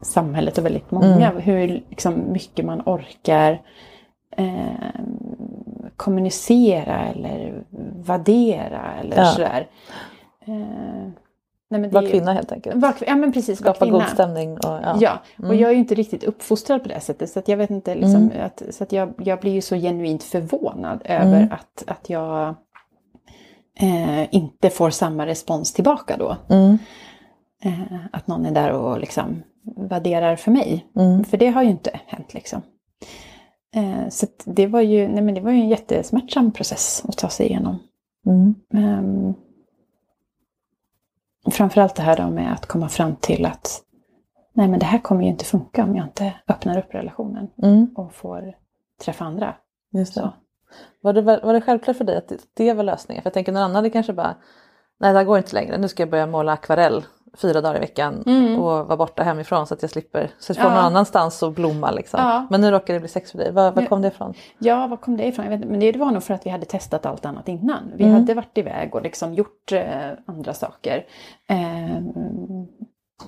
samhället 0.00 0.58
och 0.58 0.64
väldigt 0.64 0.90
många. 0.90 1.30
Mm. 1.30 1.42
Hur 1.42 1.68
liksom, 1.88 2.32
mycket 2.32 2.64
man 2.64 2.82
orkar 2.86 3.62
eh, 4.36 4.90
kommunicera 5.96 7.06
eller 7.08 7.62
värdera 8.06 8.92
eller 9.00 9.16
Ja. 9.16 9.24
sådär. 9.26 9.66
Eh, 10.46 11.08
nej, 11.70 11.90
Var 11.90 12.10
kvinna 12.10 12.32
helt 12.32 12.52
enkelt. 12.52 12.76
Var, 12.76 12.94
ja 13.06 13.16
men 13.16 13.32
precis, 13.32 13.58
Skapa 13.58 13.86
god 13.86 14.02
stämning. 14.02 14.52
Och, 14.52 14.64
ja. 14.64 14.96
Ja, 15.00 15.18
och 15.38 15.44
Mm. 15.44 15.58
jag 15.58 15.68
är 15.70 15.74
ju 15.74 15.78
inte 15.80 15.94
riktigt 15.94 16.24
uppfostrad 16.24 16.82
på 16.82 16.88
det 16.88 17.00
sättet. 17.00 17.30
Så 17.30 17.38
att 17.38 17.48
jag 17.48 17.56
vet 17.56 17.70
inte, 17.70 17.94
liksom, 17.94 18.14
Mm. 18.16 18.46
att, 18.46 18.62
så 18.70 18.84
att 18.84 18.92
jag, 18.92 19.12
jag 19.18 19.40
blir 19.40 19.52
ju 19.52 19.60
så 19.60 19.76
genuint 19.76 20.22
förvånad 20.22 21.02
över 21.04 21.36
Mm. 21.36 21.52
att, 21.52 21.84
att 21.86 22.10
jag 22.10 22.54
eh, 23.80 24.34
inte 24.34 24.70
får 24.70 24.90
samma 24.90 25.26
respons 25.26 25.72
tillbaka 25.72 26.16
då. 26.16 26.36
Mm. 26.48 26.78
Eh, 27.62 27.96
att 28.12 28.26
någon 28.26 28.46
är 28.46 28.50
där 28.50 28.72
och 28.72 29.00
liksom 29.00 29.42
värderar 29.76 30.36
för 30.36 30.50
mig. 30.50 30.86
Mm. 30.96 31.24
För 31.24 31.36
det 31.36 31.48
har 31.48 31.62
ju 31.62 31.70
inte 31.70 32.00
hänt 32.06 32.34
liksom. 32.34 32.62
Eh, 33.74 34.08
så 34.08 34.26
det 34.44 34.66
var 34.66 34.80
ju, 34.80 35.08
nej 35.08 35.22
men 35.22 35.34
det 35.34 35.40
var 35.40 35.50
ju 35.50 35.60
en 35.60 35.68
jättesmärtsam 35.68 36.52
process 36.52 37.04
att 37.08 37.18
ta 37.18 37.28
sig 37.28 37.46
igenom. 37.46 37.78
Mm. 38.26 38.54
Um, 38.72 39.34
framförallt 41.52 41.94
det 41.94 42.02
här 42.02 42.16
då 42.16 42.30
med 42.30 42.52
att 42.52 42.66
komma 42.66 42.88
fram 42.88 43.16
till 43.16 43.46
att 43.46 43.82
nej 44.52 44.68
men 44.68 44.80
det 44.80 44.86
här 44.86 44.98
kommer 44.98 45.22
ju 45.22 45.28
inte 45.28 45.44
funka 45.44 45.84
om 45.84 45.96
jag 45.96 46.06
inte 46.06 46.32
öppnar 46.48 46.78
upp 46.78 46.94
relationen 46.94 47.48
Mm. 47.62 47.86
och 47.96 48.14
får 48.14 48.54
träffa 49.04 49.24
andra. 49.24 49.54
Just 49.92 50.14
det. 50.14 50.20
Så. 50.20 50.32
Var, 51.00 51.12
det, 51.12 51.22
var 51.22 51.52
det 51.52 51.60
självklart 51.60 51.96
för 51.96 52.04
dig 52.04 52.16
att 52.16 52.32
det- 52.54 52.72
var 52.74 52.84
lösningen? 52.84 53.22
För 53.22 53.26
jag 53.26 53.34
tänker 53.34 53.52
någon 53.52 53.62
annan 53.62 53.74
hade 53.76 53.90
kanske 53.90 54.12
bara 54.12 54.34
Nej 55.00 55.12
det 55.12 55.18
här 55.18 55.24
går 55.24 55.38
inte 55.38 55.54
längre, 55.54 55.78
nu 55.78 55.88
ska 55.88 56.02
jag 56.02 56.10
börja 56.10 56.26
måla 56.26 56.52
akvarell 56.52 57.04
fyra 57.36 57.60
dagar 57.60 57.76
i 57.76 57.80
veckan 57.80 58.22
Mm. 58.26 58.60
och 58.60 58.86
vara 58.86 58.96
borta 58.96 59.22
hemifrån 59.22 59.66
så 59.66 59.74
att 59.74 59.82
jag 59.82 59.90
slipper 59.90 60.30
så 60.38 60.52
att 60.52 60.56
jag 60.58 60.64
får 60.66 60.72
Ja. 60.72 60.76
någon 60.76 60.84
annanstans 60.86 61.42
och 61.42 61.52
blomma 61.52 61.90
liksom. 61.90 62.20
Ja. 62.22 62.46
Men 62.50 62.60
nu 62.60 62.70
råkar 62.70 62.94
det 62.94 63.00
bli 63.00 63.08
sex 63.08 63.30
för 63.30 63.38
dig, 63.38 63.52
var, 63.52 63.72
var 63.72 63.86
kom 63.86 64.02
det 64.02 64.08
ifrån? 64.08 64.34
Ja, 64.58 64.86
var 64.86 64.96
kom 64.96 65.16
det 65.16 65.24
ifrån? 65.26 65.44
Jag 65.44 65.50
vet 65.50 65.56
inte, 65.56 65.68
men 65.70 65.80
det 65.80 65.98
var 65.98 66.10
nog 66.10 66.22
för 66.22 66.34
att 66.34 66.46
vi 66.46 66.50
hade 66.50 66.64
testat 66.66 67.06
allt 67.06 67.24
annat 67.26 67.48
innan. 67.48 67.92
Vi 67.96 68.04
Mm. 68.04 68.14
hade 68.16 68.34
varit 68.34 68.58
iväg 68.58 68.94
och 68.94 69.02
liksom 69.02 69.34
gjort 69.34 69.72
eh, 69.72 70.10
andra 70.26 70.52
saker. 70.54 71.06
Eh, 71.48 72.00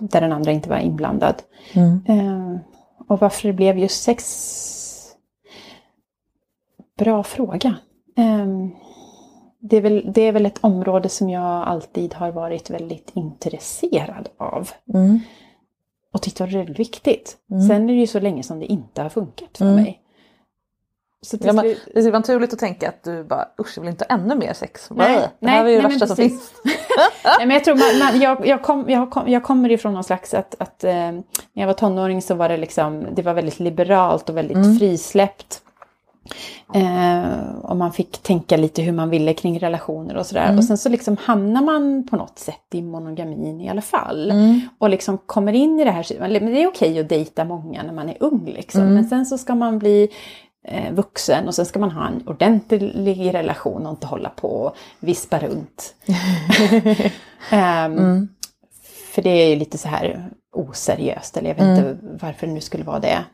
där 0.00 0.20
den 0.20 0.32
andra 0.32 0.52
inte 0.52 0.68
var 0.68 0.78
inblandad. 0.78 1.34
Mm. 1.74 2.04
Eh, 2.08 2.60
och 3.08 3.20
varför 3.20 3.48
det 3.48 3.52
blev 3.54 3.78
just 3.78 4.02
sex? 4.02 4.24
Bra 6.98 7.22
fråga. 7.22 7.76
Eh, 8.18 8.46
det, 9.60 9.76
är 9.76 9.80
väl, 9.80 10.12
det 10.12 10.22
är 10.22 10.32
väl 10.32 10.46
ett 10.46 10.58
område 10.60 11.08
som 11.08 11.30
jag 11.30 11.42
alltid 11.68 12.14
har 12.14 12.32
varit 12.32 12.70
väldigt 12.70 13.10
intresserad 13.14 14.28
av. 14.38 14.70
Mm. 14.94 15.20
Och 16.12 16.22
tyckt 16.22 16.40
var 16.40 16.46
väldigt 16.46 16.78
viktigt. 16.78 17.36
Mm. 17.50 17.68
Sen 17.68 17.82
är 17.90 17.94
det 17.94 18.00
ju 18.00 18.06
så 18.06 18.20
länge 18.20 18.42
som 18.42 18.58
det 18.60 18.66
inte 18.66 19.02
har 19.02 19.08
funkat 19.08 19.58
för 19.58 19.64
Mm. 19.64 19.76
mig. 19.76 20.02
Så 21.22 21.38
till 21.38 21.46
Ja, 21.46 21.52
men, 21.52 21.64
det 21.94 22.00
är 22.00 22.12
naturligt 22.12 22.52
att 22.52 22.58
tänka 22.58 22.88
att 22.88 23.02
du 23.04 23.24
bara 23.24 23.48
usch 23.60 23.72
jag 23.76 23.82
vill 23.82 23.90
inte 23.90 24.06
ha 24.08 24.16
ännu 24.16 24.34
mer 24.34 24.52
sex. 24.52 24.90
Nej, 24.90 25.08
Nej, 25.08 25.20
det 25.20 25.30
nej, 25.46 25.54
här 25.54 25.64
är 25.64 25.68
ju 25.68 25.76
det 25.76 25.82
nej, 25.82 25.90
värsta 25.90 26.06
som 26.06 26.16
finns. 26.16 26.52
Nej, 27.38 27.46
men 27.46 27.50
jag, 27.50 27.64
tror 27.64 27.74
man, 27.74 28.12
man, 28.12 28.20
jag, 28.20 28.46
jag, 28.46 28.62
kom, 28.62 28.84
jag, 28.88 29.10
kom, 29.10 29.28
jag 29.28 29.42
kommer 29.42 29.70
ifrån 29.70 29.94
någon 29.94 30.04
slags 30.04 30.34
att, 30.34 30.54
att 30.58 30.84
eh, 30.84 30.92
när 30.92 31.22
jag 31.52 31.66
var 31.66 31.74
tonåring 31.74 32.22
så 32.22 32.34
var 32.34 32.48
det 32.48 32.56
liksom, 32.56 33.06
det 33.12 33.22
var 33.22 33.34
väldigt 33.34 33.60
liberalt 33.60 34.28
och 34.28 34.36
väldigt 34.36 34.56
Mm. 34.56 34.78
frisläppt. 34.78 35.62
Eh, 36.74 37.54
och 37.62 37.76
man 37.76 37.92
fick 37.92 38.18
tänka 38.18 38.56
lite 38.56 38.82
hur 38.82 38.92
man 38.92 39.10
ville 39.10 39.34
kring 39.34 39.58
relationer 39.58 40.16
och 40.16 40.26
sådär. 40.26 40.44
Mm. 40.44 40.58
Och 40.58 40.64
sen 40.64 40.78
så 40.78 40.88
liksom 40.88 41.16
hamnar 41.20 41.62
man 41.62 42.06
på 42.10 42.16
något 42.16 42.38
sätt 42.38 42.66
i 42.72 42.82
monogamin 42.82 43.60
i 43.60 43.68
alla 43.68 43.82
fall. 43.82 44.30
Mm. 44.30 44.60
Och 44.78 44.90
liksom 44.90 45.18
kommer 45.18 45.52
in 45.52 45.80
i 45.80 45.84
det 45.84 45.90
här, 45.90 46.06
men 46.20 46.46
det 46.46 46.62
är 46.62 46.68
okej 46.68 47.00
att 47.00 47.08
dejta 47.08 47.44
många 47.44 47.82
när 47.82 47.92
man 47.92 48.08
är 48.08 48.16
ung 48.20 48.44
liksom. 48.44 48.80
Mm. 48.80 48.94
Men 48.94 49.08
sen 49.08 49.26
så 49.26 49.38
ska 49.38 49.54
man 49.54 49.78
bli 49.78 50.08
eh, 50.68 50.92
vuxen 50.92 51.46
och 51.48 51.54
sen 51.54 51.66
ska 51.66 51.78
man 51.78 51.90
ha 51.90 52.06
en 52.08 52.28
ordentlig 52.28 53.34
relation 53.34 53.86
och 53.86 53.90
inte 53.90 54.06
hålla 54.06 54.28
på 54.28 54.48
och 54.48 54.76
vispa 55.00 55.38
runt. 55.38 55.94
Ehm, 57.50 58.28
För 59.14 59.22
det 59.22 59.30
är 59.30 59.50
ju 59.50 59.56
lite 59.56 59.78
så 59.78 59.88
här 59.88 60.30
oseriöst, 60.52 61.36
eller 61.36 61.48
jag 61.48 61.54
vet 61.56 61.78
inte 61.78 61.98
varför 62.20 62.46
det 62.46 62.52
nu 62.52 62.60
skulle 62.60 62.84
vara 62.84 63.00
det. 63.00 63.24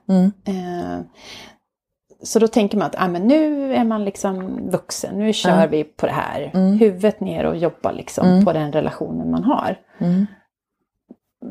Så 2.23 2.39
då 2.39 2.49
tänker 2.49 2.79
man 2.79 2.87
att 2.87 2.95
ah, 2.99 3.09
men 3.09 3.23
nu 3.23 3.75
är 3.75 3.85
man 3.85 4.05
liksom 4.05 4.61
vuxen, 4.71 5.19
nu 5.19 5.33
kör 5.33 5.67
vi 5.67 5.85
på 5.85 6.07
det 6.07 6.13
här. 6.13 6.51
Huvudet 6.79 7.21
ner 7.21 7.45
och 7.45 7.57
jobbar 7.57 7.93
liksom 7.93 8.45
på 8.45 8.53
den 8.53 8.73
relationen 8.73 9.31
man 9.31 9.45
har. 9.45 9.77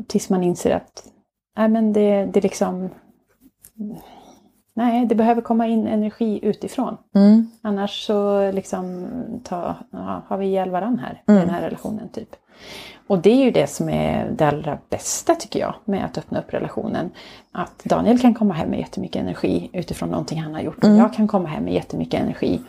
Tills 0.08 0.30
man 0.30 0.44
inser 0.44 0.76
att 0.76 1.04
ah, 1.56 1.68
men 1.68 1.94
det, 1.94 2.26
det 2.26 2.42
liksom... 2.42 2.90
Nej, 4.74 5.06
det 5.06 5.16
behöver 5.16 5.42
komma 5.42 5.68
in 5.68 5.88
energi 5.88 6.40
utifrån. 6.44 6.98
Mm. 7.16 7.48
Annars 7.62 8.06
så 8.06 8.52
liksom 8.52 9.08
ta, 9.44 9.76
ja, 9.92 10.24
har 10.28 10.38
vi 10.38 10.46
ihjäl 10.46 10.70
varandra 10.70 11.04
här 11.04 11.24
Mm. 11.28 11.42
i 11.42 11.46
den 11.46 11.54
här 11.56 11.62
relationen. 11.62 12.10
typ. 12.10 12.30
Och 13.12 13.20
det 13.20 13.30
är 13.30 13.46
ju 13.46 13.52
det 13.52 13.68
som 13.68 13.90
är 13.90 14.32
det 14.32 14.48
allra 14.48 14.78
bästa 14.90 15.36
tycker 15.36 15.60
jag 15.60 15.76
med 15.86 16.06
att 16.06 16.18
öppna 16.18 16.40
upp 16.40 16.54
relationen. 16.54 17.12
Att 17.52 17.84
Daniel 17.84 18.20
kan 18.20 18.34
komma 18.34 18.54
hem 18.54 18.70
med 18.70 18.80
jättemycket 18.80 19.22
energi 19.22 19.70
utifrån 19.74 20.10
någonting 20.10 20.42
han 20.42 20.54
har 20.54 20.62
gjort. 20.62 20.84
Mm. 20.84 20.96
Och 20.96 21.02
jag 21.02 21.14
kan 21.14 21.28
komma 21.28 21.50
hem 21.50 21.64
med 21.64 21.74
jättemycket 21.74 22.22
energi 22.22 22.62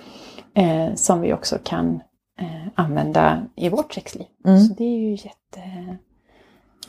eh, 0.54 0.94
som 0.94 1.20
vi 1.20 1.32
också 1.32 1.58
kan 1.64 2.00
eh, 2.40 2.68
använda 2.74 3.42
i 3.56 3.68
vårt 3.68 3.94
sexliv. 3.94 4.26
Så 4.44 4.74
det 4.74 4.84
är 4.84 4.98
ju 4.98 5.10
jätte, 5.10 5.60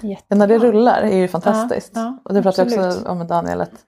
Ja, 0.02 0.10
jättebra. 0.10 0.38
när 0.38 0.48
det 0.48 0.58
rullar 0.58 1.02
är 1.02 1.18
ju 1.18 1.28
fantastiskt. 1.28 1.92
Ja, 1.96 2.02
ja, 2.02 2.18
och 2.26 2.34
det 2.34 2.42
pratade 2.42 2.76
jag 2.76 2.88
också 2.88 3.08
om 3.10 3.18
med 3.18 3.28
Daniel. 3.28 3.62
Att 3.62 3.86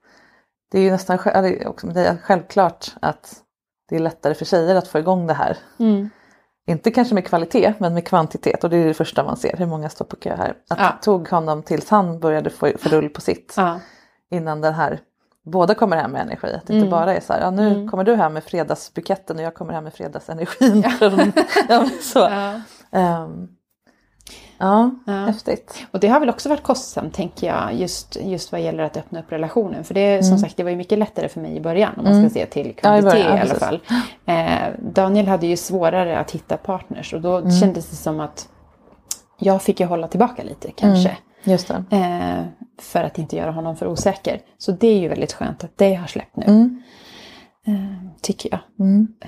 det 0.71 0.79
är 0.79 0.83
ju 0.83 0.91
nästan 0.91 1.19
också 1.65 1.87
med 1.87 1.95
dig, 1.95 2.17
självklart 2.23 2.93
att 3.01 3.41
det 3.89 3.95
är 3.95 3.99
lättare 3.99 4.33
för 4.33 4.45
tjejer 4.45 4.75
att 4.75 4.87
få 4.87 4.99
igång 4.99 5.27
det 5.27 5.33
här. 5.33 5.57
Mm. 5.79 6.09
Inte 6.67 6.91
kanske 6.91 7.13
med 7.15 7.25
kvalitet 7.25 7.73
men 7.77 7.93
med 7.93 8.07
kvantitet 8.07 8.63
och 8.63 8.69
det 8.69 8.77
är 8.77 8.85
det 8.85 8.93
första 8.93 9.23
man 9.23 9.37
ser. 9.37 9.57
Hur 9.57 9.65
många 9.65 9.89
står 9.89 10.05
på 10.05 10.15
kö 10.15 10.35
här. 10.35 10.53
Att 10.69 10.79
Ja. 10.79 10.93
tog 11.01 11.29
honom 11.29 11.63
tills 11.63 11.89
han 11.89 12.19
började 12.19 12.49
få, 12.49 12.71
få 12.79 12.89
rull 12.89 13.09
på 13.09 13.21
sitt. 13.21 13.53
Ja. 13.57 13.79
Innan 14.31 14.61
den 14.61 14.73
här 14.73 14.99
båda 15.45 15.75
kommer 15.75 15.97
hem 15.97 16.11
med 16.11 16.21
energi. 16.21 16.47
Att 16.47 16.67
det 16.67 16.73
inte 16.73 16.87
Mm. 16.87 16.89
bara 16.89 17.15
är 17.15 17.19
så 17.21 17.33
här, 17.33 17.41
ja 17.41 17.51
nu 17.51 17.87
kommer 17.89 18.03
du 18.03 18.15
hem 18.15 18.33
med 18.33 18.43
fredagsbuketten 18.43 19.37
och 19.37 19.43
jag 19.43 19.53
kommer 19.55 19.73
hem 19.73 19.83
med 19.83 19.93
fredagsenergin. 19.93 20.83
Ja, 20.99 21.09
men 21.69 21.89
så. 22.01 22.19
Ja. 22.19 22.61
Ehm, 22.91 23.47
ja, 24.57 24.91
Ja. 25.05 25.13
häftigt. 25.13 25.85
Och 25.91 25.99
det 25.99 26.07
har 26.07 26.19
väl 26.19 26.29
också 26.29 26.49
varit 26.49 26.63
kostsamt 26.63 27.13
tänker 27.13 27.47
jag, 27.47 27.73
just, 27.73 28.17
just 28.21 28.51
vad 28.51 28.61
gäller 28.61 28.83
att 28.83 28.97
öppna 28.97 29.19
upp 29.19 29.31
relationen. 29.31 29.83
För 29.83 29.93
det 29.93 30.23
som 30.25 30.37
sagt, 30.37 30.57
det 30.57 30.63
var 30.63 30.69
ju 30.71 30.77
mycket 30.77 30.99
lättare 30.99 31.27
för 31.29 31.39
mig 31.41 31.55
i 31.57 31.61
början 31.61 31.93
om 31.97 32.03
man 32.03 32.21
ska 32.21 32.39
se 32.39 32.45
till 32.45 32.61
Mm. 32.65 32.75
Ja, 32.83 32.97
i 32.97 33.01
kvalitet 33.01 33.19
i 33.37 33.39
alla 33.39 33.55
fall. 33.55 33.79
Eh, 34.25 34.69
Daniel 34.93 35.27
hade 35.27 35.47
ju 35.47 35.57
svårare 35.57 36.17
att 36.19 36.31
hitta 36.31 36.57
partners 36.57 37.13
och 37.13 37.19
Mm. 37.19 37.43
då 37.43 37.51
kändes 37.51 37.89
det 37.89 37.95
som 37.95 38.19
att 38.19 38.49
jag 39.39 39.61
fick 39.61 39.79
ju 39.79 39.85
hålla 39.85 40.07
tillbaka 40.07 40.43
lite 40.43 40.71
kanske. 40.71 41.09
Mm. 41.09 41.21
Just. 41.43 41.69
Eh, 41.69 42.43
för 42.81 43.03
att 43.03 43.17
inte 43.17 43.35
göra 43.35 43.51
honom 43.51 43.75
för 43.75 43.87
osäker. 43.87 44.41
Så 44.57 44.71
det 44.71 44.87
är 44.87 44.99
ju 44.99 45.07
väldigt 45.07 45.33
skönt 45.33 45.63
att 45.63 45.77
det 45.77 45.93
har 45.93 46.07
släppt 46.07 46.35
nu. 46.35 46.45
Mm. 46.45 46.81
Eh, 47.67 48.09
tycker 48.21 48.49
jag. 48.51 48.59
Eh, 48.87 49.27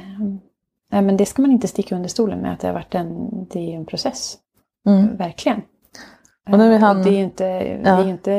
nej, 0.92 1.02
men 1.02 1.18
det 1.18 1.26
ska 1.26 1.42
man 1.42 1.52
inte 1.52 1.68
sticka 1.68 1.96
under 1.96 2.10
stolen 2.10 2.40
med 2.40 2.54
att 2.54 2.60
det 2.60 2.68
har 2.68 2.74
varit 2.74 2.96
en, 2.96 3.30
det 3.48 3.60
är 3.60 3.78
en 3.78 3.86
process. 3.86 4.38
Verkligen. 5.18 5.58
Mm. 5.58 6.54
Och 6.54 6.60
nu 6.60 6.74
är 6.74 6.76
Eh, 6.76 6.82
han- 6.82 6.98
och 6.98 7.04
det 7.04 7.10
är 7.10 7.24
inte, 7.24 7.44
det 7.84 7.90
är 7.90 8.08
inte, 8.08 8.32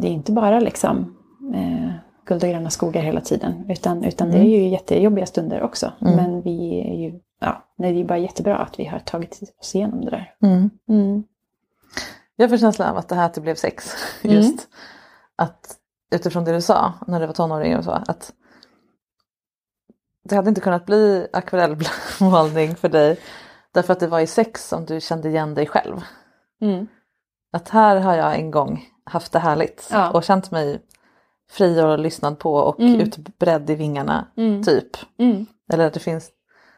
det 0.00 0.08
är 0.08 0.12
inte 0.12 0.32
bara 0.32 0.60
liksom 0.60 1.16
eh, 1.54 1.90
guld 2.26 2.44
och 2.44 2.50
gröna 2.50 2.70
skogar 2.70 3.02
hela 3.02 3.20
tiden. 3.20 3.70
Utan, 3.70 4.04
utan 4.04 4.30
det 4.30 4.38
är 4.38 4.42
ju 4.44 4.68
jättejobbiga 4.68 5.26
stunder 5.26 5.62
också. 5.62 5.92
Men 6.16 6.42
vi 6.42 6.80
är 6.80 6.94
ju, 6.94 7.20
ja, 7.40 7.64
det 7.78 7.86
är 7.86 7.92
ju 7.92 8.04
bara 8.04 8.18
jättebra 8.18 8.56
att 8.58 8.78
vi 8.78 8.84
har 8.84 8.98
tagit 8.98 9.40
oss 9.60 9.74
igenom 9.74 10.04
det 10.04 10.10
där. 10.10 10.34
Mm. 10.42 10.70
Mm. 10.88 11.22
Jag 12.36 12.50
får 12.50 12.56
känslan 12.56 12.88
av 12.90 12.96
att 12.96 13.08
det 13.08 13.14
här 13.14 13.26
att 13.26 13.34
det 13.34 13.40
blev 13.40 13.54
sex. 13.54 13.92
Just 14.22 14.68
att 15.36 15.76
utifrån 16.14 16.44
det 16.44 16.52
du 16.52 16.60
sa 16.60 16.92
när 17.06 17.20
du 17.20 17.26
var 17.26 17.34
tonåring 17.34 17.76
och 17.76 17.84
så. 17.84 17.90
Att 17.90 18.32
det 20.24 20.36
hade 20.36 20.48
inte 20.48 20.60
kunnat 20.60 20.86
bli 20.86 21.26
akvarellmålning 21.32 22.74
för 22.80 22.88
dig. 22.88 23.18
Därför 23.74 23.92
att 23.92 24.00
det 24.00 24.06
var 24.06 24.20
i 24.20 24.26
sex 24.26 24.68
som 24.68 24.84
du 24.84 25.00
kände 25.00 25.28
igen 25.28 25.54
dig 25.54 25.66
själv. 25.66 26.00
Mm. 26.60 26.86
Att 27.52 27.68
här 27.68 27.96
har 27.96 28.14
jag 28.14 28.34
en 28.34 28.50
gång 28.50 28.88
haft 29.04 29.32
det 29.32 29.38
härligt. 29.38 29.88
Ja. 29.92 30.10
Och 30.10 30.24
känt 30.24 30.50
mig 30.50 30.82
fri 31.50 31.82
och 31.82 31.98
lyssnad 31.98 32.38
på 32.38 32.54
och 32.54 32.80
Mm. 32.80 33.00
utbredd 33.00 33.70
i 33.70 33.74
vingarna. 33.74 34.26
Mm. 34.36 34.62
Typ. 34.62 34.96
Mm. 35.18 35.46
Eller 35.72 35.86
att 35.86 35.94
det 35.94 36.00
finns. 36.00 36.30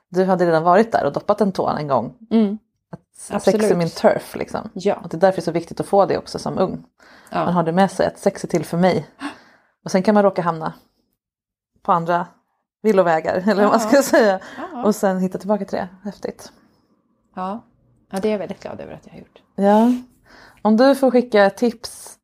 Du 0.09 0.25
hade 0.25 0.47
redan 0.47 0.63
varit 0.63 0.93
där 0.93 1.05
och 1.07 1.13
doppat 1.13 1.41
en 1.41 1.53
tå 1.53 1.69
en 1.69 1.89
gång. 1.89 2.15
Mm. 2.31 2.59
Att 2.93 3.01
sex 3.17 3.31
är 3.49 3.55
Absolut. 3.55 3.77
min 3.79 3.91
turf 3.91 4.37
liksom. 4.37 4.71
Ja. 4.73 4.95
Och 4.95 5.09
det 5.09 5.17
är 5.17 5.21
därför 5.21 5.37
det 5.37 5.41
är 5.43 5.45
så 5.45 5.51
viktigt 5.53 5.81
att 5.81 5.87
få 5.87 6.07
det 6.07 6.19
också 6.19 6.39
som 6.39 6.59
ung. 6.59 6.85
Ja. 7.31 7.45
Man 7.45 7.55
har 7.55 7.63
det 7.63 7.73
med 7.73 7.91
sig 7.91 8.07
att 8.07 8.19
sex 8.19 8.45
är 8.45 8.49
till 8.49 8.65
för 8.65 8.77
mig. 8.77 9.07
Och 9.85 9.91
sen 9.91 10.03
kan 10.03 10.15
man 10.15 10.23
råka 10.23 10.43
hamna 10.43 10.73
på 11.83 11.93
andra 11.93 12.27
villovägar 12.83 13.35
eller 13.49 13.63
vad 13.63 13.73
man 13.73 13.81
ska 13.81 14.03
säga. 14.03 14.41
Ja. 14.73 14.85
Och 14.85 14.95
sen 14.95 15.19
hitta 15.19 15.39
tillbaka 15.39 15.65
till 15.65 15.77
det. 15.79 15.89
Häftigt. 16.05 16.53
Ja. 17.35 17.65
ja, 18.11 18.19
det 18.23 18.29
är 18.29 18.33
jag 18.33 18.39
väldigt 18.39 18.63
glad 18.63 18.81
över 18.81 18.93
att 18.95 19.07
jag 19.07 19.13
har 19.13 19.19
gjort. 19.19 19.43
Ja. 19.57 19.93
Om 20.63 20.77
du 20.77 20.95
får 20.95 21.11
skicka 21.11 21.51
tips. 21.51 22.17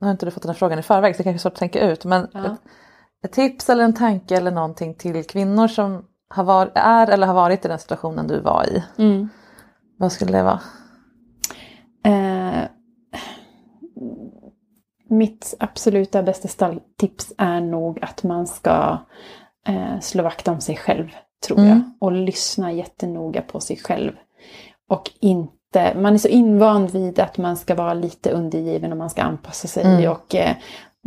Nu 0.00 0.06
har 0.06 0.12
inte 0.12 0.26
du 0.26 0.30
fått 0.30 0.42
den 0.42 0.50
här 0.50 0.56
frågan 0.56 0.78
i 0.78 0.82
förväg 0.82 1.14
så 1.14 1.18
det 1.18 1.24
kanske 1.24 1.36
är 1.36 1.40
svårt 1.40 1.52
att 1.52 1.58
tänka 1.58 1.80
ut. 1.90 2.04
Men 2.04 2.28
Ja. 2.32 2.44
ett, 2.46 2.60
ett 3.24 3.32
tips 3.32 3.70
eller 3.70 3.84
en 3.84 3.94
tanke 3.94 4.36
eller 4.36 4.50
någonting 4.50 4.94
till 4.94 5.24
kvinnor 5.26 5.68
som 5.68 6.04
har 6.28 6.44
var, 6.44 6.72
är 6.74 7.10
eller 7.10 7.26
har 7.26 7.34
varit 7.34 7.64
i 7.64 7.68
den 7.68 7.78
situationen 7.78 8.26
du 8.26 8.40
var 8.40 8.64
i. 8.64 8.84
Mm. 8.98 9.28
Vad 9.98 10.12
skulle 10.12 10.32
det 10.38 10.42
vara? 10.42 10.60
Eh, 12.04 12.62
mitt 15.08 15.54
absoluta 15.60 16.22
bästa 16.22 16.48
stalltips 16.48 17.32
är 17.38 17.60
nog 17.60 17.98
att 18.02 18.22
man 18.22 18.46
ska 18.46 18.98
eh, 19.66 20.00
slå 20.00 20.22
vakt 20.22 20.48
om 20.48 20.60
sig 20.60 20.76
själv, 20.76 21.08
tror 21.46 21.60
jag. 21.60 21.80
Och 22.00 22.12
lyssna 22.12 22.72
jättenoga 22.72 23.42
på 23.42 23.60
sig 23.60 23.76
själv. 23.76 24.12
Och 24.88 25.10
inte, 25.20 25.94
man 25.96 26.14
är 26.14 26.18
så 26.18 26.28
invand 26.28 26.90
vid 26.90 27.20
att 27.20 27.38
man 27.38 27.56
ska 27.56 27.74
vara 27.74 27.94
lite 27.94 28.30
undergiven 28.30 28.92
och 28.92 28.98
man 28.98 29.10
ska 29.10 29.22
anpassa 29.22 29.68
sig. 29.68 29.84
Och 30.08 30.34
eh, 30.34 30.56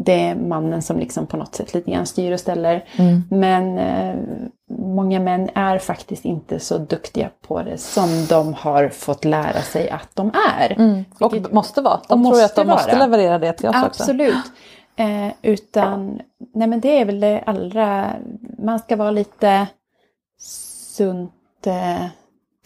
det 0.06 0.22
är 0.28 0.36
mannen 0.36 0.82
som 0.82 1.00
liksom 1.00 1.28
på 1.28 1.38
något 1.38 1.56
sätt 1.56 1.74
lite 1.74 1.92
grann 1.92 2.06
styr 2.06 2.32
och 2.32 2.40
ställer. 2.40 2.86
Men 3.30 3.78
eh, 3.78 4.16
många 4.72 5.20
män 5.20 5.50
är 5.56 5.78
faktiskt 5.78 6.26
inte 6.26 6.60
så 6.60 6.78
duktiga 6.78 7.30
på 7.48 7.62
det 7.64 7.78
som 7.78 8.26
de 8.30 8.54
har 8.54 8.90
fått 8.90 9.26
lära 9.26 9.62
sig 9.62 9.90
att 9.90 10.10
de 10.14 10.32
är. 10.60 10.76
Och 11.20 11.34
Vilket- 11.34 11.52
måste 11.54 11.82
vara. 11.82 12.00
De 12.10 12.24
tror 12.24 12.44
att 12.44 12.56
de 12.56 12.68
måste 12.68 12.74
måste 12.86 12.96
vara. 12.96 13.06
leverera 13.06 13.40
det 13.40 13.54
till 13.54 13.70
oss 13.70 13.76
också. 13.86 14.04
Absolut. 14.04 14.36
Eh, 14.96 15.28
utan, 15.42 16.20
nej 16.54 16.68
men 16.68 16.80
det 16.80 17.02
är 17.02 17.06
väl 17.06 17.20
det 17.20 17.44
allra, 17.46 18.14
man 18.58 18.80
ska 18.80 18.96
vara 18.96 19.12
lite 19.12 19.68
sunt, 20.40 21.68
eh, 21.68 22.06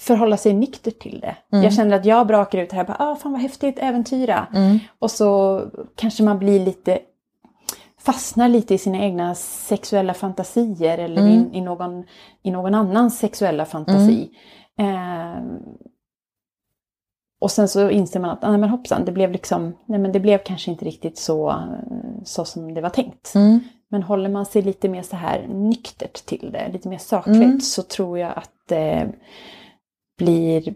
förhålla 0.04 0.38
sig 0.38 0.54
nykter 0.54 0.92
till 0.92 1.20
det. 1.20 1.36
Mm. 1.52 1.64
Jag 1.64 1.74
känner 1.74 1.96
att 1.96 2.06
jag 2.06 2.28
brakar 2.28 2.60
ut 2.60 2.70
det 2.70 2.76
här, 2.76 2.84
bara, 2.86 2.98
ah, 3.00 3.16
fan 3.16 3.32
vad 3.32 3.42
häftigt, 3.42 3.80
äventyra. 3.80 4.48
Mm. 4.56 4.80
Och 5.00 5.12
så 5.12 5.62
kanske 5.96 6.24
man 6.24 6.40
blir 6.40 6.66
lite, 6.66 7.00
fastnar 8.00 8.50
lite 8.50 8.74
i 8.74 8.78
sina 8.78 8.98
egna 9.00 9.36
sexuella 9.36 10.14
fantasier 10.14 10.98
eller 10.98 11.22
Mm. 11.22 11.34
i, 11.54 11.58
i, 11.58 11.62
någon, 11.62 12.04
i 12.44 12.52
någon 12.52 12.76
annans 12.76 13.20
sexuella 13.20 13.66
fantasi. 13.66 14.30
Eh, 14.80 15.44
och 17.42 17.52
sen 17.52 17.68
så 17.68 17.90
inser 17.90 18.20
man 18.20 18.30
att, 18.30 18.44
ah, 18.44 18.50
nej 18.50 18.60
men 18.60 18.70
hoppsan, 18.70 19.06
det 19.06 19.12
blev 19.12 19.32
liksom, 19.32 19.78
nej 19.86 20.00
men 20.00 20.12
det 20.12 20.20
blev 20.20 20.38
kanske 20.38 20.72
inte 20.72 20.86
riktigt 20.86 21.18
så, 21.18 21.50
eh, 21.50 21.56
så 22.24 22.46
som 22.46 22.74
det 22.74 22.82
var 22.82 22.90
tänkt. 22.90 23.36
Mm. 23.36 23.60
Men 23.90 24.04
håller 24.04 24.30
man 24.30 24.46
sig 24.46 24.62
lite 24.62 24.90
mer 24.90 25.02
så 25.02 25.16
här 25.16 25.48
nyktert 25.48 26.26
till 26.26 26.50
det, 26.54 26.70
lite 26.74 26.90
mer 26.90 26.98
sakligt, 26.98 27.36
Mm. 27.38 27.62
så 27.62 27.84
tror 27.84 28.20
jag 28.20 28.32
att 28.36 28.52
det 28.68 29.10
blir 30.18 30.74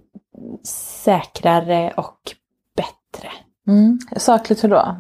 säkrare 0.63 1.93
och 1.97 2.19
bättre. 2.75 3.29
Mm. 3.67 3.99
Sakligt 4.17 4.63
hur 4.63 4.69
då? 4.69 4.95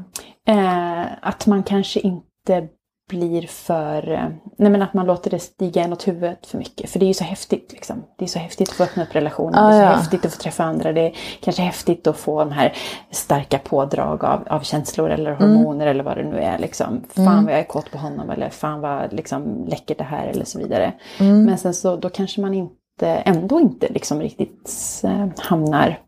Eh, 0.47 1.05
att 1.21 1.47
man 1.47 1.63
kanske 1.63 1.99
inte 1.99 2.67
blir 3.09 3.47
för... 3.47 4.11
eh, 4.11 4.27
Nej 4.57 4.71
men 4.71 4.81
att 4.81 4.93
man 4.93 5.05
låter 5.05 5.29
det 5.31 5.39
stiga 5.39 5.83
en 5.83 5.93
åt 5.93 6.07
huvudet 6.07 6.45
för 6.47 6.57
mycket. 6.57 6.89
För 6.89 6.99
det 6.99 7.05
är 7.05 7.07
ju 7.07 7.13
så 7.13 7.23
häftigt 7.23 7.71
liksom. 7.73 8.03
Det 8.17 8.25
är 8.25 8.29
så 8.29 8.39
häftigt 8.39 8.69
att 8.69 8.75
få 8.75 8.83
öppna 8.83 9.03
upp 9.03 9.15
relationer. 9.15 9.57
Ah, 9.59 9.67
det 9.69 9.75
är 9.75 9.79
så 9.79 9.85
ja. 9.85 9.95
häftigt 9.97 10.25
att 10.25 10.33
få 10.33 10.41
träffa 10.41 10.63
andra. 10.63 10.93
Det 10.93 11.01
är 11.01 11.15
kanske 11.41 11.61
häftigt 11.61 12.07
att 12.07 12.17
få 12.17 12.39
de 12.39 12.51
här 12.51 12.73
starka 13.11 13.57
pådrag 13.59 14.23
av, 14.25 14.47
av 14.49 14.59
känslor 14.59 15.09
eller 15.09 15.31
Mm. 15.31 15.55
hormoner 15.55 15.87
eller 15.87 16.03
vad 16.03 16.17
det 16.17 16.23
nu 16.23 16.37
är. 16.39 16.57
Liksom. 16.59 17.03
Fan 17.09 17.43
vad 17.45 17.53
jag 17.53 17.59
är 17.59 17.63
kåt 17.67 17.91
på 17.91 17.97
honom 17.97 18.29
eller 18.29 18.49
fan 18.49 18.81
vad 18.81 19.13
liksom, 19.13 19.65
läckert 19.67 19.97
det 19.97 20.03
här 20.03 20.27
eller 20.27 20.45
så 20.45 20.59
vidare. 20.59 20.93
Mm. 21.19 21.43
Men 21.45 21.57
sen 21.57 21.73
så 21.73 21.95
då 21.95 22.09
kanske 22.09 22.41
man 22.41 22.53
inte, 22.53 22.75
ändå 23.05 23.59
inte 23.59 23.87
liksom 23.89 24.21
riktigt 24.21 25.01
eh, 25.03 25.27
hamnar 25.37 26.01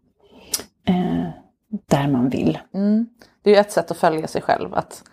eh, 0.87 1.29
där 1.87 2.07
man 2.07 2.29
vill. 2.29 2.57
Mm. 2.73 3.05
Det 3.43 3.49
är 3.49 3.53
ju 3.55 3.59
ett 3.59 3.71
sätt 3.71 3.91
att 3.91 3.97
följa 3.97 4.27
sig 4.27 4.41
själv. 4.41 4.73
Att 4.73 5.03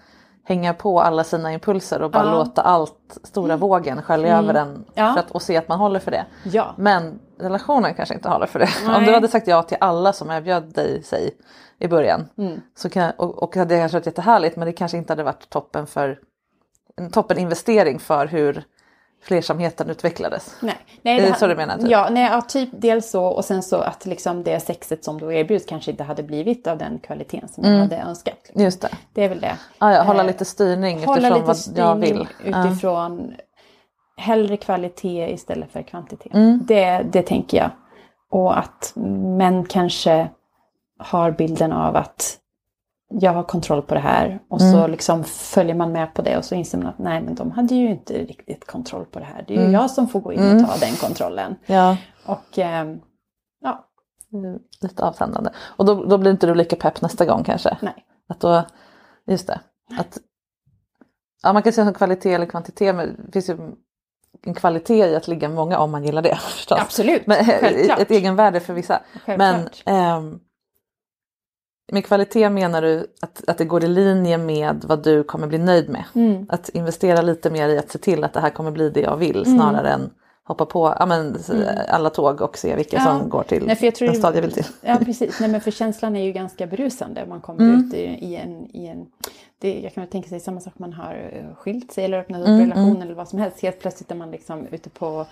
hänga 0.45 0.74
på 0.74 1.01
alla 1.01 1.24
sina 1.24 1.53
impulser 1.53 2.03
och 2.03 2.11
bara 2.11 2.24
Ja. 2.24 2.31
låta 2.31 2.62
allt 2.62 3.18
stora 3.24 3.57
vågen 3.57 4.03
skölja 4.03 4.39
över 4.39 4.55
en. 4.55 4.85
Ja. 4.95 5.12
För 5.12 5.20
att, 5.20 5.31
och 5.31 5.43
se 5.43 5.57
att 5.57 5.68
man 5.68 5.79
håller 5.79 6.01
för 6.01 6.11
det. 6.11 6.27
Ja. 6.45 6.74
Men 6.79 7.18
relationen 7.39 7.95
kanske 7.95 8.14
inte 8.14 8.29
håller 8.29 8.47
för 8.47 8.59
det. 8.59 8.68
Nej. 8.87 8.97
Om 8.97 9.05
du 9.05 9.14
hade 9.14 9.29
sagt 9.29 9.47
ja 9.47 9.62
till 9.62 9.77
alla 9.81 10.12
som 10.12 10.31
erbjöd 10.31 10.74
dig 10.74 11.03
sig 11.03 11.31
i 11.79 11.89
början. 11.89 12.29
Mm. 12.39 12.61
Så 12.77 12.89
kan, 12.91 13.11
och, 13.11 13.43
och 13.43 13.66
det 13.66 13.79
kanske 13.79 13.99
varit 13.99 14.07
jättehärligt 14.07 14.57
men 14.57 14.66
det 14.66 14.72
kanske 14.72 14.99
inte 14.99 15.12
hade 15.12 15.22
varit 15.22 15.51
toppen 15.51 15.87
för 15.87 16.18
en 16.97 17.11
toppen 17.11 17.39
investering 17.39 17.99
för 17.99 18.27
hur 18.27 18.64
flersamheten 19.23 19.91
utvecklades. 19.91 20.57
Nej, 20.61 20.75
nej, 21.03 21.21
Det 21.21 21.29
ha- 21.29 21.35
så 21.37 21.47
du 21.47 21.55
menar, 21.57 21.79
typ? 21.79 21.91
Ja, 21.91 22.09
nej, 22.11 22.23
ja, 22.33 22.41
typ 22.41 22.69
dels 22.73 23.11
så 23.11 23.25
och 23.25 23.45
sen 23.45 23.62
så 23.62 23.77
att 23.77 24.07
liksom 24.07 24.43
det 24.43 24.61
sexet 24.61 25.05
som 25.05 25.21
då 25.21 25.33
erbjuds 25.33 25.67
kanske 25.67 25.91
inte 25.91 26.05
hade 26.05 26.23
blivit 26.23 26.67
av 26.67 26.79
den 26.79 26.99
kvaliteten 26.99 27.49
som 27.49 27.64
jag 27.64 27.79
hade 27.81 27.97
önskat. 27.97 28.39
Liksom. 28.45 28.62
Just 28.62 28.81
det. 28.81 28.89
Det 29.12 29.25
är 29.25 29.29
väl 29.29 29.41
det. 29.41 29.57
Ah, 29.79 29.93
ja, 29.93 30.03
hålla 30.03 30.21
Eh, 30.21 30.27
lite 30.27 30.45
styrning 30.45 30.97
utifrån 30.97 31.14
lite 31.14 31.31
vad 31.31 31.49
jag 31.49 31.57
styrning 31.57 32.01
vill. 32.01 32.29
Ja. 32.45 32.67
utifrån 32.69 33.35
hellre 34.17 34.57
kvalitet 34.57 35.33
istället 35.33 35.73
för 35.73 35.83
kvantitet. 35.83 36.35
Mm. 36.35 36.61
Det, 36.64 37.07
det 37.12 37.23
tänker 37.23 37.59
jag. 37.59 37.71
Och 38.31 38.59
att 38.59 38.93
män 39.39 39.64
kanske 39.64 40.29
har 40.99 41.31
bilden 41.31 41.73
av 41.73 41.97
att 41.97 42.39
jag 43.09 43.33
har 43.33 43.43
kontroll 43.43 43.83
på 43.83 43.95
det 43.95 44.01
här 44.01 44.39
och 44.49 44.61
Mm. 44.61 44.73
så 44.73 44.87
liksom 44.87 45.25
följer 45.25 45.75
man 45.75 45.93
med 45.93 46.15
på 46.15 46.23
det 46.23 46.37
och 46.37 46.45
så 46.45 46.55
inser 46.55 46.79
man 46.79 46.87
att 46.87 46.99
nej 46.99 47.23
men 47.23 47.35
de 47.35 47.51
hade 47.51 47.75
ju 47.75 47.91
inte 47.91 48.13
riktigt 48.19 48.67
kontroll 48.67 49.05
på 49.05 49.19
det 49.19 49.25
här. 49.25 49.45
Det 49.47 49.53
är 49.55 49.57
ju 49.57 49.63
Mm. 49.63 49.75
jag 49.75 49.91
som 49.91 50.09
får 50.09 50.21
gå 50.21 50.33
in 50.33 50.41
Mm. 50.43 50.65
och 50.65 50.71
ta 50.71 50.77
den 50.87 50.95
kontrollen. 50.97 51.57
Ja. 51.67 51.97
Och 52.27 52.59
ehm, 52.59 53.01
ja, 53.61 53.83
Mm, 54.33 54.59
Lite 54.81 55.05
avtändande. 55.05 55.51
Och 55.77 55.85
då, 55.85 56.05
då 56.05 56.19
blir 56.19 56.31
inte 56.31 56.47
du 56.47 56.55
lika 56.55 56.77
pepp 56.77 57.03
nästa 57.03 57.25
gång 57.27 57.45
kanske? 57.45 57.77
nej. 57.83 57.95
Att 58.29 58.41
då, 58.41 58.63
just 59.27 59.47
det. 59.47 59.61
Att, 59.99 60.19
ja, 61.43 61.53
man 61.53 61.63
kan 61.63 61.73
säga 61.73 61.85
som 61.85 61.95
kvalitet 61.95 62.33
eller 62.35 62.47
kvantitet 62.47 62.95
men 62.97 63.17
det 63.27 63.33
finns 63.33 63.49
ju 63.51 63.59
en 64.43 64.55
kvalitet 64.55 65.07
i 65.07 65.17
att 65.17 65.29
ligga 65.29 65.49
många 65.49 65.79
om 65.79 65.91
man 65.91 66.05
gillar 66.05 66.23
det. 66.23 66.37
Förstås. 66.41 66.79
Absolut, 66.81 67.27
Men, 67.27 67.39
eh, 67.39 67.47
självklart. 67.61 67.99
ett 67.99 68.11
egenvärde 68.11 68.61
för 68.61 68.75
vissa. 68.75 69.01
Men 69.27 69.39
Självklart. 69.39 69.83
ehm, 69.87 70.39
med 71.93 72.05
kvalitet 72.05 72.51
menar 72.51 72.82
du 72.82 73.07
att, 73.20 73.43
att 73.49 73.59
det 73.59 73.64
går 73.64 73.84
i 73.84 73.89
linje 73.89 74.39
med 74.39 74.84
vad 74.89 75.03
du 75.05 75.22
kommer 75.22 75.47
bli 75.47 75.59
nöjd 75.59 75.89
med? 75.89 76.05
Mm. 76.14 76.47
Att 76.49 76.68
investera 76.68 77.22
lite 77.22 77.51
mer 77.51 77.68
i 77.68 77.78
att 77.78 77.91
se 77.91 77.99
till 77.99 78.24
att 78.24 78.32
det 78.32 78.41
här 78.41 78.51
kommer 78.51 78.70
bli 78.70 78.91
det 78.91 79.01
jag 79.01 79.16
vill 79.16 79.37
Mm. 79.47 79.59
snarare 79.59 79.89
än 79.91 80.11
hoppa 80.45 80.66
på 80.66 80.95
ja, 80.99 81.07
men, 81.07 81.37
alla 81.89 82.11
tåg 82.11 82.41
och 82.41 82.59
se 82.59 82.76
vilka 82.76 82.97
Ja. 82.97 83.05
som 83.05 83.28
går 83.28 83.43
till 83.43 83.66
Nej, 83.66 83.76
för 83.76 83.84
jag 83.87 83.95
tror 83.95 84.09
den 84.09 84.16
stad 84.16 84.37
jag 84.37 84.43
vill 84.43 84.53
till. 84.53 84.66
Ja 84.80 84.99
precis, 85.05 85.41
nej 85.41 85.49
men 85.51 85.61
för 85.61 85.70
känslan 85.70 86.16
är 86.16 86.24
ju 86.24 86.32
ganska 86.32 86.66
berusande. 86.66 87.26
Man 87.28 87.41
kommer 87.41 87.61
Mm. 87.64 87.84
ut 87.89 87.95
i, 87.95 87.99
i 88.05 88.37
en... 88.37 88.76
I 88.76 88.87
en 88.87 89.07
det, 89.59 89.80
jag 89.80 89.95
kan 89.95 90.07
tänka 90.07 90.28
sig 90.28 90.41
samma 90.41 90.61
sak 90.61 90.72
man 90.76 90.93
har 90.93 91.30
eh, 91.32 91.55
skilt 91.57 91.93
sig 91.93 92.05
eller 92.05 92.18
öppnat 92.18 92.41
upp 92.41 92.47
Mm, 92.49 92.61
relation 92.61 92.91
mm. 92.91 93.03
eller 93.03 93.14
vad 93.14 93.28
som 93.28 93.39
helst. 93.39 93.61
Helt 93.61 93.80
plötsligt 93.80 94.11
är 94.11 94.14
man 94.14 94.30
liksom 94.30 94.66
ute 94.70 94.91
på 94.91 95.26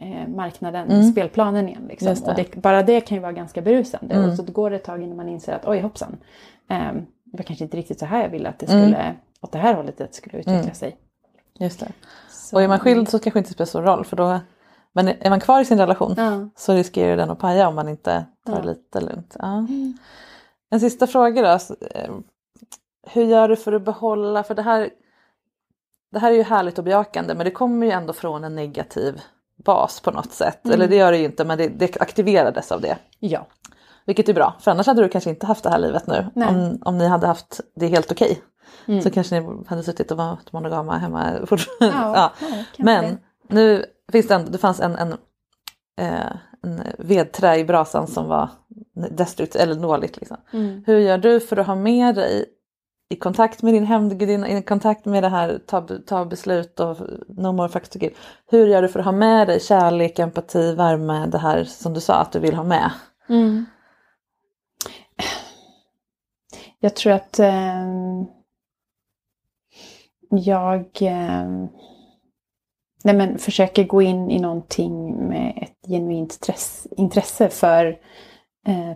eh, 0.00 0.28
marknaden, 0.28 0.90
Mm. 0.90 1.12
spelplanen 1.12 1.68
igen. 1.68 1.86
Liksom. 1.88 2.14
Det. 2.14 2.26
Och 2.30 2.34
det, 2.34 2.56
bara 2.62 2.82
det 2.82 3.00
kan 3.00 3.16
ju 3.16 3.20
vara 3.22 3.32
ganska 3.32 3.62
berusande. 3.62 4.14
Mm. 4.14 4.30
Och 4.30 4.36
så 4.36 4.42
går 4.42 4.70
det 4.70 4.76
ett 4.76 4.84
tag 4.84 5.02
innan 5.02 5.16
man 5.16 5.28
inser 5.28 5.52
att 5.52 5.66
oj 5.68 5.80
hoppsan. 5.80 6.16
Eh, 6.70 6.92
det 7.24 7.36
var 7.38 7.44
kanske 7.44 7.64
inte 7.64 7.76
riktigt 7.76 7.98
så 7.98 8.06
här 8.06 8.22
jag 8.22 8.28
ville 8.28 8.48
att 8.48 8.58
det 8.58 8.70
Mm. 8.72 8.82
skulle, 8.84 9.14
åt 9.40 9.52
det 9.52 9.58
här 9.58 9.74
hållet 9.74 9.98
det 9.98 10.14
skulle 10.14 10.38
utveckla 10.38 10.60
Mm. 10.62 10.74
sig. 10.74 10.96
Just 11.58 11.80
det. 11.80 11.92
Så, 12.30 12.56
Och 12.56 12.62
är 12.62 12.68
man 12.68 12.78
skild 12.78 13.08
så 13.08 13.18
kanske 13.18 13.38
det 13.38 13.40
inte 13.40 13.52
spelar 13.52 13.66
så 13.66 13.70
stor 13.70 13.82
roll 13.82 14.04
för 14.04 14.16
då 14.16 14.40
men 14.92 15.08
är 15.08 15.30
man 15.30 15.40
kvar 15.40 15.60
i 15.60 15.64
sin 15.64 15.78
relation 15.78 16.14
Ja. 16.16 16.48
så 16.56 16.72
riskerar 16.74 17.16
den 17.16 17.30
att 17.30 17.38
paja 17.38 17.68
om 17.68 17.74
man 17.74 17.88
inte 17.88 18.24
tar 18.46 18.56
Ja. 18.56 18.62
lite 18.62 19.00
lugnt. 19.00 19.36
Ja. 19.38 19.66
En 20.70 20.80
sista 20.80 21.06
fråga 21.06 21.52
då. 21.52 21.58
Så, 21.58 21.74
eh, 21.94 22.10
Hur 23.12 23.24
gör 23.24 23.48
du 23.48 23.56
för 23.56 23.72
att 23.72 23.82
behålla, 23.84 24.42
för 24.42 24.54
det 24.54 24.62
här, 24.62 24.90
det 26.12 26.18
här 26.18 26.30
är 26.30 26.34
ju 26.36 26.42
härligt 26.42 26.78
och 26.78 26.84
bejakande 26.84 27.34
men 27.34 27.44
det 27.44 27.50
kommer 27.50 27.86
ju 27.86 27.92
ändå 27.92 28.12
från 28.12 28.44
en 28.44 28.54
negativ 28.54 29.20
bas 29.64 30.00
på 30.00 30.10
något 30.10 30.32
sätt. 30.32 30.64
Mm. 30.64 30.74
Eller 30.74 30.88
det 30.88 30.96
gör 30.96 31.12
det 31.12 31.18
ju 31.18 31.24
inte 31.24 31.44
men 31.44 31.58
det, 31.58 31.68
det 31.68 32.00
aktiverades 32.00 32.72
av 32.72 32.80
det. 32.80 32.98
Ja. 33.18 33.46
Vilket 34.06 34.28
är 34.28 34.34
bra, 34.34 34.56
för 34.60 34.70
annars 34.70 34.86
hade 34.86 35.02
du 35.02 35.08
kanske 35.08 35.30
inte 35.30 35.46
haft 35.46 35.64
det 35.64 35.70
här 35.70 35.78
livet 35.78 36.06
nu. 36.06 36.26
Nej. 36.34 36.48
Om, 36.48 36.78
om 36.82 36.98
ni 36.98 37.06
hade 37.06 37.26
haft 37.26 37.60
det 37.76 37.86
helt 37.86 38.12
okej. 38.12 38.42
Mm. 38.88 39.02
Så 39.02 39.10
kanske 39.10 39.40
ni 39.40 39.64
hade 39.66 39.82
suttit 39.82 40.10
och 40.10 40.16
varit 40.16 40.52
monogama 40.52 40.98
hemma 40.98 41.32
Ja, 41.40 41.46
fortfarande. 41.46 41.96
ja, 42.18 42.32
kanske 42.38 42.82
Men 42.82 43.04
det. 43.04 43.18
nu 43.54 43.84
finns 44.12 44.28
det, 44.28 44.34
ändå, 44.34 44.50
det 44.50 44.58
fanns 44.58 44.80
en, 44.80 44.96
en, 44.96 45.12
eh, 46.00 46.32
en 46.62 46.82
vedträ 46.98 47.56
i 47.56 47.64
brasan 47.64 48.06
som 48.06 48.28
var 48.28 48.48
destruktivt 49.10 49.62
eller 49.62 49.74
dåligt. 49.74 50.16
Liksom. 50.16 50.36
Mm. 50.52 50.84
Hur 50.86 50.98
gör 50.98 51.18
du 51.18 51.40
för 51.40 51.56
att 51.56 51.66
ha 51.66 51.74
med 51.74 52.14
dig 52.14 52.44
i 53.10 53.16
kontakt 53.16 53.62
med 53.62 53.74
din 53.74 53.86
hämndgudinna, 53.86 54.48
i 54.48 54.62
kontakt 54.62 55.04
med 55.04 55.22
det 55.22 55.28
här 55.28 55.60
ta, 55.66 55.86
ta 56.06 56.24
beslut 56.24 56.80
och 56.80 56.96
no 57.28 57.52
more 57.52 57.68
fucks 57.68 57.88
to 57.88 57.98
give. 57.98 58.14
Hur 58.46 58.66
gör 58.66 58.82
du 58.82 58.88
för 58.88 58.98
att 58.98 59.04
ha 59.04 59.12
med 59.12 59.48
dig 59.48 59.60
kärlek, 59.60 60.18
empati, 60.18 60.74
värme, 60.74 61.26
det 61.26 61.38
här 61.38 61.64
som 61.64 61.94
du 61.94 62.00
sa 62.00 62.14
att 62.14 62.32
du 62.32 62.38
vill 62.38 62.54
ha 62.54 62.64
med? 62.64 62.90
Mm. 63.28 63.66
Jag 66.80 66.96
tror 66.96 67.12
att 67.12 67.38
eh, 67.38 67.86
jag 70.30 70.86
eh, 71.00 71.48
nej 73.04 73.14
men, 73.14 73.38
försöker 73.38 73.84
gå 73.84 74.02
in 74.02 74.30
i 74.30 74.40
någonting 74.40 75.28
med 75.28 75.58
ett 75.62 75.90
genuint 75.90 76.32
stress, 76.32 76.86
intresse 76.90 77.48
för 77.48 77.86
eh, 77.86 77.94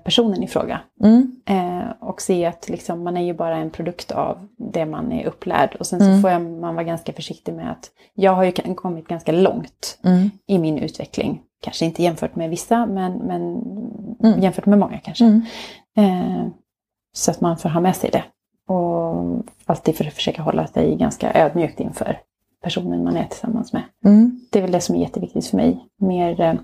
personen 0.04 0.42
i 0.42 0.46
fråga. 0.46 0.80
Mm. 1.04 1.36
Eh, 1.46 1.90
och 2.00 2.20
se 2.22 2.46
att 2.46 2.68
liksom, 2.68 3.04
man 3.04 3.16
är 3.16 3.22
ju 3.22 3.34
bara 3.34 3.56
en 3.56 3.70
produkt 3.70 4.12
av 4.12 4.48
det 4.56 4.86
man 4.86 5.12
är 5.12 5.26
upplärd. 5.26 5.76
Och 5.80 5.86
sen 5.86 6.00
Mm. 6.00 6.16
så 6.16 6.22
får 6.22 6.30
jag, 6.30 6.42
man 6.42 6.74
vara 6.74 6.84
ganska 6.84 7.12
försiktig 7.12 7.54
med 7.54 7.70
att 7.70 7.90
jag 8.14 8.32
har 8.32 8.44
ju 8.44 8.52
kommit 8.74 9.08
ganska 9.08 9.32
långt 9.32 9.98
Mm. 10.04 10.30
i 10.46 10.58
min 10.58 10.78
utveckling. 10.78 11.42
Kanske 11.62 11.84
inte 11.84 12.02
jämfört 12.02 12.36
med 12.36 12.50
vissa, 12.50 12.86
men, 12.86 13.12
men 13.12 13.42
Mm. 14.24 14.40
jämfört 14.42 14.66
med 14.66 14.78
många 14.78 14.98
kanske. 14.98 15.24
Mm. 15.24 15.42
Eh, 15.96 16.46
så 17.12 17.30
att 17.30 17.40
man 17.40 17.56
får 17.58 17.68
ha 17.68 17.80
med 17.80 17.96
sig 17.96 18.10
det. 18.10 18.24
Och 18.72 19.42
alltid 19.66 19.96
för, 19.96 20.04
försöka 20.04 20.42
hålla 20.42 20.66
sig 20.66 20.96
ganska 20.96 21.32
ödmjukt 21.34 21.80
inför 21.80 22.18
personen 22.62 23.04
man 23.04 23.16
är 23.16 23.24
tillsammans 23.24 23.72
med. 23.72 23.82
Mm. 24.04 24.40
Det 24.50 24.58
är 24.58 24.62
väl 24.62 24.72
det 24.72 24.80
som 24.80 24.94
är 24.96 25.00
jätteviktigt 25.00 25.46
för 25.46 25.56
mig. 25.56 25.84
Mer, 26.00 26.58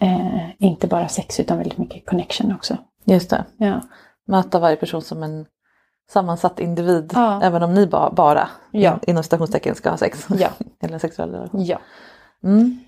eh, 0.00 0.50
inte 0.58 0.86
bara 0.86 1.08
sex 1.08 1.40
utan 1.40 1.58
väldigt 1.58 1.78
mycket 1.78 2.06
connection 2.06 2.52
också. 2.54 2.76
Just 3.04 3.30
det. 3.30 3.44
Ja. 3.56 3.80
Möta 4.26 4.58
varje 4.58 4.76
person 4.76 5.02
som 5.02 5.22
en 5.22 5.46
sammansatt 6.10 6.60
individ. 6.60 7.12
Ja. 7.14 7.40
Även 7.42 7.62
om 7.62 7.74
ni 7.74 7.86
ba, 7.86 8.10
bara 8.10 8.48
Ja. 8.70 8.92
in, 8.92 8.98
inom 9.10 9.22
citationstecken 9.22 9.74
ska 9.74 9.90
ha 9.90 9.96
sex. 9.96 10.26
Ja. 10.38 10.48
Eller 10.80 10.94
en 10.94 11.00
sexuell 11.00 11.30
relation. 11.30 11.64
ja. 11.64 11.78
Mm. 12.44 12.78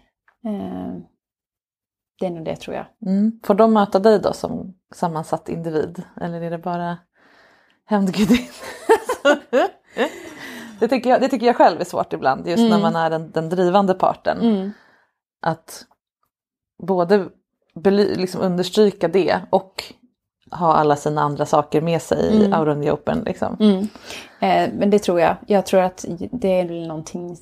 Eh, 0.47 0.95
det 2.21 2.27
är 2.27 2.31
nog 2.31 2.45
det 2.45 2.57
tror 2.57 2.77
jag. 2.77 2.87
Mm. 3.07 3.41
Får 3.45 3.55
de 3.55 3.73
möta 3.73 3.99
dig 3.99 4.19
då 4.21 4.33
som 4.33 4.75
sammansatt 4.95 5.49
individ? 5.49 6.03
Eller 6.21 6.41
är 6.43 6.51
det 6.51 6.59
bara 6.59 6.99
hämndgudinna? 7.87 8.49
det, 10.81 10.89
tycker 10.89 11.11
jag, 11.11 11.21
det 11.21 11.29
tycker 11.29 11.47
jag 11.47 11.57
själv 11.57 11.81
är 11.81 11.85
svårt 11.85 12.13
ibland. 12.13 12.47
Just 12.49 12.61
när 12.61 12.67
Mm. 12.79 12.81
man 12.83 12.97
är 12.97 13.11
den, 13.11 13.31
den 13.31 13.49
drivande 13.49 13.95
parten. 13.95 14.73
Att 15.43 15.85
både 16.83 17.29
liksom 18.17 18.41
understryka 18.41 19.09
det 19.09 19.41
och 19.51 19.85
ha 20.51 20.75
alla 20.75 20.97
sina 20.97 21.23
andra 21.23 21.47
saker 21.47 21.81
med 21.81 22.03
sig 22.03 22.37
Mm. 22.37 22.53
i 22.53 22.57
out 22.57 22.77
in 22.77 22.83
the 22.83 22.91
open. 22.93 23.23
Liksom. 23.27 23.57
Mm. 23.61 23.79
Eh, 24.41 24.75
men 24.79 24.91
det 24.91 24.99
tror 24.99 25.21
jag. 25.21 25.37
Jag 25.47 25.67
tror 25.67 25.81
att 25.81 26.05
det 26.33 26.61
är 26.61 26.87
någonting, 26.87 27.37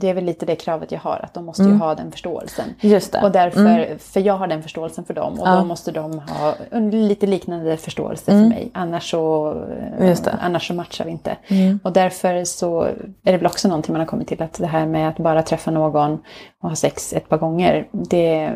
det 0.00 0.08
är 0.08 0.14
väl 0.14 0.24
lite 0.24 0.46
det 0.46 0.56
kravet 0.56 0.92
jag 0.92 1.00
har, 1.00 1.20
att 1.24 1.34
de 1.34 1.44
måste 1.44 1.62
ju 1.62 1.68
Mm. 1.68 1.80
ha 1.80 1.94
den 1.94 2.12
förståelsen. 2.12 2.64
Just 2.80 3.12
det. 3.12 3.22
Och 3.22 3.32
därför, 3.32 3.60
Mm. 3.60 3.98
för 3.98 4.20
jag 4.20 4.34
har 4.34 4.46
den 4.46 4.62
förståelsen 4.62 5.04
för 5.04 5.14
dem 5.14 5.40
och 5.40 5.48
Ja. 5.48 5.56
då 5.56 5.64
måste 5.64 5.92
de 5.92 6.18
ha 6.18 6.54
lite 6.90 7.26
liknande 7.26 7.76
förståelse 7.76 8.30
Mm. 8.32 8.42
för 8.42 8.48
mig. 8.48 8.70
Annars 8.74 9.10
så, 9.10 9.52
eh, 9.98 10.18
annars 10.40 10.68
så 10.68 10.74
matchar 10.74 11.04
vi 11.04 11.10
inte. 11.10 11.36
Mm. 11.48 11.80
Och 11.84 11.92
därför 11.92 12.44
så 12.44 12.82
är 12.82 12.94
det 13.32 13.36
väl 13.36 13.46
också 13.46 13.68
någonting 13.68 13.92
man 13.92 14.00
har 14.00 14.06
kommit 14.06 14.28
till 14.28 14.42
att 14.42 14.52
det 14.54 14.66
här 14.66 14.86
med 14.86 15.08
att 15.08 15.18
bara 15.18 15.42
träffa 15.42 15.70
någon 15.70 16.18
och 16.62 16.68
ha 16.68 16.76
sex 16.76 17.12
ett 17.12 17.28
par 17.28 17.38
gånger, 17.38 17.88
det, 17.92 18.52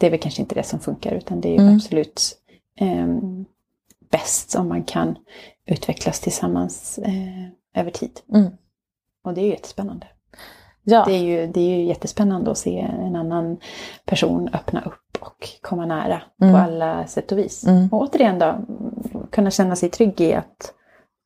det 0.00 0.06
är 0.06 0.10
väl 0.10 0.20
kanske 0.20 0.42
inte 0.42 0.54
det 0.54 0.62
som 0.62 0.80
funkar 0.80 1.12
utan 1.12 1.40
det 1.40 1.48
är 1.48 1.52
ju 1.52 1.58
Mm. 1.62 1.74
absolut 1.76 2.32
eh, 2.80 3.06
bäst 4.10 4.54
om 4.54 4.68
man 4.68 4.82
kan 4.84 5.16
utvecklas 5.66 6.20
tillsammans 6.20 6.98
eh, 6.98 7.80
över 7.80 7.90
tid. 7.90 8.20
Och 9.24 9.34
det 9.34 9.40
är 9.40 9.44
ju 9.44 9.50
jättespännande. 9.50 10.06
Ja. 10.84 11.04
Det, 11.06 11.12
är 11.12 11.22
ju, 11.22 11.46
det 11.46 11.60
är 11.60 11.78
ju 11.78 11.84
jättespännande 11.84 12.50
att 12.50 12.58
se 12.58 12.78
en 12.80 13.16
annan 13.16 13.56
person 14.04 14.48
öppna 14.52 14.80
upp 14.80 15.18
och 15.20 15.48
komma 15.62 15.86
nära 15.86 16.22
Mm. 16.42 16.54
på 16.54 16.60
alla 16.60 17.06
sätt 17.06 17.32
och 17.32 17.38
vis. 17.38 17.64
Och 17.92 18.02
återigen 18.02 18.38
då, 18.38 18.58
kunna 19.30 19.50
känna 19.50 19.76
sig 19.76 19.88
trygg 19.90 20.20
i 20.20 20.32
att 20.34 20.74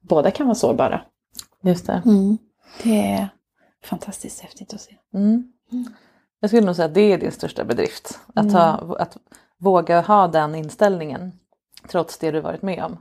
båda 0.08 0.30
kan 0.30 0.46
vara 0.46 0.54
sårbara. 0.54 1.00
Just 1.62 1.86
det. 1.86 2.02
Det 2.82 3.12
är 3.12 3.28
fantastiskt 3.84 4.40
häftigt 4.40 4.74
att 4.74 4.80
se. 4.80 4.94
Mm. 5.14 5.52
Jag 6.40 6.50
skulle 6.50 6.66
nog 6.66 6.76
säga 6.76 6.86
att 6.86 6.94
det 6.94 7.12
är 7.12 7.18
din 7.18 7.32
största 7.32 7.64
bedrift. 7.64 8.18
Att, 8.34 8.52
ha, 8.52 8.96
att 8.98 9.16
våga 9.58 10.00
ha 10.00 10.28
den 10.28 10.54
inställningen 10.54 11.32
trots 11.90 12.18
det 12.18 12.30
du 12.30 12.40
varit 12.40 12.62
med 12.62 12.84
om. 12.84 12.96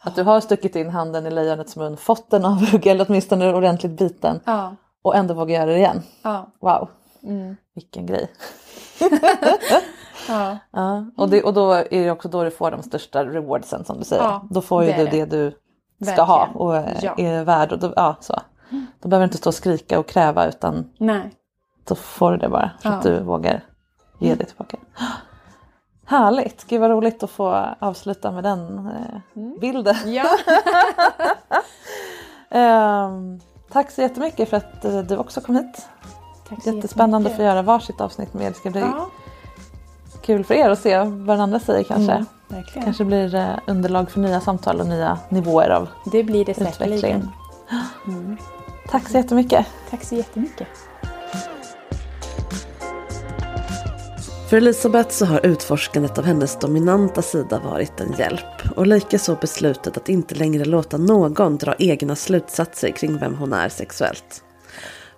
Att 0.00 0.16
du 0.16 0.22
har 0.22 0.40
stuckit 0.40 0.76
in 0.76 0.90
handen 0.90 1.26
i 1.26 1.30
lejonets 1.30 1.76
mun, 1.76 1.96
fått 1.96 2.30
den 2.30 2.44
avhuggad 2.44 2.86
eller 2.94 3.06
åtminstone 3.08 3.54
ordentligt 3.54 3.92
biten 3.98 4.40
Ja. 4.44 4.76
Och 5.08 5.16
ändå 5.16 5.34
våga 5.34 5.54
göra 5.54 5.66
det 5.66 5.76
igen. 5.78 6.02
Ja. 6.22 6.46
Wow, 6.60 6.88
vilken 7.74 8.06
grej. 8.06 8.30
Ja. 10.28 10.58
Ja, 10.70 11.04
och, 11.16 11.28
det, 11.28 11.42
och 11.42 11.54
då 11.54 11.72
är 11.72 11.86
det 11.90 12.10
också 12.10 12.28
då 12.28 12.44
du 12.44 12.50
får 12.50 12.70
de 12.70 12.82
största 12.82 13.24
rewardsen 13.24 13.84
som 13.84 13.98
du 13.98 14.04
säger. 14.04 14.22
Ja, 14.22 14.46
då 14.50 14.60
får 14.60 14.84
ju 14.84 14.90
det 14.92 14.96
du 14.96 15.04
det. 15.04 15.24
det 15.24 15.36
du 15.36 15.50
ska 15.50 16.24
Verkligen. 16.24 16.26
ha 16.28 16.46
och 16.54 16.74
Ja. 17.02 17.14
är 17.18 17.44
värd. 17.44 17.72
Och 17.72 17.78
då, 17.78 17.92
ja, 17.96 18.16
så. 18.20 18.40
då 19.00 19.08
behöver 19.08 19.24
du 19.24 19.28
inte 19.28 19.36
stå 19.38 19.50
och 19.50 19.54
skrika 19.54 19.98
och 19.98 20.06
kräva 20.06 20.46
utan 20.48 20.90
Nej. 20.98 21.30
då 21.88 21.94
får 21.94 22.30
du 22.32 22.36
det 22.38 22.48
bara 22.48 22.70
för 22.82 22.88
att 22.88 23.02
du 23.02 23.20
vågar 23.20 23.64
ge 24.18 24.34
det 24.34 24.44
tillbaka. 24.44 24.76
Härligt, 26.06 26.64
gud 26.68 26.80
vad 26.80 26.90
roligt 26.90 27.22
att 27.22 27.30
få 27.30 27.66
avsluta 27.78 28.32
med 28.32 28.44
den 28.44 28.78
eh, 28.86 29.60
bilden. 29.60 29.96
Ja. 30.06 30.24
Ehm, 32.50 33.40
tack 33.72 33.90
så 33.90 34.00
jättemycket 34.00 34.50
för 34.50 34.56
att 34.56 34.84
eh, 34.84 34.98
du 34.98 35.16
också 35.16 35.40
kom 35.40 35.56
hit. 35.56 35.86
Tack 36.48 36.62
så 36.62 36.70
Jättespännande 36.74 37.30
att 37.30 37.36
få 37.36 37.42
göra 37.42 37.62
varsitt 37.62 38.00
avsnitt 38.00 38.34
med 38.34 38.46
er. 38.46 38.50
Det 38.50 38.56
ska 38.56 38.70
bli 38.70 38.80
Ja, 38.80 39.08
kul 40.22 40.44
för 40.44 40.54
er 40.54 40.70
att 40.70 40.78
se 40.78 40.98
vad 40.98 41.08
den 41.08 41.40
andra 41.40 41.60
säger 41.60 41.84
kanske. 41.84 42.12
Mm, 42.12 42.26
verkligen. 42.48 42.84
Kanske 42.84 43.04
blir 43.04 43.34
eh, 43.34 43.48
underlag 43.66 44.10
för 44.10 44.20
nya 44.20 44.40
samtal 44.40 44.80
och 44.80 44.86
nya 44.86 45.18
nivåer 45.28 45.70
av 45.70 45.88
Det 46.04 46.24
blir 46.24 46.44
det 46.44 46.50
utveckling. 46.52 46.72
säkerligen. 46.98 47.28
Tack 48.90 49.08
så 49.08 49.16
jättemycket. 49.16 49.66
Tack 49.90 50.04
så 50.04 50.14
jättemycket. 50.14 50.68
För 54.48 54.56
Elisabeth 54.56 55.10
så 55.10 55.24
har 55.24 55.46
utforskandet 55.46 56.18
av 56.18 56.24
hennes 56.24 56.58
dominanta 56.58 57.22
sida 57.22 57.60
varit 57.64 58.00
en 58.00 58.12
hjälp. 58.18 58.76
Och 58.76 58.86
likaså 58.86 59.38
beslutet 59.40 59.96
att 59.96 60.08
inte 60.08 60.34
längre 60.34 60.64
låta 60.64 60.96
någon 60.96 61.56
dra 61.56 61.74
egna 61.78 62.16
slutsatser 62.16 62.90
kring 62.90 63.18
vem 63.18 63.34
hon 63.34 63.52
är 63.52 63.68
sexuellt. 63.68 64.42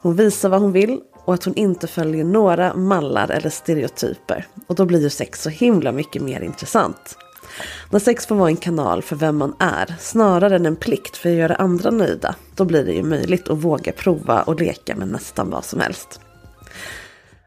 Hon 0.01 0.17
visar 0.17 0.49
vad 0.49 0.61
hon 0.61 0.73
vill 0.73 1.01
och 1.25 1.35
att 1.35 1.45
hon 1.45 1.55
inte 1.55 1.87
följer 1.87 2.25
några 2.25 2.75
mallar 2.75 3.31
eller 3.31 3.51
stereotyper. 3.51 4.47
Och 4.67 4.75
då 4.75 4.85
blir 4.85 5.01
ju 5.01 5.11
sex 5.11 5.43
så 5.43 5.49
himla 5.49 5.93
mycket 5.93 6.23
mer 6.23 6.41
intressant. 6.41 7.17
När 7.91 7.99
sex 7.99 8.27
får 8.27 8.35
vara 8.35 8.49
en 8.49 8.57
kanal 8.57 9.03
för 9.03 9.17
vem 9.17 9.37
man 9.37 9.55
är, 9.59 9.95
snarare 10.01 10.57
än 10.57 10.67
en 10.67 10.77
plikt 10.77 11.17
för 11.17 11.29
att 11.29 11.37
göra 11.37 11.55
andra 11.55 11.91
nöjda, 11.91 12.35
då 12.57 12.65
blir 12.65 12.85
det 12.85 12.93
ju 12.93 13.03
möjligt 13.03 13.49
att 13.49 13.59
våga 13.59 13.93
prova 13.93 14.43
och 14.43 14.61
leka 14.61 14.97
med 14.97 15.09
nästan 15.09 15.51
vad 15.51 15.65
som 15.65 15.81
helst. 15.81 16.21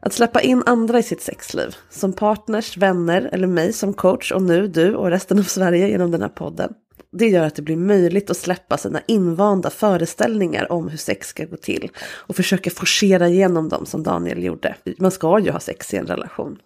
Att 0.06 0.14
släppa 0.14 0.42
in 0.42 0.64
andra 0.66 1.00
i 1.00 1.04
sitt 1.04 1.22
sexliv, 1.22 1.76
som 1.90 2.14
partners, 2.14 2.78
vänner 2.78 3.30
eller 3.32 3.48
mig 3.48 3.74
som 3.74 3.94
coach 3.94 4.32
och 4.32 4.42
nu 4.42 4.68
du 4.68 4.96
och 4.96 5.10
resten 5.10 5.40
av 5.40 5.44
Sverige 5.44 5.88
genom 5.88 6.12
den 6.12 6.22
här 6.22 6.30
podden. 6.30 6.74
Det 7.12 7.28
gör 7.28 7.46
att 7.46 7.56
det 7.56 7.62
blir 7.62 7.76
möjligt 7.76 8.30
att 8.30 8.38
släppa 8.38 8.78
sina 8.78 9.02
invanda 9.08 9.70
föreställningar 9.70 10.72
om 10.72 10.90
hur 10.90 10.98
sex 10.98 11.28
ska 11.28 11.46
gå 11.46 11.56
till 11.56 11.92
och 11.98 12.36
försöka 12.36 12.70
forcera 12.70 13.28
igenom 13.28 13.70
dem 13.70 13.86
som 13.86 14.04
Daniel 14.04 14.44
gjorde. 14.44 14.76
Man 14.98 15.12
ska 15.12 15.40
ju 15.40 15.52
ha 15.52 15.60
sex 15.60 15.94
i 15.94 15.98
en 15.98 16.08
relation. 16.08 16.58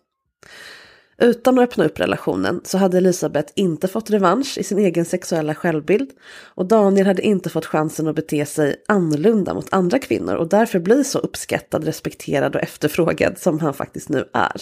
Utan 1.22 1.60
att 1.60 1.64
öppna 1.64 1.86
upp 1.86 2.00
relationen 2.00 2.62
så 2.64 2.78
hade 2.78 2.98
Elisabeth 2.98 3.52
inte 3.56 3.88
fått 3.88 4.10
revansch 4.10 4.58
i 4.58 4.64
sin 4.64 4.78
egen 4.78 5.06
sexuella 5.06 5.56
självbild 5.56 6.10
och 6.56 6.66
Daniel 6.66 7.08
hade 7.08 7.22
inte 7.22 7.50
fått 7.50 7.66
chansen 7.66 8.08
att 8.08 8.16
bete 8.16 8.46
sig 8.46 8.84
annorlunda 8.88 9.54
mot 9.54 9.74
andra 9.74 10.00
kvinnor 10.00 10.36
och 10.36 10.50
därför 10.50 10.80
bli 10.80 11.04
så 11.04 11.20
uppskattad, 11.20 11.84
respekterad 11.84 12.56
och 12.56 12.62
efterfrågad 12.62 13.38
som 13.38 13.60
han 13.60 13.74
faktiskt 13.74 14.10
nu 14.10 14.30
är. 14.34 14.62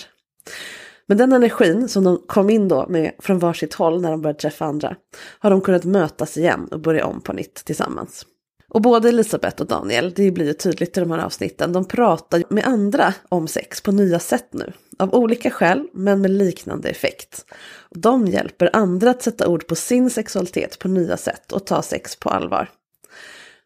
Men 1.07 1.17
den 1.17 1.33
energin 1.33 1.89
som 1.89 2.03
de 2.03 2.23
kom 2.27 2.49
in 2.49 2.67
då 2.67 2.85
med 2.89 3.11
från 3.19 3.39
varsitt 3.39 3.73
håll 3.73 4.01
när 4.01 4.11
de 4.11 4.21
började 4.21 4.39
träffa 4.39 4.65
andra 4.65 4.95
har 5.39 5.49
de 5.49 5.61
kunnat 5.61 5.83
mötas 5.83 6.37
igen 6.37 6.67
och 6.71 6.79
börja 6.79 7.05
om 7.05 7.21
på 7.21 7.33
nytt 7.33 7.55
tillsammans. 7.65 8.25
Och 8.69 8.81
både 8.81 9.09
Elisabeth 9.09 9.61
och 9.61 9.67
Daniel, 9.67 10.13
det 10.15 10.31
blir 10.31 10.45
ju 10.45 10.53
tydligt 10.53 10.97
i 10.97 10.99
de 10.99 11.11
här 11.11 11.19
avsnitten, 11.19 11.73
de 11.73 11.85
pratar 11.85 12.43
med 12.49 12.67
andra 12.67 13.13
om 13.29 13.47
sex 13.47 13.81
på 13.81 13.91
nya 13.91 14.19
sätt 14.19 14.47
nu. 14.51 14.73
Av 14.99 15.15
olika 15.15 15.51
skäl, 15.51 15.87
men 15.93 16.21
med 16.21 16.31
liknande 16.31 16.89
effekt. 16.89 17.45
De 17.89 18.27
hjälper 18.27 18.69
andra 18.73 19.09
att 19.09 19.21
sätta 19.21 19.47
ord 19.47 19.67
på 19.67 19.75
sin 19.75 20.09
sexualitet 20.09 20.79
på 20.79 20.87
nya 20.87 21.17
sätt 21.17 21.51
och 21.51 21.65
ta 21.65 21.81
sex 21.81 22.15
på 22.15 22.29
allvar. 22.29 22.69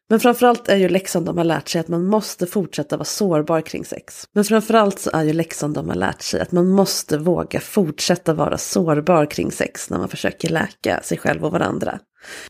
Men 0.10 0.20
framförallt 0.20 0.70
är 0.70 0.76
ju 0.76 0.90
läxan 0.90 1.26
de 1.26 1.38
har 1.38 1.44
lärt 1.44 1.70
sig 1.70 1.82
att 1.82 1.88
man 1.88 2.06
måste 2.06 2.48
fortsätta 2.48 2.98
vara 2.98 3.06
sårbar 3.06 3.62
kring 3.62 3.86
sex. 3.86 4.28
Men 4.34 4.44
framförallt 4.44 5.00
så 5.00 5.10
är 5.14 5.24
ju 5.24 5.34
läxan 5.34 5.74
de 5.74 5.90
har 5.90 5.96
lärt 5.96 6.22
sig 6.22 6.42
att 6.42 6.52
man 6.52 6.68
måste 6.68 7.18
våga 7.18 7.60
fortsätta 7.60 8.34
vara 8.34 8.58
sårbar 8.58 9.26
kring 9.26 9.52
sex 9.52 9.90
när 9.90 9.98
man 9.98 10.10
försöker 10.10 10.50
läka 10.50 11.02
sig 11.04 11.18
själv 11.18 11.46
och 11.46 11.52
varandra. 11.52 12.00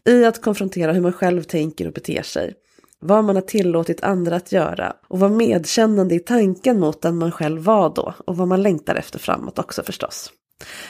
I 0.06 0.26
att 0.26 0.42
konfrontera 0.42 0.94
hur 0.94 1.02
man 1.02 1.14
själv 1.14 1.44
tänker 1.44 1.88
och 1.88 1.94
beter 1.94 2.24
sig. 2.24 2.54
Vad 3.02 3.24
man 3.24 3.36
har 3.36 3.42
tillåtit 3.42 4.04
andra 4.04 4.36
att 4.36 4.52
göra 4.52 4.96
och 5.08 5.20
vara 5.20 5.32
medkännande 5.32 6.16
i 6.16 6.20
tanken 6.20 6.80
mot 6.80 7.02
den 7.02 7.18
man 7.18 7.32
själv 7.32 7.62
var 7.62 7.90
då 7.96 8.14
och 8.26 8.38
vad 8.38 8.48
man 8.48 8.62
längtar 8.62 8.96
efter 8.96 9.20
framåt 9.20 9.60
också 9.60 9.84
förstås. 9.84 10.32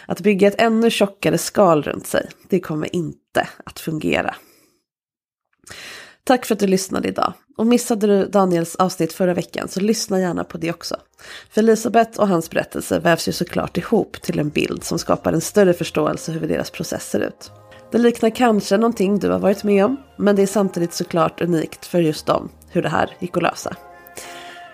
Att 0.05 0.21
bygga 0.21 0.47
ett 0.47 0.61
ännu 0.61 0.89
tjockare 0.89 1.37
skal 1.37 1.83
runt 1.83 2.07
sig, 2.07 2.29
det 2.49 2.59
kommer 2.59 2.95
inte 2.95 3.47
att 3.65 3.79
fungera. 3.79 4.35
Tack 6.23 6.45
för 6.45 6.55
att 6.55 6.59
du 6.59 6.67
lyssnade 6.67 7.07
idag. 7.07 7.33
Och 7.57 7.67
missade 7.67 8.07
du 8.07 8.25
Daniels 8.25 8.75
avsnitt 8.75 9.13
förra 9.13 9.33
veckan 9.33 9.67
så 9.67 9.79
lyssna 9.79 10.19
gärna 10.19 10.43
på 10.43 10.57
det 10.57 10.71
också. 10.71 10.95
För 11.49 11.61
Elisabeth 11.61 12.19
och 12.19 12.27
hans 12.27 12.49
berättelse 12.49 12.99
vävs 12.99 13.27
ju 13.27 13.31
såklart 13.31 13.77
ihop 13.77 14.21
till 14.21 14.39
en 14.39 14.49
bild 14.49 14.83
som 14.83 14.99
skapar 14.99 15.33
en 15.33 15.41
större 15.41 15.73
förståelse 15.73 16.31
hur 16.31 16.47
deras 16.47 16.71
process 16.71 17.09
ser 17.09 17.19
ut. 17.19 17.51
Det 17.91 17.97
liknar 17.97 18.29
kanske 18.29 18.77
någonting 18.77 19.19
du 19.19 19.29
har 19.29 19.39
varit 19.39 19.63
med 19.63 19.85
om, 19.85 19.97
men 20.17 20.35
det 20.35 20.41
är 20.41 20.47
samtidigt 20.47 20.93
såklart 20.93 21.41
unikt 21.41 21.85
för 21.85 21.99
just 21.99 22.25
dem 22.25 22.49
hur 22.69 22.81
det 22.81 22.89
här 22.89 23.09
gick 23.19 23.37
att 23.37 23.43
lösa. 23.43 23.75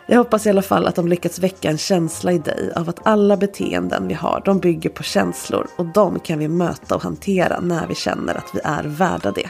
Jag 0.07 0.18
hoppas 0.18 0.45
i 0.45 0.49
alla 0.49 0.61
fall 0.61 0.88
att 0.88 0.95
de 0.95 1.07
lyckats 1.07 1.39
väcka 1.39 1.70
en 1.70 1.78
känsla 1.78 2.32
i 2.32 2.38
dig 2.38 2.72
av 2.76 2.89
att 2.89 2.99
alla 3.07 3.38
beteenden 3.38 4.07
vi 4.07 4.13
har, 4.13 4.41
de 4.45 4.59
bygger 4.59 4.89
på 4.89 5.03
känslor 5.03 5.68
och 5.78 5.86
de 5.86 6.20
kan 6.20 6.39
vi 6.39 6.47
möta 6.47 6.95
och 6.95 7.03
hantera 7.03 7.59
när 7.59 7.88
vi 7.88 7.95
känner 7.95 8.36
att 8.36 8.49
vi 8.53 8.59
är 8.63 8.84
värda 8.84 9.32
det. 9.32 9.49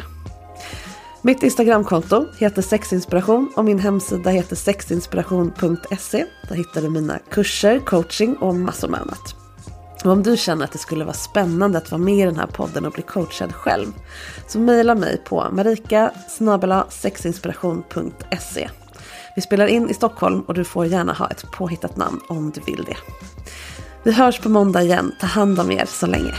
Mitt 1.22 1.44
Instagramkonto 1.44 2.26
heter 2.38 2.62
sexinspiration 2.62 3.52
och 3.56 3.66
min 3.66 3.80
hemsida 3.80 4.30
heter 4.30 4.56
sexinspiration.se. 4.56 6.26
Där 6.50 6.56
hittar 6.56 6.82
du 6.82 6.90
mina 6.90 7.20
kurser, 7.30 7.80
coaching 7.80 8.36
och 8.36 8.56
massor 8.56 8.88
med 8.88 9.02
annat. 9.02 9.35
Och 10.06 10.12
om 10.12 10.24
du 10.24 10.38
känner 10.38 10.66
att 10.66 10.72
det 10.72 10.78
skulle 10.78 11.06
vara 11.06 11.14
spännande 11.14 11.78
att 11.78 11.92
vara 11.92 12.02
med 12.02 12.18
i 12.18 12.26
den 12.26 12.36
här 12.36 12.48
podden 12.48 12.86
och 12.86 12.92
bli 12.92 13.04
coachad 13.04 13.56
själv 13.56 13.88
så 14.48 14.60
mejla 14.60 14.96
mig 14.96 15.22
på 15.26 15.48
marika 15.52 16.12
sexinspiration.se. 16.90 18.70
Vi 19.36 19.42
spelar 19.42 19.68
in 19.68 19.90
i 19.90 19.94
Stockholm 19.94 20.42
och 20.42 20.54
du 20.54 20.64
får 20.64 20.86
gärna 20.86 21.14
ha 21.14 21.30
ett 21.30 21.52
påhittat 21.52 21.98
namn 21.98 22.22
om 22.28 22.52
du 22.52 22.62
vill 22.62 22.84
det. 22.84 22.98
Vi 24.04 24.12
hörs 24.12 24.40
på 24.40 24.50
måndag 24.50 24.82
igen. 24.82 25.12
Ta 25.20 25.28
hand 25.28 25.60
om 25.60 25.72
er 25.72 25.86
så 25.86 26.08
länge. 26.08 26.34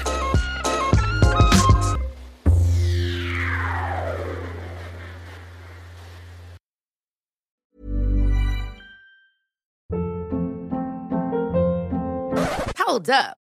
Hold 12.86 13.08
up. 13.08 13.45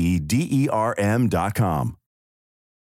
E 0.00 0.18
D 0.18 0.48
E 0.50 0.68
R 0.70 0.94
M 0.98 1.28
dot 1.28 1.54
com. 1.54 1.99